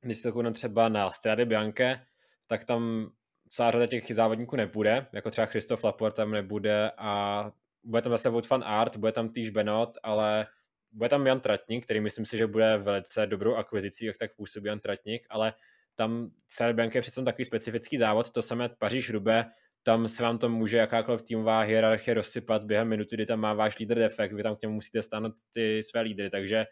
když 0.01 0.17
se 0.17 0.31
to 0.31 0.51
třeba 0.51 0.89
na 0.89 1.11
Strade 1.11 1.45
Bianche, 1.45 2.05
tak 2.47 2.63
tam 2.63 3.11
celá 3.49 3.71
řada 3.71 3.87
těch 3.87 4.15
závodníků 4.15 4.55
nebude, 4.55 5.07
jako 5.13 5.31
třeba 5.31 5.45
Christoph 5.45 5.83
Laporte 5.83 6.15
tam 6.15 6.31
nebude 6.31 6.91
a 6.97 7.51
bude 7.83 8.01
tam 8.01 8.11
zase 8.11 8.29
Wout 8.29 8.49
van 8.49 8.63
Art, 8.63 8.97
bude 8.97 9.11
tam 9.11 9.29
týž 9.29 9.49
Benot, 9.49 9.97
ale 10.03 10.47
bude 10.91 11.09
tam 11.09 11.27
Jan 11.27 11.39
Tratník, 11.39 11.83
který 11.83 11.99
myslím 11.99 12.25
si, 12.25 12.37
že 12.37 12.47
bude 12.47 12.77
velice 12.77 13.27
dobrou 13.27 13.55
akvizicí, 13.55 14.05
jak 14.05 14.17
tak 14.17 14.35
působí 14.35 14.67
Jan 14.67 14.79
Tratník, 14.79 15.27
ale 15.29 15.53
tam 15.95 16.31
Strade 16.47 16.73
Bianche 16.73 16.97
je 16.97 17.01
přece 17.01 17.23
takový 17.23 17.45
specifický 17.45 17.97
závod, 17.97 18.31
to 18.31 18.41
samé 18.41 18.69
Paříž 18.69 19.09
Rube, 19.09 19.45
tam 19.83 20.07
se 20.07 20.23
vám 20.23 20.37
to 20.37 20.49
může 20.49 20.77
jakákoliv 20.77 21.21
týmová 21.21 21.61
hierarchie 21.61 22.13
rozsypat 22.13 22.63
během 22.63 22.87
minuty, 22.87 23.15
kdy 23.15 23.25
tam 23.25 23.39
má 23.39 23.53
váš 23.53 23.79
lídr 23.79 23.95
defekt, 23.95 24.33
vy 24.33 24.43
tam 24.43 24.55
k 24.55 24.61
němu 24.61 24.73
musíte 24.73 25.01
stáhnout 25.01 25.33
ty 25.51 25.83
své 25.83 26.01
lídry, 26.01 26.29
takže 26.29 26.65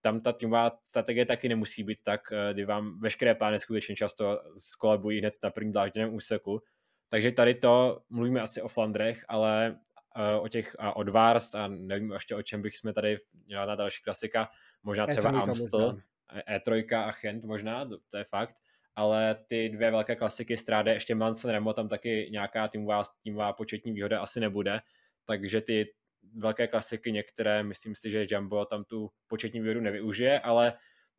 tam 0.00 0.20
ta 0.20 0.32
týmová 0.32 0.78
strategie 0.84 1.26
taky 1.26 1.48
nemusí 1.48 1.84
být 1.84 1.98
tak, 2.02 2.20
eh, 2.32 2.52
kdy 2.54 2.64
vám 2.64 3.00
veškeré 3.00 3.34
plány 3.34 3.58
skutečně 3.58 3.96
často 3.96 4.40
skolebují 4.56 5.18
hned 5.18 5.34
na 5.42 5.50
prvním 5.50 5.72
dlážděném 5.72 6.14
úseku. 6.14 6.62
Takže 7.08 7.32
tady 7.32 7.54
to, 7.54 8.02
mluvíme 8.10 8.40
asi 8.40 8.62
o 8.62 8.68
Flandrech, 8.68 9.24
ale 9.28 9.78
uh, 10.16 10.44
o 10.44 10.48
těch 10.48 10.76
uh, 10.80 10.92
od 10.94 11.08
Vars 11.08 11.54
a 11.54 11.68
nevím 11.68 12.12
ještě 12.12 12.34
o 12.34 12.42
čem 12.42 12.62
bych 12.62 12.76
jsme 12.76 12.92
tady 12.92 13.18
měla 13.46 13.66
na 13.66 13.74
další 13.74 14.02
klasika, 14.02 14.48
možná 14.82 15.06
třeba 15.06 15.32
E3 15.32 15.42
Amstel, 15.42 15.98
E3 16.50 16.98
a 16.98 17.12
Chent 17.12 17.44
možná, 17.44 17.88
to 18.10 18.18
je 18.18 18.24
fakt, 18.24 18.54
ale 18.98 19.36
ty 19.46 19.68
dvě 19.68 19.90
velké 19.90 20.16
klasiky 20.16 20.56
Stráde, 20.56 20.92
ještě 20.92 21.14
Manson 21.14 21.50
Remo, 21.50 21.72
tam 21.72 21.88
taky 21.88 22.28
nějaká 22.32 22.68
týmová, 22.68 23.02
týmová 23.22 23.52
početní 23.52 23.92
výhoda 23.92 24.20
asi 24.20 24.40
nebude, 24.40 24.80
takže 25.24 25.60
ty 25.60 25.94
velké 26.42 26.66
klasiky 26.66 27.12
některé, 27.12 27.62
myslím 27.62 27.94
si, 27.94 28.10
že 28.10 28.26
Jumbo 28.30 28.64
tam 28.64 28.84
tu 28.84 29.10
početní 29.26 29.60
výhodu 29.60 29.80
nevyužije, 29.80 30.40
ale 30.40 30.72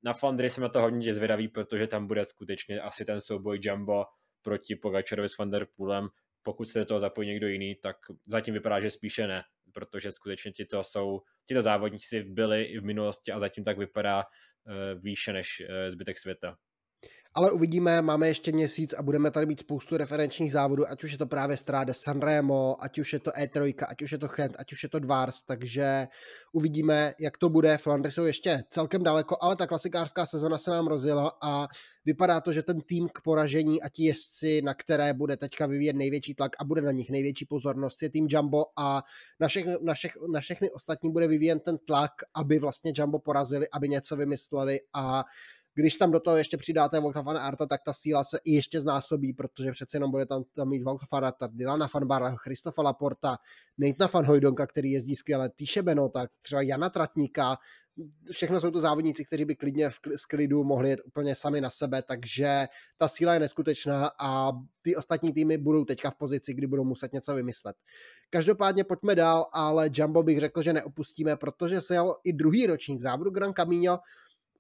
na 0.03 0.13
Flandry 0.13 0.49
jsem 0.49 0.61
na 0.61 0.69
to 0.69 0.81
hodně 0.81 1.13
zvědavý, 1.13 1.47
protože 1.47 1.87
tam 1.87 2.07
bude 2.07 2.25
skutečně 2.25 2.81
asi 2.81 3.05
ten 3.05 3.21
souboj 3.21 3.59
Jumbo 3.61 4.05
proti 4.41 4.75
Pogačarovi 4.75 5.29
s 5.29 5.37
Van 5.37 5.51
Der 5.51 5.67
Poolem. 5.75 6.07
Pokud 6.43 6.65
se 6.65 6.79
do 6.79 6.85
toho 6.85 6.99
zapojí 6.99 7.27
někdo 7.27 7.47
jiný, 7.47 7.75
tak 7.75 7.95
zatím 8.27 8.53
vypadá, 8.53 8.81
že 8.81 8.89
spíše 8.89 9.27
ne, 9.27 9.43
protože 9.73 10.11
skutečně 10.11 10.51
tito 10.51 10.83
jsou, 10.83 11.21
tito 11.45 11.61
závodníci 11.61 12.23
byli 12.23 12.63
i 12.63 12.79
v 12.79 12.83
minulosti 12.83 13.31
a 13.31 13.39
zatím 13.39 13.63
tak 13.63 13.77
vypadá 13.77 14.23
uh, 14.23 14.73
výše 15.03 15.33
než 15.33 15.61
uh, 15.61 15.89
zbytek 15.89 16.17
světa. 16.17 16.57
Ale 17.33 17.51
uvidíme, 17.51 18.01
máme 18.01 18.27
ještě 18.27 18.51
měsíc 18.51 18.93
a 18.93 19.01
budeme 19.01 19.31
tady 19.31 19.45
mít 19.45 19.59
spoustu 19.59 19.97
referenčních 19.97 20.51
závodů, 20.51 20.89
ať 20.89 21.03
už 21.03 21.11
je 21.11 21.17
to 21.17 21.25
právě 21.25 21.57
Stráde 21.57 21.93
Sanremo, 21.93 22.75
ať 22.79 22.99
už 22.99 23.13
je 23.13 23.19
to 23.19 23.31
E3, 23.31 23.73
ať 23.87 24.01
už 24.01 24.11
je 24.11 24.17
to 24.17 24.27
Chent, 24.27 24.55
ať 24.59 24.73
už 24.73 24.83
je 24.83 24.89
to 24.89 24.99
Dvars, 24.99 25.41
takže 25.41 26.07
uvidíme, 26.53 27.13
jak 27.19 27.37
to 27.37 27.49
bude. 27.49 27.77
Flandry 27.77 28.11
jsou 28.11 28.25
ještě 28.25 28.63
celkem 28.69 29.03
daleko, 29.03 29.37
ale 29.41 29.55
ta 29.55 29.67
klasikářská 29.67 30.25
sezona 30.25 30.57
se 30.57 30.71
nám 30.71 30.87
rozjela 30.87 31.37
a 31.41 31.67
vypadá 32.05 32.41
to, 32.41 32.51
že 32.51 32.63
ten 32.63 32.81
tým 32.81 33.09
k 33.13 33.21
poražení 33.21 33.81
a 33.81 33.89
ti 33.89 34.03
jezdci, 34.03 34.61
na 34.61 34.73
které 34.73 35.13
bude 35.13 35.37
teďka 35.37 35.65
vyvíjet 35.65 35.95
největší 35.95 36.35
tlak 36.35 36.51
a 36.59 36.63
bude 36.63 36.81
na 36.81 36.91
nich 36.91 37.09
největší 37.09 37.45
pozornost, 37.45 38.03
je 38.03 38.09
tým 38.09 38.27
Jumbo 38.29 38.65
a 38.77 39.03
na, 39.39 39.47
všech, 39.47 39.65
na, 39.81 39.93
všech, 39.93 40.17
na 40.33 40.39
všechny 40.39 40.71
ostatní 40.71 41.11
bude 41.11 41.27
vyvíjen 41.27 41.59
ten 41.59 41.77
tlak, 41.77 42.11
aby 42.35 42.59
vlastně 42.59 42.93
Jumbo 42.95 43.19
porazili, 43.19 43.67
aby 43.73 43.89
něco 43.89 44.15
vymysleli 44.15 44.79
a 44.93 45.23
když 45.75 45.95
tam 45.95 46.11
do 46.11 46.19
toho 46.19 46.37
ještě 46.37 46.57
přidáte 46.57 46.99
Vouta 46.99 47.21
van 47.21 47.37
Arta, 47.37 47.65
tak 47.65 47.81
ta 47.85 47.93
síla 47.93 48.23
se 48.23 48.39
i 48.45 48.51
ještě 48.51 48.81
znásobí, 48.81 49.33
protože 49.33 49.71
přece 49.71 49.97
jenom 49.97 50.11
bude 50.11 50.25
tam, 50.25 50.43
tam 50.55 50.69
mít 50.69 50.83
Vouta 50.83 51.05
van 51.11 51.25
Arta, 51.25 51.47
Dylana 51.51 51.87
van 51.93 52.07
Barla, 52.07 52.35
Christofa 52.35 52.81
Laporta, 52.81 53.37
Nathan 53.77 54.09
van 54.13 54.25
Hojdonka, 54.25 54.67
který 54.67 54.91
jezdí 54.91 55.15
skvěle, 55.15 55.49
Týše 55.49 55.81
Benota, 55.81 56.27
třeba 56.41 56.61
Jana 56.61 56.89
Tratníka, 56.89 57.57
všechno 58.31 58.59
jsou 58.59 58.71
to 58.71 58.79
závodníci, 58.79 59.25
kteří 59.25 59.45
by 59.45 59.55
klidně 59.55 59.89
v, 59.89 59.99
z 60.15 60.25
klidu 60.25 60.63
mohli 60.63 60.89
jet 60.89 60.99
úplně 61.05 61.35
sami 61.35 61.61
na 61.61 61.69
sebe, 61.69 62.01
takže 62.03 62.67
ta 62.97 63.07
síla 63.07 63.33
je 63.33 63.39
neskutečná 63.39 64.11
a 64.19 64.51
ty 64.81 64.95
ostatní 64.95 65.33
týmy 65.33 65.57
budou 65.57 65.85
teďka 65.85 66.09
v 66.09 66.15
pozici, 66.15 66.53
kdy 66.53 66.67
budou 66.67 66.83
muset 66.83 67.13
něco 67.13 67.35
vymyslet. 67.35 67.75
Každopádně 68.29 68.83
pojďme 68.83 69.15
dál, 69.15 69.45
ale 69.53 69.89
Jumbo 69.93 70.23
bych 70.23 70.39
řekl, 70.39 70.61
že 70.61 70.73
neopustíme, 70.73 71.37
protože 71.37 71.81
se 71.81 71.93
jel 71.93 72.15
i 72.23 72.33
druhý 72.33 72.65
ročník 72.67 73.01
závodu 73.01 73.31
Gran 73.31 73.53
Camino, 73.53 73.99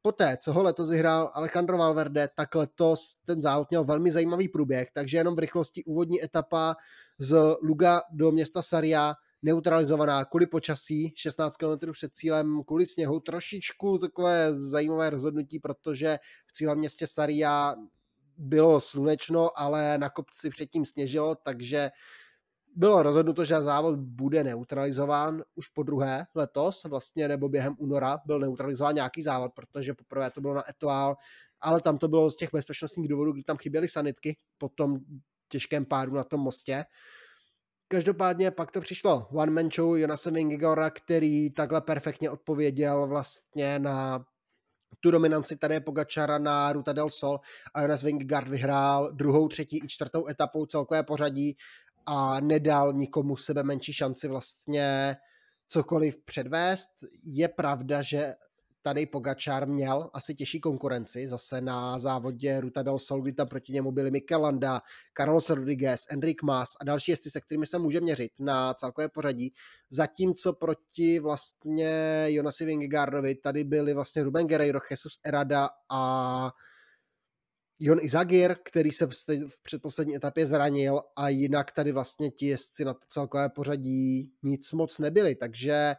poté, 0.01 0.37
co 0.41 0.53
ho 0.53 0.63
letos 0.63 0.89
vyhrál 0.89 1.31
Alejandro 1.33 1.77
Valverde, 1.77 2.29
tak 2.35 2.55
letos 2.55 3.17
ten 3.25 3.41
závod 3.41 3.69
měl 3.69 3.83
velmi 3.83 4.11
zajímavý 4.11 4.47
průběh, 4.47 4.91
takže 4.91 5.17
jenom 5.17 5.35
v 5.35 5.39
rychlosti 5.39 5.83
úvodní 5.83 6.23
etapa 6.23 6.75
z 7.19 7.57
Luga 7.61 8.01
do 8.11 8.31
města 8.31 8.61
Saria 8.61 9.15
neutralizovaná 9.41 10.25
kvůli 10.25 10.45
počasí, 10.47 11.13
16 11.15 11.57
km 11.57 11.91
před 11.91 12.13
cílem, 12.13 12.63
kvůli 12.67 12.85
sněhu, 12.85 13.19
trošičku 13.19 13.97
takové 13.97 14.53
zajímavé 14.53 15.09
rozhodnutí, 15.09 15.59
protože 15.59 16.19
v 16.47 16.51
cílem 16.51 16.77
městě 16.77 17.07
Saria 17.07 17.75
bylo 18.37 18.79
slunečno, 18.79 19.59
ale 19.59 19.97
na 19.97 20.09
kopci 20.09 20.49
předtím 20.49 20.85
sněžilo, 20.85 21.35
takže 21.35 21.89
bylo 22.79 23.03
rozhodnuto, 23.03 23.45
že 23.45 23.61
závod 23.61 23.99
bude 23.99 24.43
neutralizován 24.43 25.43
už 25.55 25.67
po 25.67 25.83
druhé 25.83 26.25
letos, 26.35 26.83
vlastně 26.83 27.27
nebo 27.27 27.49
během 27.49 27.75
února 27.77 28.19
byl 28.25 28.39
neutralizován 28.39 28.95
nějaký 28.95 29.23
závod, 29.23 29.51
protože 29.55 29.93
poprvé 29.93 30.31
to 30.31 30.41
bylo 30.41 30.53
na 30.53 30.69
Etoile, 30.69 31.15
ale 31.61 31.81
tam 31.81 31.97
to 31.97 32.07
bylo 32.07 32.29
z 32.29 32.35
těch 32.35 32.49
bezpečnostních 32.53 33.07
důvodů, 33.07 33.31
kdy 33.31 33.43
tam 33.43 33.57
chyběly 33.57 33.87
sanitky 33.87 34.37
po 34.57 34.69
tom 34.69 34.99
těžkém 35.47 35.85
pádu 35.85 36.15
na 36.15 36.23
tom 36.23 36.39
mostě. 36.39 36.85
Každopádně 37.87 38.51
pak 38.51 38.71
to 38.71 38.81
přišlo 38.81 39.27
one 39.31 39.51
man 39.51 39.69
show 39.75 39.97
Jonase 39.97 40.31
Vingigora, 40.31 40.89
který 40.89 41.51
takhle 41.51 41.81
perfektně 41.81 42.29
odpověděl 42.29 43.07
vlastně 43.07 43.79
na 43.79 44.25
tu 44.99 45.11
dominanci 45.11 45.57
tady 45.57 45.79
Pogačara 45.79 46.37
na 46.37 46.73
Ruta 46.73 46.93
del 46.93 47.09
Sol 47.09 47.39
a 47.73 47.81
Jonas 47.81 48.03
Vingegaard 48.03 48.47
vyhrál 48.47 49.11
druhou, 49.13 49.47
třetí 49.47 49.79
i 49.83 49.87
čtvrtou 49.87 50.27
etapou 50.27 50.65
celkové 50.65 51.03
pořadí 51.03 51.57
a 52.05 52.39
nedal 52.39 52.93
nikomu 52.93 53.37
sebe 53.37 53.63
menší 53.63 53.93
šanci 53.93 54.27
vlastně 54.27 55.17
cokoliv 55.67 56.17
předvést. 56.25 56.89
Je 57.23 57.47
pravda, 57.47 58.01
že 58.01 58.35
tady 58.81 59.05
Pogačár 59.05 59.67
měl 59.67 60.09
asi 60.13 60.35
těžší 60.35 60.59
konkurenci, 60.59 61.27
zase 61.27 61.61
na 61.61 61.99
závodě 61.99 62.61
Ruta 62.61 62.83
del 62.83 62.99
Sol, 62.99 63.21
kdy 63.21 63.33
tam 63.33 63.47
proti 63.47 63.73
němu 63.73 63.91
byli 63.91 64.11
Mikel 64.11 64.41
Landa, 64.41 64.81
Carlos 65.17 65.49
Rodriguez, 65.49 66.05
Enric 66.09 66.37
Mas 66.43 66.69
a 66.81 66.83
další 66.83 67.11
jezdci, 67.11 67.31
se 67.31 67.41
kterými 67.41 67.65
se 67.65 67.79
může 67.79 68.01
měřit 68.01 68.31
na 68.39 68.73
celkové 68.73 69.09
pořadí, 69.09 69.53
zatímco 69.89 70.53
proti 70.53 71.19
vlastně 71.19 72.25
Jonasi 72.27 72.65
Vingegaardovi 72.65 73.35
tady 73.35 73.63
byli 73.63 73.93
vlastně 73.93 74.23
Ruben 74.23 74.47
Guerreiro, 74.47 74.79
Jesus 74.91 75.19
Erada 75.23 75.69
a 75.89 76.51
Jon 77.79 77.99
Izagir, 78.01 78.55
který 78.63 78.91
se 78.91 79.07
v 79.47 79.63
předposlední 79.63 80.15
etapě 80.15 80.45
zranil 80.45 81.01
a 81.15 81.29
jinak 81.29 81.71
tady 81.71 81.91
vlastně 81.91 82.29
ti 82.29 82.45
jezdci 82.45 82.85
na 82.85 82.93
to 82.93 82.99
celkové 83.07 83.49
pořadí 83.49 84.31
nic 84.43 84.71
moc 84.71 84.99
nebyli, 84.99 85.35
takže 85.35 85.95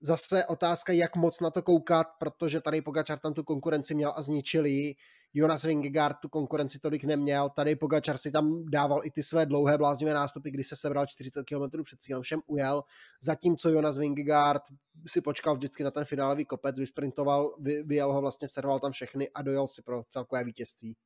zase 0.00 0.46
otázka, 0.46 0.92
jak 0.92 1.16
moc 1.16 1.40
na 1.40 1.50
to 1.50 1.62
koukat, 1.62 2.06
protože 2.18 2.60
tady 2.60 2.82
Pogačar 2.82 3.18
tam 3.18 3.34
tu 3.34 3.44
konkurenci 3.44 3.94
měl 3.94 4.12
a 4.16 4.22
zničili. 4.22 4.94
Jonas 5.34 5.64
Vingegaard 5.64 6.16
tu 6.22 6.28
konkurenci 6.28 6.78
tolik 6.78 7.04
neměl, 7.04 7.48
tady 7.48 7.76
Pogačar 7.76 8.18
si 8.18 8.30
tam 8.30 8.64
dával 8.66 9.00
i 9.04 9.10
ty 9.10 9.22
své 9.22 9.46
dlouhé 9.46 9.78
bláznivé 9.78 10.14
nástupy, 10.14 10.50
kdy 10.50 10.64
se 10.64 10.76
sebral 10.76 11.06
40 11.06 11.44
km 11.44 11.82
před 11.82 12.00
cílem, 12.00 12.22
všem 12.22 12.40
ujel, 12.46 12.82
zatímco 13.22 13.70
Jonas 13.70 13.98
Vingegaard 13.98 14.62
si 15.06 15.20
počkal 15.20 15.54
vždycky 15.54 15.84
na 15.84 15.90
ten 15.90 16.04
finálový 16.04 16.44
kopec, 16.44 16.78
vysprintoval, 16.78 17.54
vy, 17.60 17.82
vyjel 17.82 18.12
ho 18.12 18.20
vlastně, 18.20 18.48
serval 18.48 18.78
tam 18.78 18.92
všechny 18.92 19.30
a 19.34 19.42
dojel 19.42 19.66
si 19.66 19.82
pro 19.82 20.02
celkové 20.08 20.44
vítězství. 20.44 20.96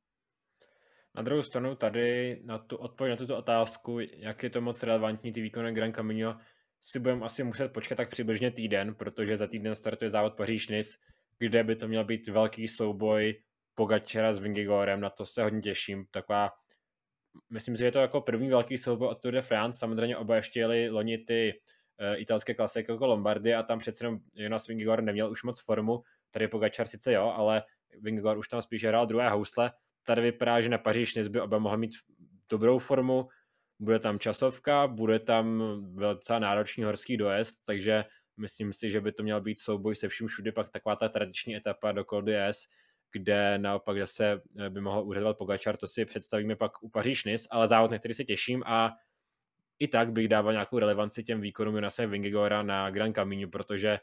Na 1.15 1.21
druhou 1.21 1.41
stranu 1.41 1.75
tady 1.75 2.39
na 2.45 2.57
tu 2.57 2.77
odpověď 2.77 3.11
na 3.11 3.17
tuto 3.17 3.37
otázku, 3.37 3.99
jak 3.99 4.43
je 4.43 4.49
to 4.49 4.61
moc 4.61 4.83
relevantní 4.83 5.31
ty 5.33 5.41
výkony 5.41 5.73
Gran 5.73 5.91
Camino, 5.91 6.37
si 6.81 6.99
budeme 6.99 7.25
asi 7.25 7.43
muset 7.43 7.73
počkat 7.73 7.95
tak 7.95 8.09
přibližně 8.09 8.51
týden, 8.51 8.95
protože 8.95 9.37
za 9.37 9.47
týden 9.47 9.75
startuje 9.75 10.09
závod 10.09 10.33
paříž 10.33 10.67
kde 11.39 11.63
by 11.63 11.75
to 11.75 11.87
měl 11.87 12.03
být 12.03 12.27
velký 12.27 12.67
souboj 12.67 13.41
Pogačera 13.75 14.33
s 14.33 14.39
Vingigorem, 14.39 15.01
na 15.01 15.09
to 15.09 15.25
se 15.25 15.43
hodně 15.43 15.61
těším. 15.61 16.05
Taková, 16.11 16.51
myslím 17.49 17.75
si, 17.75 17.79
že 17.79 17.85
je 17.85 17.91
to 17.91 17.99
jako 17.99 18.21
první 18.21 18.49
velký 18.49 18.77
souboj 18.77 19.07
od 19.07 19.21
Tour 19.21 19.33
de 19.33 19.41
France, 19.41 19.79
samozřejmě 19.79 20.17
oba 20.17 20.35
ještě 20.35 20.59
jeli 20.59 20.89
loni 20.89 21.17
ty 21.17 21.53
uh, 21.53 22.21
italské 22.21 22.53
klasiky 22.53 22.91
jako 22.91 23.07
Lombardy 23.07 23.55
a 23.55 23.63
tam 23.63 23.79
přece 23.79 24.05
jenom 24.05 24.19
Jonas 24.33 24.67
Vingigor 24.67 25.01
neměl 25.01 25.31
už 25.31 25.43
moc 25.43 25.61
formu, 25.61 26.03
tady 26.31 26.47
Pogačar 26.47 26.87
sice 26.87 27.13
jo, 27.13 27.33
ale 27.35 27.63
Vingigor 28.01 28.37
už 28.37 28.47
tam 28.47 28.61
spíš 28.61 28.85
hrál 28.85 29.05
druhé 29.05 29.29
housle, 29.29 29.71
tady 30.05 30.21
vypadá, 30.21 30.61
že 30.61 30.69
na 30.69 30.77
Paříž 30.77 31.27
by 31.27 31.41
oba 31.41 31.59
mohli 31.59 31.77
mít 31.77 31.91
dobrou 32.49 32.79
formu, 32.79 33.27
bude 33.79 33.99
tam 33.99 34.19
časovka, 34.19 34.87
bude 34.87 35.19
tam 35.19 35.63
docela 35.95 36.39
náročný 36.39 36.83
horský 36.83 37.17
dojezd, 37.17 37.65
takže 37.65 38.05
myslím 38.37 38.73
si, 38.73 38.89
že 38.89 39.01
by 39.01 39.11
to 39.11 39.23
měl 39.23 39.41
být 39.41 39.59
souboj 39.59 39.95
se 39.95 40.09
vším 40.09 40.27
všude, 40.27 40.51
pak 40.51 40.69
taková 40.69 40.95
ta 40.95 41.09
tradiční 41.09 41.55
etapa 41.55 41.91
do 41.91 42.03
Col 42.03 42.21
d'Huez, 42.21 42.67
kde 43.15 43.57
naopak 43.57 43.99
zase 43.99 44.41
eh, 44.57 44.69
by 44.69 44.81
mohl 44.81 45.01
uřadovat 45.01 45.37
Pogačar, 45.37 45.77
to 45.77 45.87
si 45.87 46.05
představíme 46.05 46.55
pak 46.55 46.83
u 46.83 46.89
paříž 46.89 47.23
ale 47.49 47.67
závod, 47.67 47.91
na 47.91 47.99
který 47.99 48.13
se 48.13 48.23
těším 48.23 48.63
a 48.65 48.91
i 49.79 49.87
tak 49.87 50.11
bych 50.11 50.27
dával 50.27 50.51
nějakou 50.51 50.79
relevanci 50.79 51.23
těm 51.23 51.41
výkonům 51.41 51.75
Jonase 51.75 52.07
Vingegora 52.07 52.63
na 52.63 52.89
Grand 52.89 53.15
Camino, 53.15 53.47
protože 53.49 53.99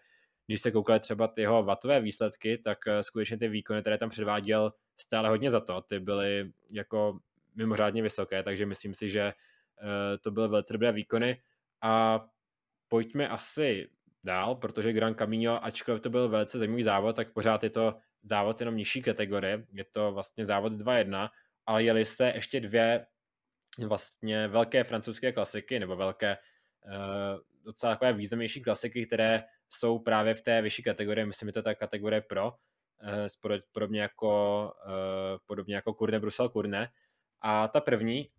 když 0.47 0.61
se 0.61 0.71
koukali 0.71 1.01
třeba 1.01 1.29
ty 1.29 1.41
jeho 1.41 1.63
vatové 1.63 2.01
výsledky, 2.01 2.59
tak 2.59 2.79
eh, 2.87 3.03
skutečně 3.03 3.39
ty 3.39 3.49
výkony, 3.49 3.81
které 3.81 3.99
tam 3.99 4.09
předváděl, 4.09 4.73
stále 4.97 5.29
hodně 5.29 5.51
za 5.51 5.61
to. 5.61 5.81
Ty 5.81 6.01
byly 6.01 6.53
jako 6.71 7.19
mimořádně 7.55 8.03
vysoké, 8.03 8.43
takže 8.43 8.67
myslím 8.67 8.95
si, 8.95 9.11
že 9.11 9.21
eh, 9.23 10.19
to 10.19 10.31
byly 10.31 10.49
velice 10.49 10.73
dobré 10.73 10.93
výkony 10.93 11.43
a 11.83 12.25
pojďme 12.89 13.29
asi 13.29 13.89
dál, 14.25 14.55
protože 14.55 14.93
Grand 14.93 15.19
Camino, 15.19 15.65
ačkoliv 15.65 16.01
to 16.01 16.11
byl 16.11 16.29
velice 16.29 16.59
zajímavý 16.59 16.83
závod, 16.83 17.17
tak 17.17 17.33
pořád 17.33 17.65
je 17.65 17.71
to 17.71 17.95
závod 18.23 18.61
jenom 18.61 18.77
nižší 18.77 19.03
kategorie, 19.03 19.66
je 19.73 19.85
to 19.85 20.12
vlastně 20.12 20.47
závod 20.47 20.73
2-1, 20.73 21.29
ale 21.66 21.83
jeli 21.83 22.05
se 22.05 22.33
ještě 22.35 22.61
dvě 22.61 23.07
vlastně 23.87 24.49
velké 24.49 24.85
francouzské 24.85 25.33
klasiky, 25.33 25.81
nebo 25.81 25.97
velké 25.97 26.37
uh, 26.37 27.41
docela 27.64 27.93
takové 27.93 28.12
významnější 28.12 28.62
klasiky, 28.62 29.07
které 29.07 29.45
jsou 29.68 29.99
právě 29.99 30.35
v 30.35 30.43
té 30.43 30.62
vyšší 30.62 30.83
kategorii, 30.83 31.27
myslím, 31.27 31.49
že 31.49 31.53
to 31.53 31.62
ta 31.62 31.75
kategorie 31.75 32.20
pro, 32.20 32.49
uh, 32.49 33.59
podobně 33.73 34.01
jako, 34.01 34.64
uh, 34.87 35.39
podobně 35.47 35.75
jako 35.75 35.95
Kurne 35.95 36.20
Brusel 36.20 36.49
Kurne. 36.49 36.89
A 37.45 37.68
ta 37.68 37.81
první, 37.81 38.31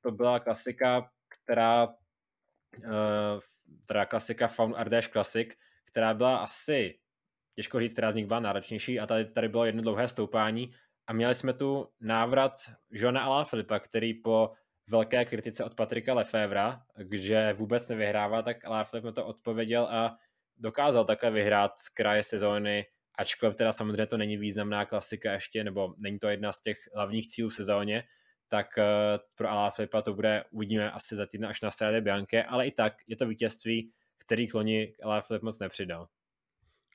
to 0.00 0.10
byla 0.10 0.40
klasika, 0.40 1.10
která 1.28 1.94
teda 3.86 4.06
klasika 4.06 4.48
Faun 4.48 4.74
Ardèche 4.76 5.10
Classic, 5.12 5.48
která 5.84 6.14
byla 6.14 6.36
asi, 6.36 6.98
těžko 7.54 7.80
říct, 7.80 7.92
která 7.92 8.12
z 8.12 8.14
nich 8.14 8.26
byla 8.26 8.40
náročnější 8.40 9.00
a 9.00 9.06
tady, 9.06 9.24
tady 9.24 9.48
bylo 9.48 9.64
jedno 9.64 9.82
dlouhé 9.82 10.08
stoupání 10.08 10.74
a 11.06 11.12
měli 11.12 11.34
jsme 11.34 11.52
tu 11.52 11.88
návrat 12.00 12.54
Johna 12.90 13.20
Ala 13.20 13.44
Filipa, 13.44 13.78
který 13.78 14.14
po 14.14 14.50
velké 14.90 15.24
kritice 15.24 15.64
od 15.64 15.74
Patrika 15.74 16.14
Lefevra, 16.14 16.80
že 17.12 17.52
vůbec 17.52 17.88
nevyhrává, 17.88 18.42
tak 18.42 18.64
Ala 18.64 18.84
Filip 18.84 19.04
mu 19.04 19.12
to 19.12 19.26
odpověděl 19.26 19.84
a 19.84 20.16
dokázal 20.56 21.04
také 21.04 21.30
vyhrát 21.30 21.78
z 21.78 21.88
kraje 21.88 22.22
sezóny, 22.22 22.86
ačkoliv 23.18 23.56
teda 23.56 23.72
samozřejmě 23.72 24.06
to 24.06 24.16
není 24.16 24.36
významná 24.36 24.84
klasika 24.84 25.32
ještě, 25.32 25.64
nebo 25.64 25.94
není 25.98 26.18
to 26.18 26.28
jedna 26.28 26.52
z 26.52 26.62
těch 26.62 26.78
hlavních 26.94 27.28
cílů 27.28 27.48
v 27.48 27.54
sezóně, 27.54 28.04
tak 28.48 28.78
eh, 28.78 28.84
pro 29.34 29.48
Filipa 29.70 30.02
to 30.02 30.14
bude, 30.14 30.44
uvidíme 30.50 30.90
asi 30.90 31.16
za 31.16 31.26
týden 31.26 31.48
až 31.48 31.60
na 31.60 31.70
Strade 31.70 32.00
Bianche, 32.00 32.44
ale 32.44 32.66
i 32.66 32.70
tak 32.70 32.94
je 33.06 33.16
to 33.16 33.26
vítězství, 33.26 33.92
který 34.18 34.46
loni 34.54 34.92
Filip 35.20 35.42
moc 35.42 35.58
nepřidal. 35.58 36.08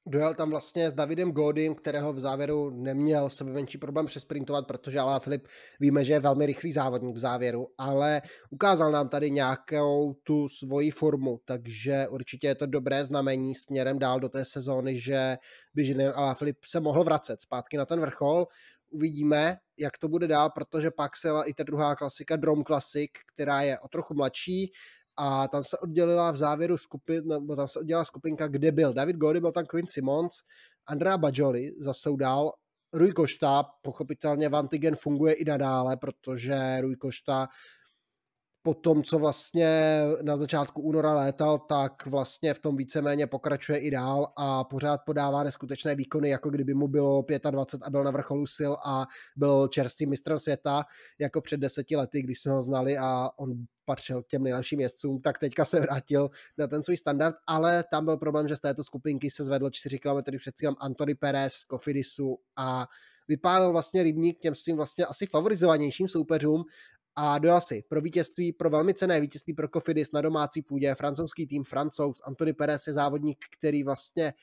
Dojel 0.06 0.34
tam 0.36 0.50
vlastně 0.50 0.89
s 0.89 0.93
Davidem 0.93 1.32
Godym, 1.32 1.76
kterého 1.76 2.14
v 2.14 2.20
závěru 2.20 2.70
neměl 2.70 3.30
sebe 3.30 3.52
menší 3.52 3.78
problém 3.78 4.06
přesprintovat, 4.06 4.68
protože 4.68 5.00
Alá 5.00 5.20
Filip 5.20 5.47
víme, 5.80 6.04
že 6.04 6.14
je 6.14 6.20
velmi 6.20 6.45
rychlý 6.45 6.72
závodník 6.72 7.16
v 7.16 7.20
závěru, 7.20 7.68
ale 7.78 8.22
ukázal 8.50 8.91
nám 8.91 9.10
tady 9.10 9.32
nějakou 9.32 10.14
tu 10.24 10.47
svoji 10.50 10.91
formu, 10.91 11.39
takže 11.45 12.08
určitě 12.08 12.47
je 12.47 12.56
to 12.56 12.66
dobré 12.66 13.06
znamení 13.06 13.56
směrem 13.56 14.00
dál 14.00 14.20
do 14.20 14.30
té 14.30 14.45
sezóny, 14.45 15.00
že 15.00 15.38
by 15.74 16.06
Alá 16.06 16.34
Filip 16.34 16.58
se 16.66 16.80
mohl 16.80 17.04
vracet 17.04 17.41
zpátky 17.41 17.78
na 17.78 17.86
ten 17.86 18.00
vrchol. 18.00 18.47
Uvidíme, 18.91 19.58
jak 19.78 19.97
to 19.97 20.08
bude 20.08 20.28
dál, 20.28 20.50
protože 20.50 20.91
pak 20.91 21.18
se 21.18 21.30
i 21.45 21.54
ta 21.54 21.64
druhá 21.64 21.95
klasika, 21.95 22.36
Drom 22.36 22.64
Classic, 22.64 23.12
která 23.34 23.62
je 23.62 23.80
o 23.80 23.88
trochu 23.88 24.14
mladší, 24.14 24.72
a 25.20 25.48
tam 25.48 25.64
se 25.64 25.78
oddělila 25.78 26.32
v 26.32 26.38
závěru 26.38 26.78
skupin, 26.78 27.28
nebo 27.28 27.56
tam 27.56 27.68
se 27.68 27.80
oddělila 27.80 28.06
skupinka, 28.06 28.48
kde 28.48 28.72
byl 28.72 28.94
David 28.94 29.16
Gory, 29.16 29.40
byl 29.40 29.52
tam 29.52 29.66
Quinn 29.66 29.88
Simons, 29.88 30.32
Andrea 30.88 31.18
Bajoli 31.18 31.72
zase 31.80 32.10
dál, 32.20 32.52
Rui 32.94 33.12
Košta, 33.12 33.64
pochopitelně 33.82 34.50
Vantigen 34.50 34.96
funguje 34.96 35.34
i 35.34 35.46
nadále, 35.46 35.98
protože 35.98 36.82
Rui 36.82 36.96
Košta 36.96 37.48
po 38.62 38.74
tom, 38.74 39.03
co 39.03 39.20
vlastně 39.20 40.01
na 40.22 40.38
začátku 40.38 40.82
února 40.82 41.14
létal, 41.14 41.60
tak 41.60 42.05
vlastně 42.05 42.53
v 42.53 42.60
tom 42.60 42.78
víceméně 42.78 43.28
pokračuje 43.28 43.80
i 43.80 43.91
dál 43.91 44.34
a 44.38 44.64
pořád 44.64 45.01
podává 45.05 45.43
neskutečné 45.43 45.95
výkony, 45.95 46.30
jako 46.30 46.49
kdyby 46.49 46.74
mu 46.74 46.88
bylo 46.88 47.26
25 47.51 47.88
a 47.88 47.89
byl 47.89 48.03
na 48.03 48.12
vrcholu 48.12 48.47
sil 48.57 48.74
a 48.86 49.05
byl 49.36 49.68
čerstvým 49.68 50.10
mistrem 50.10 50.39
světa, 50.39 50.84
jako 51.20 51.41
před 51.41 51.60
deseti 51.60 51.95
lety, 51.95 52.22
když 52.22 52.39
jsme 52.39 52.51
ho 52.51 52.62
znali 52.62 52.97
a 52.97 53.30
on 53.38 53.53
patřil 53.86 54.24
k 54.24 54.28
těm 54.28 54.43
nejlepším 54.43 54.80
jezdcům, 54.80 55.22
tak 55.22 55.38
teďka 55.38 55.66
se 55.66 55.80
vrátil 55.80 56.30
na 56.57 56.68
ten 56.68 56.84
svůj 56.84 56.97
standard, 56.97 57.36
ale 57.47 57.84
tam 57.91 58.05
byl 58.05 58.18
problém, 58.18 58.47
že 58.47 58.55
z 58.55 58.60
této 58.60 58.84
skupinky 58.84 59.30
se 59.30 59.43
zvedl 59.43 59.70
4 59.70 59.99
km 59.99 60.38
před 60.38 60.55
cílem 60.55 60.76
Antony 60.80 61.16
Perez 61.16 61.53
z 61.53 61.66
Kofidisu 61.66 62.38
a 62.55 62.88
vypálil 63.28 63.72
vlastně 63.72 64.03
rybník 64.03 64.39
těm 64.39 64.55
svým 64.55 64.76
vlastně 64.76 65.05
asi 65.05 65.26
favorizovanějším 65.26 66.07
soupeřům 66.07 66.64
a 67.16 67.39
dojel 67.39 67.62
si 67.62 67.84
pro 67.89 68.01
vítězství, 68.01 68.53
pro 68.53 68.70
velmi 68.70 68.93
cené 68.93 69.22
vítězství 69.22 69.53
pro 69.53 69.68
Kofidis 69.68 70.12
na 70.12 70.22
domácí 70.22 70.62
půdě, 70.62 70.95
francouzský 70.95 71.47
tým 71.47 71.64
Francouz, 71.64 72.22
Antony 72.24 72.53
Perez 72.53 72.88
je 72.88 72.93
závodník, 72.93 73.38
který 73.57 73.84
vlastně 73.84 74.34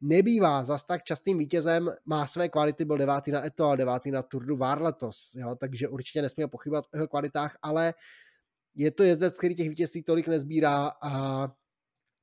nebývá 0.00 0.64
zas 0.64 0.84
tak 0.84 1.04
častým 1.04 1.38
vítězem, 1.38 1.90
má 2.04 2.26
své 2.26 2.48
kvality, 2.48 2.84
byl 2.84 2.98
devátý 2.98 3.30
na 3.30 3.46
Eto, 3.46 3.64
ale 3.64 3.76
devátý 3.76 4.10
na 4.10 4.22
Tour 4.22 4.44
du 4.44 4.56
Var 4.56 4.82
letos, 4.82 5.34
jo, 5.34 5.54
takže 5.54 5.88
určitě 5.88 6.22
nesmíme 6.22 6.48
pochybovat 6.48 6.84
o 6.94 6.96
jeho 6.96 7.08
kvalitách, 7.08 7.58
ale 7.62 7.94
je 8.74 8.90
to 8.90 9.02
jezdec, 9.02 9.38
který 9.38 9.54
těch 9.54 9.68
vítězství 9.68 10.02
tolik 10.02 10.28
nezbírá 10.28 10.90
a 11.02 11.48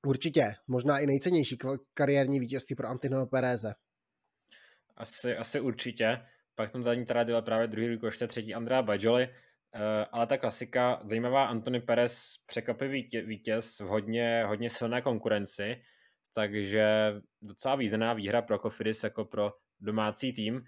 určitě 0.05 0.53
možná 0.67 0.99
i 0.99 1.07
nejcennější 1.07 1.57
kariérní 1.93 2.39
vítězství 2.39 2.75
pro 2.75 2.87
Antonyho 2.87 3.27
Pereze. 3.27 3.73
Asi, 4.97 5.35
asi 5.35 5.59
určitě. 5.59 6.17
Pak 6.55 6.71
tam 6.71 6.83
za 6.83 6.93
ní 6.93 7.05
teda 7.05 7.41
právě 7.41 7.67
druhý 7.67 7.87
rukoště, 7.87 8.27
třetí 8.27 8.53
Andrea 8.53 8.81
Bajoli. 8.81 9.29
Eh, 9.75 10.05
ale 10.11 10.27
ta 10.27 10.37
klasika, 10.37 10.99
zajímavá, 11.03 11.45
Antony 11.45 11.81
Perez 11.81 12.37
překvapivý 12.45 13.09
vítěz 13.25 13.79
v 13.79 13.83
hodně, 13.85 14.43
hodně 14.47 14.69
silné 14.69 15.01
konkurenci, 15.01 15.81
takže 16.35 17.13
docela 17.41 17.75
významná 17.75 18.13
výhra 18.13 18.41
pro 18.41 18.59
Kofidis 18.59 19.03
jako 19.03 19.25
pro 19.25 19.53
domácí 19.79 20.33
tým. 20.33 20.63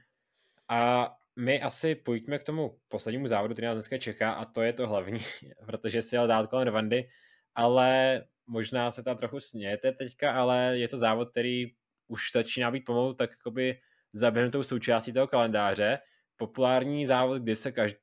A 0.69 1.11
my 1.35 1.61
asi 1.61 1.95
pojďme 1.95 2.39
k 2.39 2.43
tomu 2.43 2.79
poslednímu 2.87 3.27
závodu, 3.27 3.53
který 3.53 3.65
nás 3.65 3.75
dneska 3.75 3.97
čeká 3.97 4.31
a 4.31 4.45
to 4.45 4.61
je 4.61 4.73
to 4.73 4.87
hlavní, 4.87 5.19
protože 5.65 6.01
si 6.01 6.15
jel 6.15 6.27
závod 6.27 6.49
kolem 6.49 6.67
Rwandy, 6.67 7.09
ale 7.55 8.21
možná 8.47 8.91
se 8.91 9.03
tam 9.03 9.17
trochu 9.17 9.39
smějete 9.39 9.91
teďka, 9.91 10.31
ale 10.31 10.77
je 10.77 10.87
to 10.87 10.97
závod, 10.97 11.31
který 11.31 11.65
už 12.07 12.31
začíná 12.31 12.71
být 12.71 12.85
pomalu 12.85 13.13
tak 13.13 13.31
jakoby 13.31 13.79
zaběhnutou 14.13 14.63
součástí 14.63 15.13
toho 15.13 15.27
kalendáře. 15.27 15.99
Populární 16.37 17.05
závod, 17.05 17.41
kdy 17.41 17.55
se 17.55 17.71
každý, 17.71 17.99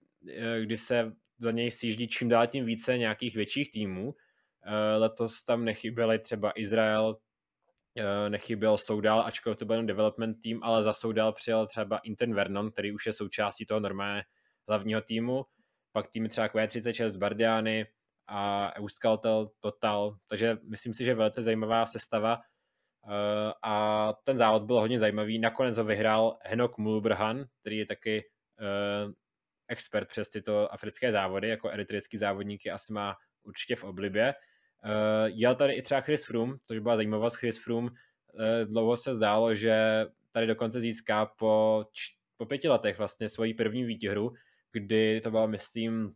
kdy 0.60 0.76
se 0.76 1.12
za 1.38 1.50
něj 1.50 1.70
sjíždí 1.70 2.08
čím 2.08 2.28
dál 2.28 2.46
tím 2.46 2.64
více 2.64 2.98
nějakých 2.98 3.36
větších 3.36 3.70
týmů. 3.70 4.14
Eh, 4.64 4.96
letos 4.96 5.44
tam 5.44 5.64
nechyběli 5.64 6.18
třeba 6.18 6.52
Izrael, 6.56 7.18
eh, 7.96 8.30
nechyběl 8.30 8.78
Soudal, 8.78 9.20
ačkoliv 9.20 9.58
to 9.58 9.64
byl 9.64 9.76
jen 9.76 9.86
development 9.86 10.36
tým, 10.42 10.62
ale 10.62 10.82
za 10.82 10.92
Soudal 10.92 11.32
přijel 11.32 11.66
třeba 11.66 11.98
Inten 11.98 12.34
Vernon, 12.34 12.70
který 12.70 12.92
už 12.92 13.06
je 13.06 13.12
součástí 13.12 13.66
toho 13.66 13.80
normálně 13.80 14.22
hlavního 14.68 15.00
týmu, 15.00 15.44
pak 15.92 16.08
týmy 16.08 16.28
třeba 16.28 16.48
Q36 16.48 17.18
Bardiany 17.18 17.86
a 18.26 18.72
Euskaltel 18.76 19.50
Total, 19.60 20.16
takže 20.26 20.56
myslím 20.70 20.94
si, 20.94 21.04
že 21.04 21.14
velice 21.14 21.42
zajímavá 21.42 21.86
sestava 21.86 22.38
a 23.62 24.08
ten 24.24 24.38
závod 24.38 24.62
byl 24.62 24.80
hodně 24.80 24.98
zajímavý. 24.98 25.38
Nakonec 25.38 25.78
ho 25.78 25.84
vyhrál 25.84 26.38
Henok 26.42 26.78
Mulbrhan, 26.78 27.44
který 27.60 27.78
je 27.78 27.86
taky 27.86 28.24
expert 29.72 30.08
přes 30.08 30.28
tyto 30.28 30.72
africké 30.72 31.12
závody, 31.12 31.48
jako 31.48 31.70
eritrejský 31.70 32.18
závodník 32.18 32.64
je 32.64 32.72
asi 32.72 32.92
má 32.92 33.16
určitě 33.42 33.76
v 33.76 33.84
oblibě. 33.84 34.34
Uh, 34.84 34.90
jel 35.26 35.54
tady 35.54 35.72
i 35.72 35.82
třeba 35.82 36.00
Chris 36.00 36.26
Froome, 36.26 36.56
což 36.64 36.78
byla 36.78 36.96
zajímavost. 36.96 37.34
Chris 37.34 37.64
Froome 37.64 37.90
uh, 37.90 38.68
dlouho 38.68 38.96
se 38.96 39.14
zdálo, 39.14 39.54
že 39.54 40.06
tady 40.32 40.46
dokonce 40.46 40.80
získá 40.80 41.26
po, 41.26 41.84
po 42.36 42.46
pěti 42.46 42.68
letech 42.68 42.98
vlastně 42.98 43.28
svoji 43.28 43.54
první 43.54 43.84
výhru, 43.84 44.32
kdy 44.72 45.20
to 45.20 45.30
byla, 45.30 45.46
myslím, 45.46 46.14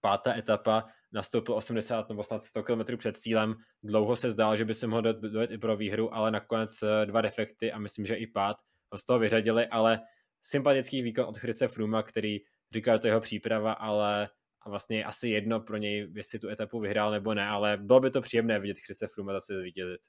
pátá 0.00 0.36
etapa 0.36 0.84
nastoupil 1.12 1.54
80 1.54 2.08
nebo 2.08 2.22
snad 2.22 2.42
100 2.42 2.62
km 2.62 2.96
před 2.96 3.16
cílem. 3.16 3.54
Dlouho 3.82 4.16
se 4.16 4.30
zdálo, 4.30 4.56
že 4.56 4.64
by 4.64 4.74
se 4.74 4.86
mohl 4.86 5.02
dojet 5.02 5.50
i 5.50 5.58
pro 5.58 5.76
výhru, 5.76 6.14
ale 6.14 6.30
nakonec 6.30 6.82
eh, 6.82 7.06
dva 7.06 7.20
defekty 7.20 7.72
a 7.72 7.78
myslím, 7.78 8.06
že 8.06 8.14
i 8.14 8.26
pád 8.26 8.56
ho 8.92 8.98
z 8.98 9.04
toho 9.04 9.18
vyřadili, 9.18 9.66
ale 9.66 10.00
sympatický 10.42 11.02
výkon 11.02 11.24
od 11.24 11.38
Chrise 11.38 11.68
Fruma, 11.68 12.02
který 12.02 12.38
říkal, 12.72 12.98
to 12.98 13.08
jeho 13.08 13.20
příprava, 13.20 13.72
ale 13.72 14.28
vlastně 14.66 15.04
asi 15.04 15.28
jedno 15.28 15.60
pro 15.60 15.76
něj, 15.76 16.08
jestli 16.14 16.38
tu 16.38 16.48
etapu 16.48 16.80
vyhrál 16.80 17.10
nebo 17.10 17.34
ne, 17.34 17.46
ale 17.46 17.76
bylo 17.76 18.00
by 18.00 18.10
to 18.10 18.20
příjemné 18.20 18.60
vidět 18.60 18.78
Chrise 18.78 19.06
Fruma 19.06 19.32
zase 19.32 19.60
zvítězit. 19.60 20.00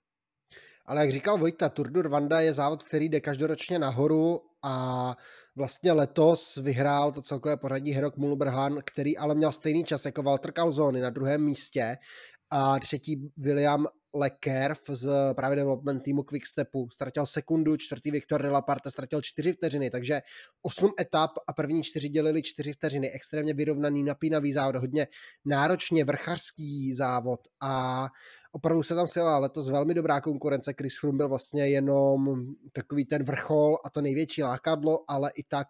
Ale 0.85 1.01
jak 1.01 1.11
říkal 1.11 1.37
Vojta, 1.37 1.69
Tour 1.69 1.91
de 1.91 2.01
Rwanda 2.01 2.39
je 2.39 2.53
závod, 2.53 2.83
který 2.83 3.09
jde 3.09 3.21
každoročně 3.21 3.79
nahoru 3.79 4.41
a 4.63 5.15
vlastně 5.55 5.91
letos 5.91 6.55
vyhrál 6.55 7.11
to 7.11 7.21
celkové 7.21 7.57
pořadí 7.57 7.91
Henok 7.91 8.17
Mulberhan, 8.17 8.79
který 8.85 9.17
ale 9.17 9.35
měl 9.35 9.51
stejný 9.51 9.83
čas 9.83 10.05
jako 10.05 10.23
Walter 10.23 10.51
Calzoni 10.51 11.01
na 11.01 11.09
druhém 11.09 11.45
místě 11.45 11.97
a 12.49 12.79
třetí 12.79 13.31
William 13.37 13.87
Lekerf 14.13 14.81
z 14.89 15.33
právě 15.33 15.55
development 15.55 16.03
týmu 16.03 16.23
Quickstepu 16.23 16.89
ztratil 16.89 17.25
sekundu, 17.25 17.77
čtvrtý 17.77 18.11
Viktor 18.11 18.41
Delaparte 18.41 18.91
ztratil 18.91 19.21
čtyři 19.21 19.53
vteřiny, 19.53 19.89
takže 19.89 20.21
osm 20.61 20.91
etap 20.99 21.31
a 21.47 21.53
první 21.53 21.83
čtyři 21.83 22.09
dělili 22.09 22.41
čtyři 22.41 22.73
vteřiny. 22.73 23.11
Extrémně 23.11 23.53
vyrovnaný, 23.53 24.03
napínavý 24.03 24.53
závod, 24.53 24.75
hodně 24.75 25.07
náročně 25.45 26.05
vrchařský 26.05 26.93
závod 26.93 27.39
a 27.61 28.07
opravdu 28.51 28.83
se 28.83 28.95
tam 28.95 29.07
sjela 29.07 29.37
letos 29.37 29.69
velmi 29.69 29.93
dobrá 29.93 30.21
konkurence. 30.21 30.73
Chris 30.73 30.99
Froome 30.99 31.17
byl 31.17 31.29
vlastně 31.29 31.69
jenom 31.69 32.45
takový 32.71 33.05
ten 33.05 33.23
vrchol 33.23 33.77
a 33.85 33.89
to 33.89 34.01
největší 34.01 34.43
lákadlo, 34.43 34.99
ale 35.07 35.31
i 35.35 35.43
tak 35.43 35.67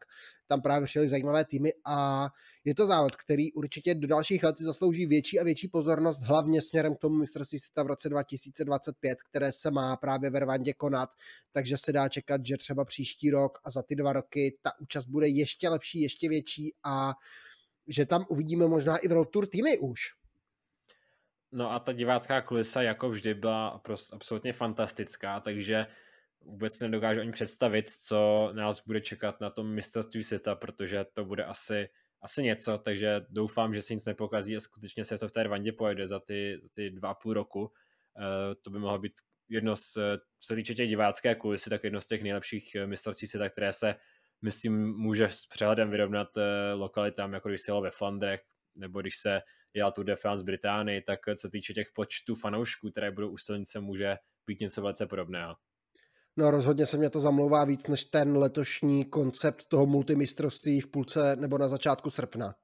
tam 0.49 0.61
právě 0.61 0.85
přijeli 0.85 1.07
zajímavé 1.07 1.45
týmy 1.45 1.73
a 1.85 2.27
je 2.65 2.75
to 2.75 2.85
závod, 2.85 3.15
který 3.15 3.53
určitě 3.53 3.95
do 3.95 4.07
dalších 4.07 4.43
let 4.43 4.57
si 4.57 4.63
zaslouží 4.63 5.05
větší 5.05 5.39
a 5.39 5.43
větší 5.43 5.67
pozornost, 5.67 6.21
hlavně 6.21 6.61
směrem 6.61 6.95
k 6.95 6.99
tomu 6.99 7.15
mistrovství 7.15 7.59
světa 7.59 7.83
v 7.83 7.87
roce 7.87 8.09
2025, 8.09 9.21
které 9.21 9.51
se 9.51 9.71
má 9.71 9.95
právě 9.95 10.29
ve 10.29 10.39
Rwandě 10.39 10.73
konat, 10.73 11.09
takže 11.51 11.77
se 11.77 11.93
dá 11.93 12.09
čekat, 12.09 12.45
že 12.45 12.57
třeba 12.57 12.85
příští 12.85 13.31
rok 13.31 13.59
a 13.63 13.71
za 13.71 13.83
ty 13.83 13.95
dva 13.95 14.13
roky 14.13 14.57
ta 14.61 14.71
účast 14.79 15.05
bude 15.05 15.27
ještě 15.27 15.69
lepší, 15.69 16.01
ještě 16.01 16.29
větší 16.29 16.73
a 16.83 17.13
že 17.87 18.05
tam 18.05 18.25
uvidíme 18.29 18.67
možná 18.67 18.97
i 18.97 19.07
World 19.07 19.29
Tour 19.29 19.47
týmy 19.47 19.77
už. 19.77 19.99
No 21.51 21.71
a 21.71 21.79
ta 21.79 21.93
divácká 21.93 22.41
kulisa 22.41 22.81
jako 22.81 23.09
vždy 23.09 23.33
byla 23.33 23.79
prostě 23.79 24.15
absolutně 24.15 24.53
fantastická, 24.53 25.39
takže 25.39 25.85
vůbec 26.41 26.79
nedokážu 26.79 27.21
ani 27.21 27.31
představit, 27.31 27.89
co 27.89 28.49
nás 28.53 28.85
bude 28.85 29.01
čekat 29.01 29.41
na 29.41 29.49
tom 29.49 29.73
mistrovství 29.73 30.23
světa, 30.23 30.55
protože 30.55 31.05
to 31.13 31.25
bude 31.25 31.45
asi, 31.45 31.89
asi 32.21 32.43
něco, 32.43 32.77
takže 32.77 33.21
doufám, 33.29 33.73
že 33.73 33.81
se 33.81 33.93
nic 33.93 34.05
nepokazí 34.05 34.57
a 34.57 34.59
skutečně 34.59 35.05
se 35.05 35.17
to 35.17 35.27
v 35.27 35.31
té 35.31 35.43
Rwandě 35.43 35.71
pojede 35.71 36.07
za 36.07 36.19
ty, 36.19 36.59
za 36.63 36.69
ty 36.73 36.89
dva 36.89 37.09
a 37.09 37.13
půl 37.13 37.33
roku. 37.33 37.61
Uh, 37.61 37.73
to 38.61 38.69
by 38.69 38.79
mohlo 38.79 38.99
být 38.99 39.11
jedno 39.49 39.75
z, 39.75 39.93
co 40.39 40.47
se 40.47 40.55
týče 40.55 40.75
těch 40.75 40.89
divácké 40.89 41.35
kulisy, 41.35 41.69
tak 41.69 41.83
jedno 41.83 42.01
z 42.01 42.05
těch 42.05 42.23
nejlepších 42.23 42.75
eh, 42.75 42.87
mistrovství 42.87 43.27
světa, 43.27 43.49
které 43.49 43.73
se, 43.73 43.95
myslím, 44.41 44.93
může 44.97 45.29
s 45.29 45.45
přehledem 45.45 45.89
vyrovnat 45.89 46.27
lokalitám, 46.73 47.33
jako 47.33 47.49
když 47.49 47.61
se 47.61 47.71
jelo 47.71 47.81
ve 47.81 47.91
Flandrech, 47.91 48.41
nebo 48.75 49.01
když 49.01 49.17
se 49.17 49.41
jela 49.73 49.91
Tour 49.91 50.05
de 50.05 50.15
France 50.15 50.43
Británii, 50.43 51.01
tak 51.01 51.19
co 51.37 51.49
týče 51.49 51.73
těch 51.73 51.91
počtů 51.95 52.35
fanoušků, 52.35 52.91
které 52.91 53.11
budou 53.11 53.29
u 53.29 53.37
silnice, 53.37 53.79
může 53.79 54.17
být 54.47 54.59
něco 54.59 54.81
velice 54.81 55.07
podobného. 55.07 55.55
No 56.39 56.51
rozhodně 56.51 56.85
se 56.85 56.97
mě 56.97 57.09
to 57.09 57.19
zamlouvá 57.19 57.65
víc 57.65 57.87
než 57.87 58.05
ten 58.05 58.37
letošní 58.37 59.05
koncept 59.05 59.65
toho 59.67 59.85
multimistrovství 59.85 60.81
v 60.81 60.91
půlce 60.91 61.35
nebo 61.35 61.57
na 61.57 61.67
začátku 61.67 62.09
srpna. 62.09 62.55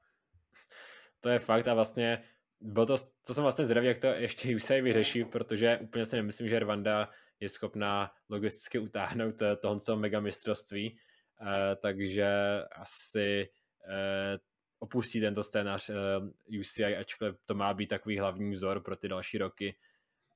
To 1.22 1.30
je 1.30 1.40
fakt 1.40 1.68
a 1.68 1.74
vlastně 1.74 2.24
bylo 2.62 2.86
to, 2.86 2.96
co 3.24 3.34
jsem 3.34 3.44
vlastně 3.44 3.66
zvědavý, 3.66 3.88
jak 3.88 3.98
to 3.98 4.08
ještě 4.08 4.56
UCI 4.56 4.82
vyřeší, 4.82 5.26
protože 5.26 5.78
úplně 5.78 6.06
si 6.06 6.16
nemyslím, 6.16 6.50
že 6.50 6.60
Rwanda 6.60 7.10
je 7.40 7.50
schopná 7.50 8.12
logisticky 8.30 8.80
utáhnout 8.80 9.42
eh, 9.42 9.56
tohoto 9.56 9.96
megamistrovství, 9.96 10.98
uh, 11.42 11.48
takže 11.82 12.28
asi 12.72 13.50
uh, 13.88 14.40
opustí 14.80 15.22
tento 15.22 15.44
scénář 15.44 15.92
UCI, 16.60 16.96
ačkoliv 16.96 17.36
to 17.46 17.54
má 17.54 17.74
být 17.74 17.88
takový 17.88 18.20
hlavní 18.20 18.54
vzor 18.54 18.84
pro 18.84 18.96
ty 18.96 19.08
další 19.08 19.38
roky. 19.38 19.76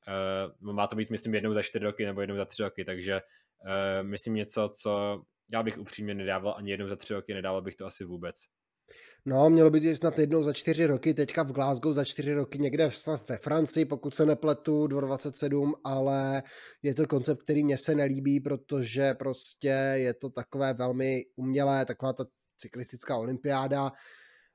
Uh, 0.08 0.74
má 0.74 0.88
to 0.88 0.96
být, 0.96 1.10
myslím, 1.10 1.36
jednou 1.36 1.54
za 1.54 1.62
čtyři 1.62 1.86
roky 1.86 2.06
nebo 2.06 2.22
jednou 2.22 2.36
za 2.36 2.46
tři 2.46 2.64
roky, 2.64 2.86
takže 2.86 3.22
uh, 3.22 4.08
myslím 4.08 4.34
něco, 4.34 4.70
co 4.70 5.22
já 5.52 5.64
bych 5.64 5.78
upřímně 5.78 6.14
nedával 6.14 6.54
ani 6.58 6.72
jednou 6.72 6.88
za 6.88 6.96
tři 6.96 7.14
roky, 7.14 7.34
nedával 7.34 7.62
bych 7.62 7.76
to 7.76 7.86
asi 7.86 8.04
vůbec. 8.04 8.36
No, 9.26 9.50
mělo 9.50 9.70
být 9.70 9.96
snad 9.96 10.20
jednou 10.20 10.44
za 10.44 10.54
čtyři 10.54 10.86
roky, 10.86 11.14
teďka 11.14 11.44
v 11.44 11.52
Glasgow 11.52 11.94
za 11.94 12.06
čtyři 12.06 12.34
roky, 12.34 12.60
někde 12.60 12.92
snad 12.92 13.30
ve 13.30 13.38
Francii, 13.38 13.86
pokud 13.86 14.16
se 14.16 14.26
nepletu, 14.26 14.88
27, 14.88 15.74
ale 15.84 16.44
je 16.84 16.96
to 16.96 17.08
koncept, 17.08 17.44
který 17.44 17.64
mě 17.64 17.78
se 17.78 17.96
nelíbí, 17.96 18.40
protože 18.40 19.14
prostě 19.14 19.68
je 19.94 20.14
to 20.14 20.30
takové 20.30 20.74
velmi 20.74 21.26
umělé, 21.36 21.86
taková 21.86 22.14
ta 22.14 22.26
cyklistická 22.58 23.18
olympiáda, 23.18 23.92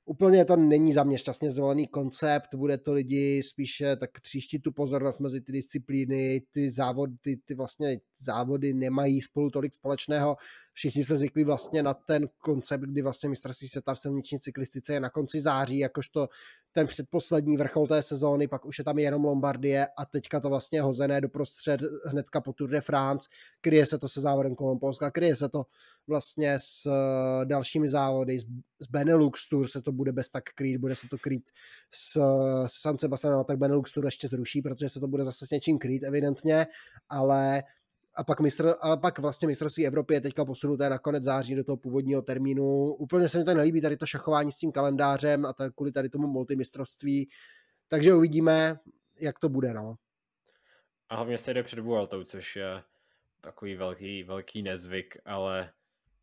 úplně 0.04 0.44
to 0.44 0.56
není 0.56 0.92
za 0.92 1.04
mě 1.04 1.18
šťastně 1.18 1.50
zvolený 1.50 1.86
koncept, 1.86 2.54
bude 2.54 2.78
to 2.78 2.92
lidi 2.92 3.42
spíše 3.42 3.96
tak 3.96 4.20
tříštit 4.20 4.62
tu 4.62 4.72
pozornost 4.72 5.20
mezi 5.20 5.40
ty 5.40 5.52
disciplíny, 5.52 6.42
ty 6.50 6.70
závody, 6.70 7.14
ty, 7.20 7.36
ty 7.36 7.54
vlastně 7.54 8.00
závody 8.24 8.74
nemají 8.74 9.20
spolu 9.20 9.50
tolik 9.50 9.74
společného. 9.74 10.36
Všichni 10.74 11.04
jsme 11.04 11.16
zvyklí 11.16 11.44
vlastně 11.44 11.82
na 11.82 11.94
ten 11.94 12.28
koncept, 12.38 12.80
kdy 12.80 13.02
vlastně 13.02 13.28
mistrovství 13.28 13.68
světa 13.68 13.94
v 13.94 13.98
silniční 13.98 14.40
cyklistice 14.40 14.92
je 14.92 15.00
na 15.00 15.10
konci 15.10 15.40
září, 15.40 15.78
jakožto 15.78 16.28
ten 16.72 16.86
předposlední 16.86 17.56
vrchol 17.56 17.86
té 17.86 18.02
sezóny, 18.02 18.48
pak 18.48 18.64
už 18.64 18.78
je 18.78 18.84
tam 18.84 18.98
jenom 18.98 19.24
Lombardie 19.24 19.86
a 19.98 20.04
teďka 20.04 20.40
to 20.40 20.48
vlastně 20.48 20.82
hozené 20.82 21.20
doprostřed 21.20 21.80
hnedka 22.06 22.40
po 22.40 22.52
Tour 22.52 22.70
de 22.70 22.80
France, 22.80 23.28
kryje 23.60 23.86
se 23.86 23.98
to 23.98 24.08
se 24.08 24.20
závodem 24.20 24.54
kolem 24.54 24.78
Polska, 24.78 25.10
kryje 25.10 25.36
se 25.36 25.48
to 25.48 25.66
vlastně 26.06 26.58
s 26.58 26.86
eh, 26.86 27.44
dalšími 27.44 27.88
závody, 27.88 28.38
z 28.78 28.86
Benelux 28.90 29.48
Tour 29.48 29.68
se 29.68 29.82
to 29.82 29.92
bude 29.92 30.12
bez 30.12 30.30
tak 30.30 30.44
krýt, 30.54 30.80
bude 30.80 30.94
se 30.94 31.08
to 31.08 31.18
krýt 31.18 31.50
s, 31.90 32.20
s 32.66 32.80
San 32.80 32.98
Sebastianem, 32.98 33.44
tak 33.44 33.58
Benelux 33.58 33.92
Tour 33.92 34.04
ještě 34.04 34.28
zruší, 34.28 34.62
protože 34.62 34.88
se 34.88 35.00
to 35.00 35.08
bude 35.08 35.24
zase 35.24 35.46
s 35.46 35.50
něčím 35.50 35.78
krýt 35.78 36.02
evidentně, 36.02 36.66
ale 37.08 37.62
a 38.16 38.24
pak, 38.24 38.40
mistr, 38.40 38.74
ale 38.80 38.96
pak 38.96 39.18
vlastně 39.18 39.48
mistrovství 39.48 39.86
Evropy 39.86 40.14
je 40.14 40.20
teďka 40.20 40.44
posunuté 40.44 40.88
na 40.88 40.98
konec 40.98 41.24
září 41.24 41.54
do 41.54 41.64
toho 41.64 41.76
původního 41.76 42.22
termínu. 42.22 42.94
Úplně 42.94 43.28
se 43.28 43.38
mi 43.38 43.44
to 43.44 43.54
nelíbí, 43.54 43.80
tady 43.80 43.96
to 43.96 44.06
šachování 44.06 44.52
s 44.52 44.58
tím 44.58 44.72
kalendářem 44.72 45.46
a 45.46 45.52
tady, 45.52 45.70
kvůli 45.76 45.92
tady 45.92 46.08
tomu 46.08 46.26
multimistrovství. 46.26 47.28
Takže 47.88 48.14
uvidíme, 48.14 48.78
jak 49.20 49.38
to 49.38 49.48
bude, 49.48 49.74
no. 49.74 49.94
A 51.08 51.16
hlavně 51.16 51.38
se 51.38 51.54
jde 51.54 51.62
před 51.62 51.78
Vueltou, 51.78 52.24
což 52.24 52.56
je 52.56 52.82
takový 53.40 53.76
velký, 53.76 54.22
velký 54.22 54.62
nezvyk, 54.62 55.16
ale 55.24 55.72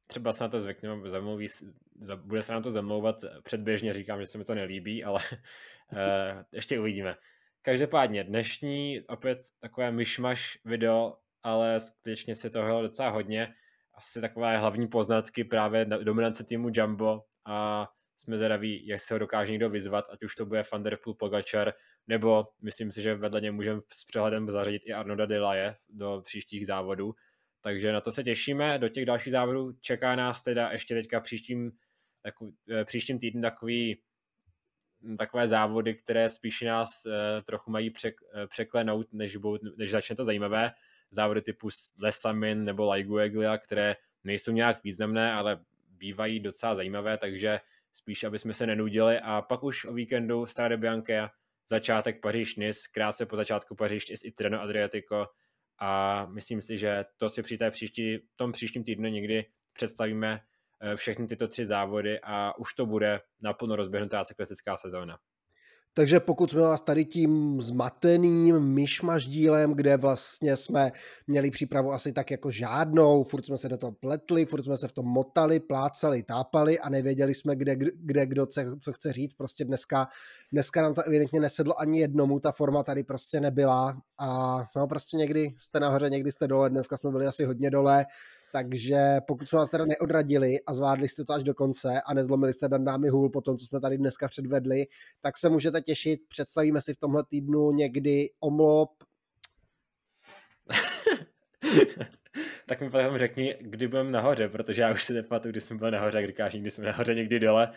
třeba 0.07 0.31
se 0.31 0.43
na 0.43 0.49
to 0.49 0.59
zvykneme, 0.59 1.09
zamluví, 1.09 1.47
bude 2.15 2.41
se 2.41 2.53
na 2.53 2.61
to 2.61 2.71
zamlouvat 2.71 3.15
předběžně, 3.43 3.93
říkám, 3.93 4.19
že 4.19 4.25
se 4.25 4.37
mi 4.37 4.43
to 4.43 4.55
nelíbí, 4.55 5.03
ale 5.03 5.19
uh, 5.91 6.43
ještě 6.51 6.79
uvidíme. 6.79 7.15
Každopádně 7.61 8.23
dnešní 8.23 9.01
opět 9.07 9.37
takové 9.59 9.91
myšmaš 9.91 10.59
video 10.65 11.17
ale 11.43 11.79
skutečně 11.79 12.35
si 12.35 12.49
toho 12.49 12.81
docela 12.81 13.09
hodně. 13.09 13.53
Asi 13.93 14.21
takové 14.21 14.57
hlavní 14.57 14.87
poznatky 14.87 15.43
právě 15.43 15.85
dominance 15.85 16.43
týmu 16.43 16.69
Jumbo 16.73 17.21
a 17.45 17.87
jsme 18.17 18.37
zvědaví, 18.37 18.87
jak 18.87 18.99
se 18.99 19.13
ho 19.13 19.19
dokáže 19.19 19.51
někdo 19.51 19.69
vyzvat, 19.69 20.05
ať 20.11 20.23
už 20.23 20.35
to 20.35 20.45
bude 20.45 20.63
Van 20.71 20.83
der 20.83 20.97
Poel 21.03 21.13
Pogačar, 21.13 21.73
nebo 22.07 22.47
myslím 22.61 22.91
si, 22.91 23.01
že 23.01 23.15
vedle 23.15 23.41
něj 23.41 23.51
můžeme 23.51 23.81
s 23.91 24.05
přehledem 24.05 24.49
zařadit 24.49 24.81
i 24.85 24.93
Arnoda 24.93 25.25
Delaje 25.25 25.75
do 25.89 26.21
příštích 26.25 26.65
závodů. 26.65 27.13
Takže 27.61 27.93
na 27.93 28.01
to 28.01 28.11
se 28.11 28.23
těšíme. 28.23 28.79
Do 28.79 28.89
těch 28.89 29.05
dalších 29.05 29.31
závodů 29.31 29.71
čeká 29.81 30.15
nás 30.15 30.41
teda 30.41 30.71
ještě 30.71 30.95
teďka 30.95 31.19
v 31.19 31.23
příštím, 31.23 31.71
takový, 32.21 32.55
eh, 32.71 32.85
příštím 32.85 33.19
týdnu 33.19 33.41
takový 33.41 34.01
takové 35.17 35.47
závody, 35.47 35.93
které 35.93 36.29
spíš 36.29 36.61
nás 36.61 37.05
eh, 37.05 37.41
trochu 37.41 37.71
mají 37.71 37.89
přek, 37.89 38.15
eh, 38.35 38.47
překlenout, 38.47 39.13
než, 39.13 39.35
budou, 39.35 39.57
než 39.77 39.91
začne 39.91 40.15
to 40.15 40.23
zajímavé 40.23 40.71
závody 41.11 41.41
typu 41.41 41.69
Lesamin 41.99 42.63
nebo 42.63 42.85
Laigueglia, 42.85 43.57
které 43.57 43.95
nejsou 44.23 44.51
nějak 44.51 44.83
významné, 44.83 45.33
ale 45.33 45.59
bývají 45.89 46.39
docela 46.39 46.75
zajímavé, 46.75 47.17
takže 47.17 47.59
spíš, 47.93 48.23
aby 48.23 48.39
jsme 48.39 48.53
se 48.53 48.67
nenudili 48.67 49.19
a 49.19 49.41
pak 49.41 49.63
už 49.63 49.85
o 49.85 49.93
víkendu 49.93 50.45
Strade 50.45 50.77
Bianche, 50.77 51.29
začátek 51.69 52.21
paříž 52.21 52.55
nice 52.55 52.79
krátce 52.93 53.25
po 53.25 53.35
začátku 53.35 53.75
Paříž 53.75 54.05
i 54.23 54.31
Treno 54.31 54.61
Adriatico 54.61 55.27
a 55.79 56.25
myslím 56.25 56.61
si, 56.61 56.77
že 56.77 57.05
to 57.17 57.29
si 57.29 57.43
při 57.43 57.57
té 57.57 57.71
příští, 57.71 58.19
tom 58.35 58.51
příštím 58.51 58.83
týdnu 58.83 59.09
někdy 59.09 59.45
představíme 59.73 60.39
eh, 60.81 60.95
všechny 60.95 61.27
tyto 61.27 61.47
tři 61.47 61.65
závody 61.65 62.19
a 62.23 62.57
už 62.57 62.73
to 62.73 62.85
bude 62.85 63.21
naplno 63.41 63.75
rozběhnutá 63.75 64.25
cyklistická 64.25 64.77
sezóna. 64.77 65.19
Takže 65.93 66.19
pokud 66.19 66.51
jsme 66.51 66.61
vás 66.61 66.81
tady 66.81 67.05
tím 67.05 67.61
zmateným 67.61 68.59
myšmaš 68.59 69.27
dílem, 69.27 69.73
kde 69.73 69.97
vlastně 69.97 70.57
jsme 70.57 70.91
měli 71.27 71.51
přípravu 71.51 71.91
asi 71.91 72.13
tak 72.13 72.31
jako 72.31 72.51
žádnou, 72.51 73.23
furt 73.23 73.45
jsme 73.45 73.57
se 73.57 73.69
do 73.69 73.77
toho 73.77 73.91
pletli, 73.91 74.45
furt 74.45 74.63
jsme 74.63 74.77
se 74.77 74.87
v 74.87 74.91
tom 74.91 75.05
motali, 75.05 75.59
plácali, 75.59 76.23
tápali 76.23 76.79
a 76.79 76.89
nevěděli 76.89 77.33
jsme, 77.33 77.55
kde, 77.55 77.75
kde 77.75 78.25
kdo 78.25 78.45
co, 78.45 78.61
co 78.79 78.93
chce 78.93 79.13
říct. 79.13 79.33
Prostě 79.33 79.65
dneska, 79.65 80.07
dneska 80.51 80.81
nám 80.81 80.93
to 80.93 81.01
evidentně 81.01 81.39
nesedlo 81.39 81.81
ani 81.81 81.99
jednomu, 81.99 82.39
ta 82.39 82.51
forma 82.51 82.83
tady 82.83 83.03
prostě 83.03 83.39
nebyla 83.39 84.01
a 84.19 84.59
no 84.75 84.87
prostě 84.87 85.17
někdy 85.17 85.53
jste 85.57 85.79
nahoře, 85.79 86.09
někdy 86.09 86.31
jste 86.31 86.47
dole, 86.47 86.69
dneska 86.69 86.97
jsme 86.97 87.11
byli 87.11 87.25
asi 87.25 87.45
hodně 87.45 87.69
dole, 87.69 88.05
takže 88.53 88.97
pokud 89.27 89.49
jsme 89.49 89.59
vás 89.59 89.69
teda 89.69 89.85
neodradili 89.85 90.55
a 90.67 90.73
zvládli 90.73 91.09
jste 91.09 91.25
to 91.25 91.33
až 91.33 91.43
do 91.43 91.53
konce 91.53 92.01
a 92.05 92.13
nezlomili 92.13 92.53
jste 92.53 92.67
dan 92.67 92.85
dámy 92.85 93.09
hůl 93.09 93.29
po 93.29 93.41
tom, 93.41 93.57
co 93.57 93.65
jsme 93.65 93.79
tady 93.79 93.97
dneska 93.97 94.27
předvedli, 94.27 94.85
tak 95.21 95.37
se 95.37 95.49
můžete 95.49 95.81
těšit. 95.81 96.19
Představíme 96.27 96.81
si 96.81 96.93
v 96.93 96.97
tomhle 96.97 97.23
týdnu 97.29 97.71
někdy 97.71 98.29
omlop. 98.39 98.89
tak 102.65 102.81
mi 102.81 102.89
potom 102.89 103.17
řekni, 103.17 103.55
kdy 103.61 103.87
budeme 103.87 104.11
nahoře, 104.11 104.49
protože 104.49 104.81
já 104.81 104.91
už 104.91 105.03
si 105.03 105.13
nepamatuju, 105.13 105.51
kdy 105.51 105.61
jsme 105.61 105.77
byli 105.77 105.91
nahoře, 105.91 106.17
jak 106.17 106.27
říkáš, 106.27 106.53
někdy 106.53 106.69
jsme 106.69 106.85
nahoře, 106.85 107.15
někdy 107.15 107.39
dole. 107.39 107.71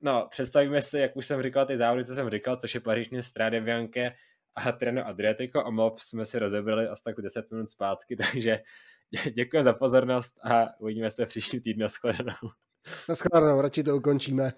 No, 0.00 0.28
představíme 0.30 0.82
si, 0.82 0.98
jak 0.98 1.16
už 1.16 1.26
jsem 1.26 1.42
říkal, 1.42 1.66
ty 1.66 1.76
závody, 1.76 2.04
co 2.04 2.14
jsem 2.14 2.30
říkal, 2.30 2.56
což 2.56 2.74
je 2.74 2.80
Paříž 2.80 3.08
Strade 3.20 3.60
Bianche 3.60 4.12
a 4.54 4.72
Treno 4.72 5.06
Adriatico. 5.06 5.64
Omlop 5.64 5.98
jsme 5.98 6.24
si 6.24 6.38
rozebrali 6.38 6.88
asi 6.88 7.02
tak 7.02 7.14
10 7.22 7.50
minut 7.50 7.66
zpátky, 7.66 8.16
takže 8.32 8.58
Děkuji 9.34 9.64
za 9.64 9.72
pozornost 9.72 10.34
a 10.44 10.80
uvidíme 10.80 11.10
se 11.10 11.26
příští 11.26 11.60
týden. 11.60 11.82
Naschledanou. 11.82 12.50
Naschledanou, 13.08 13.60
radši 13.60 13.82
to 13.82 13.96
ukončíme. 13.96 14.52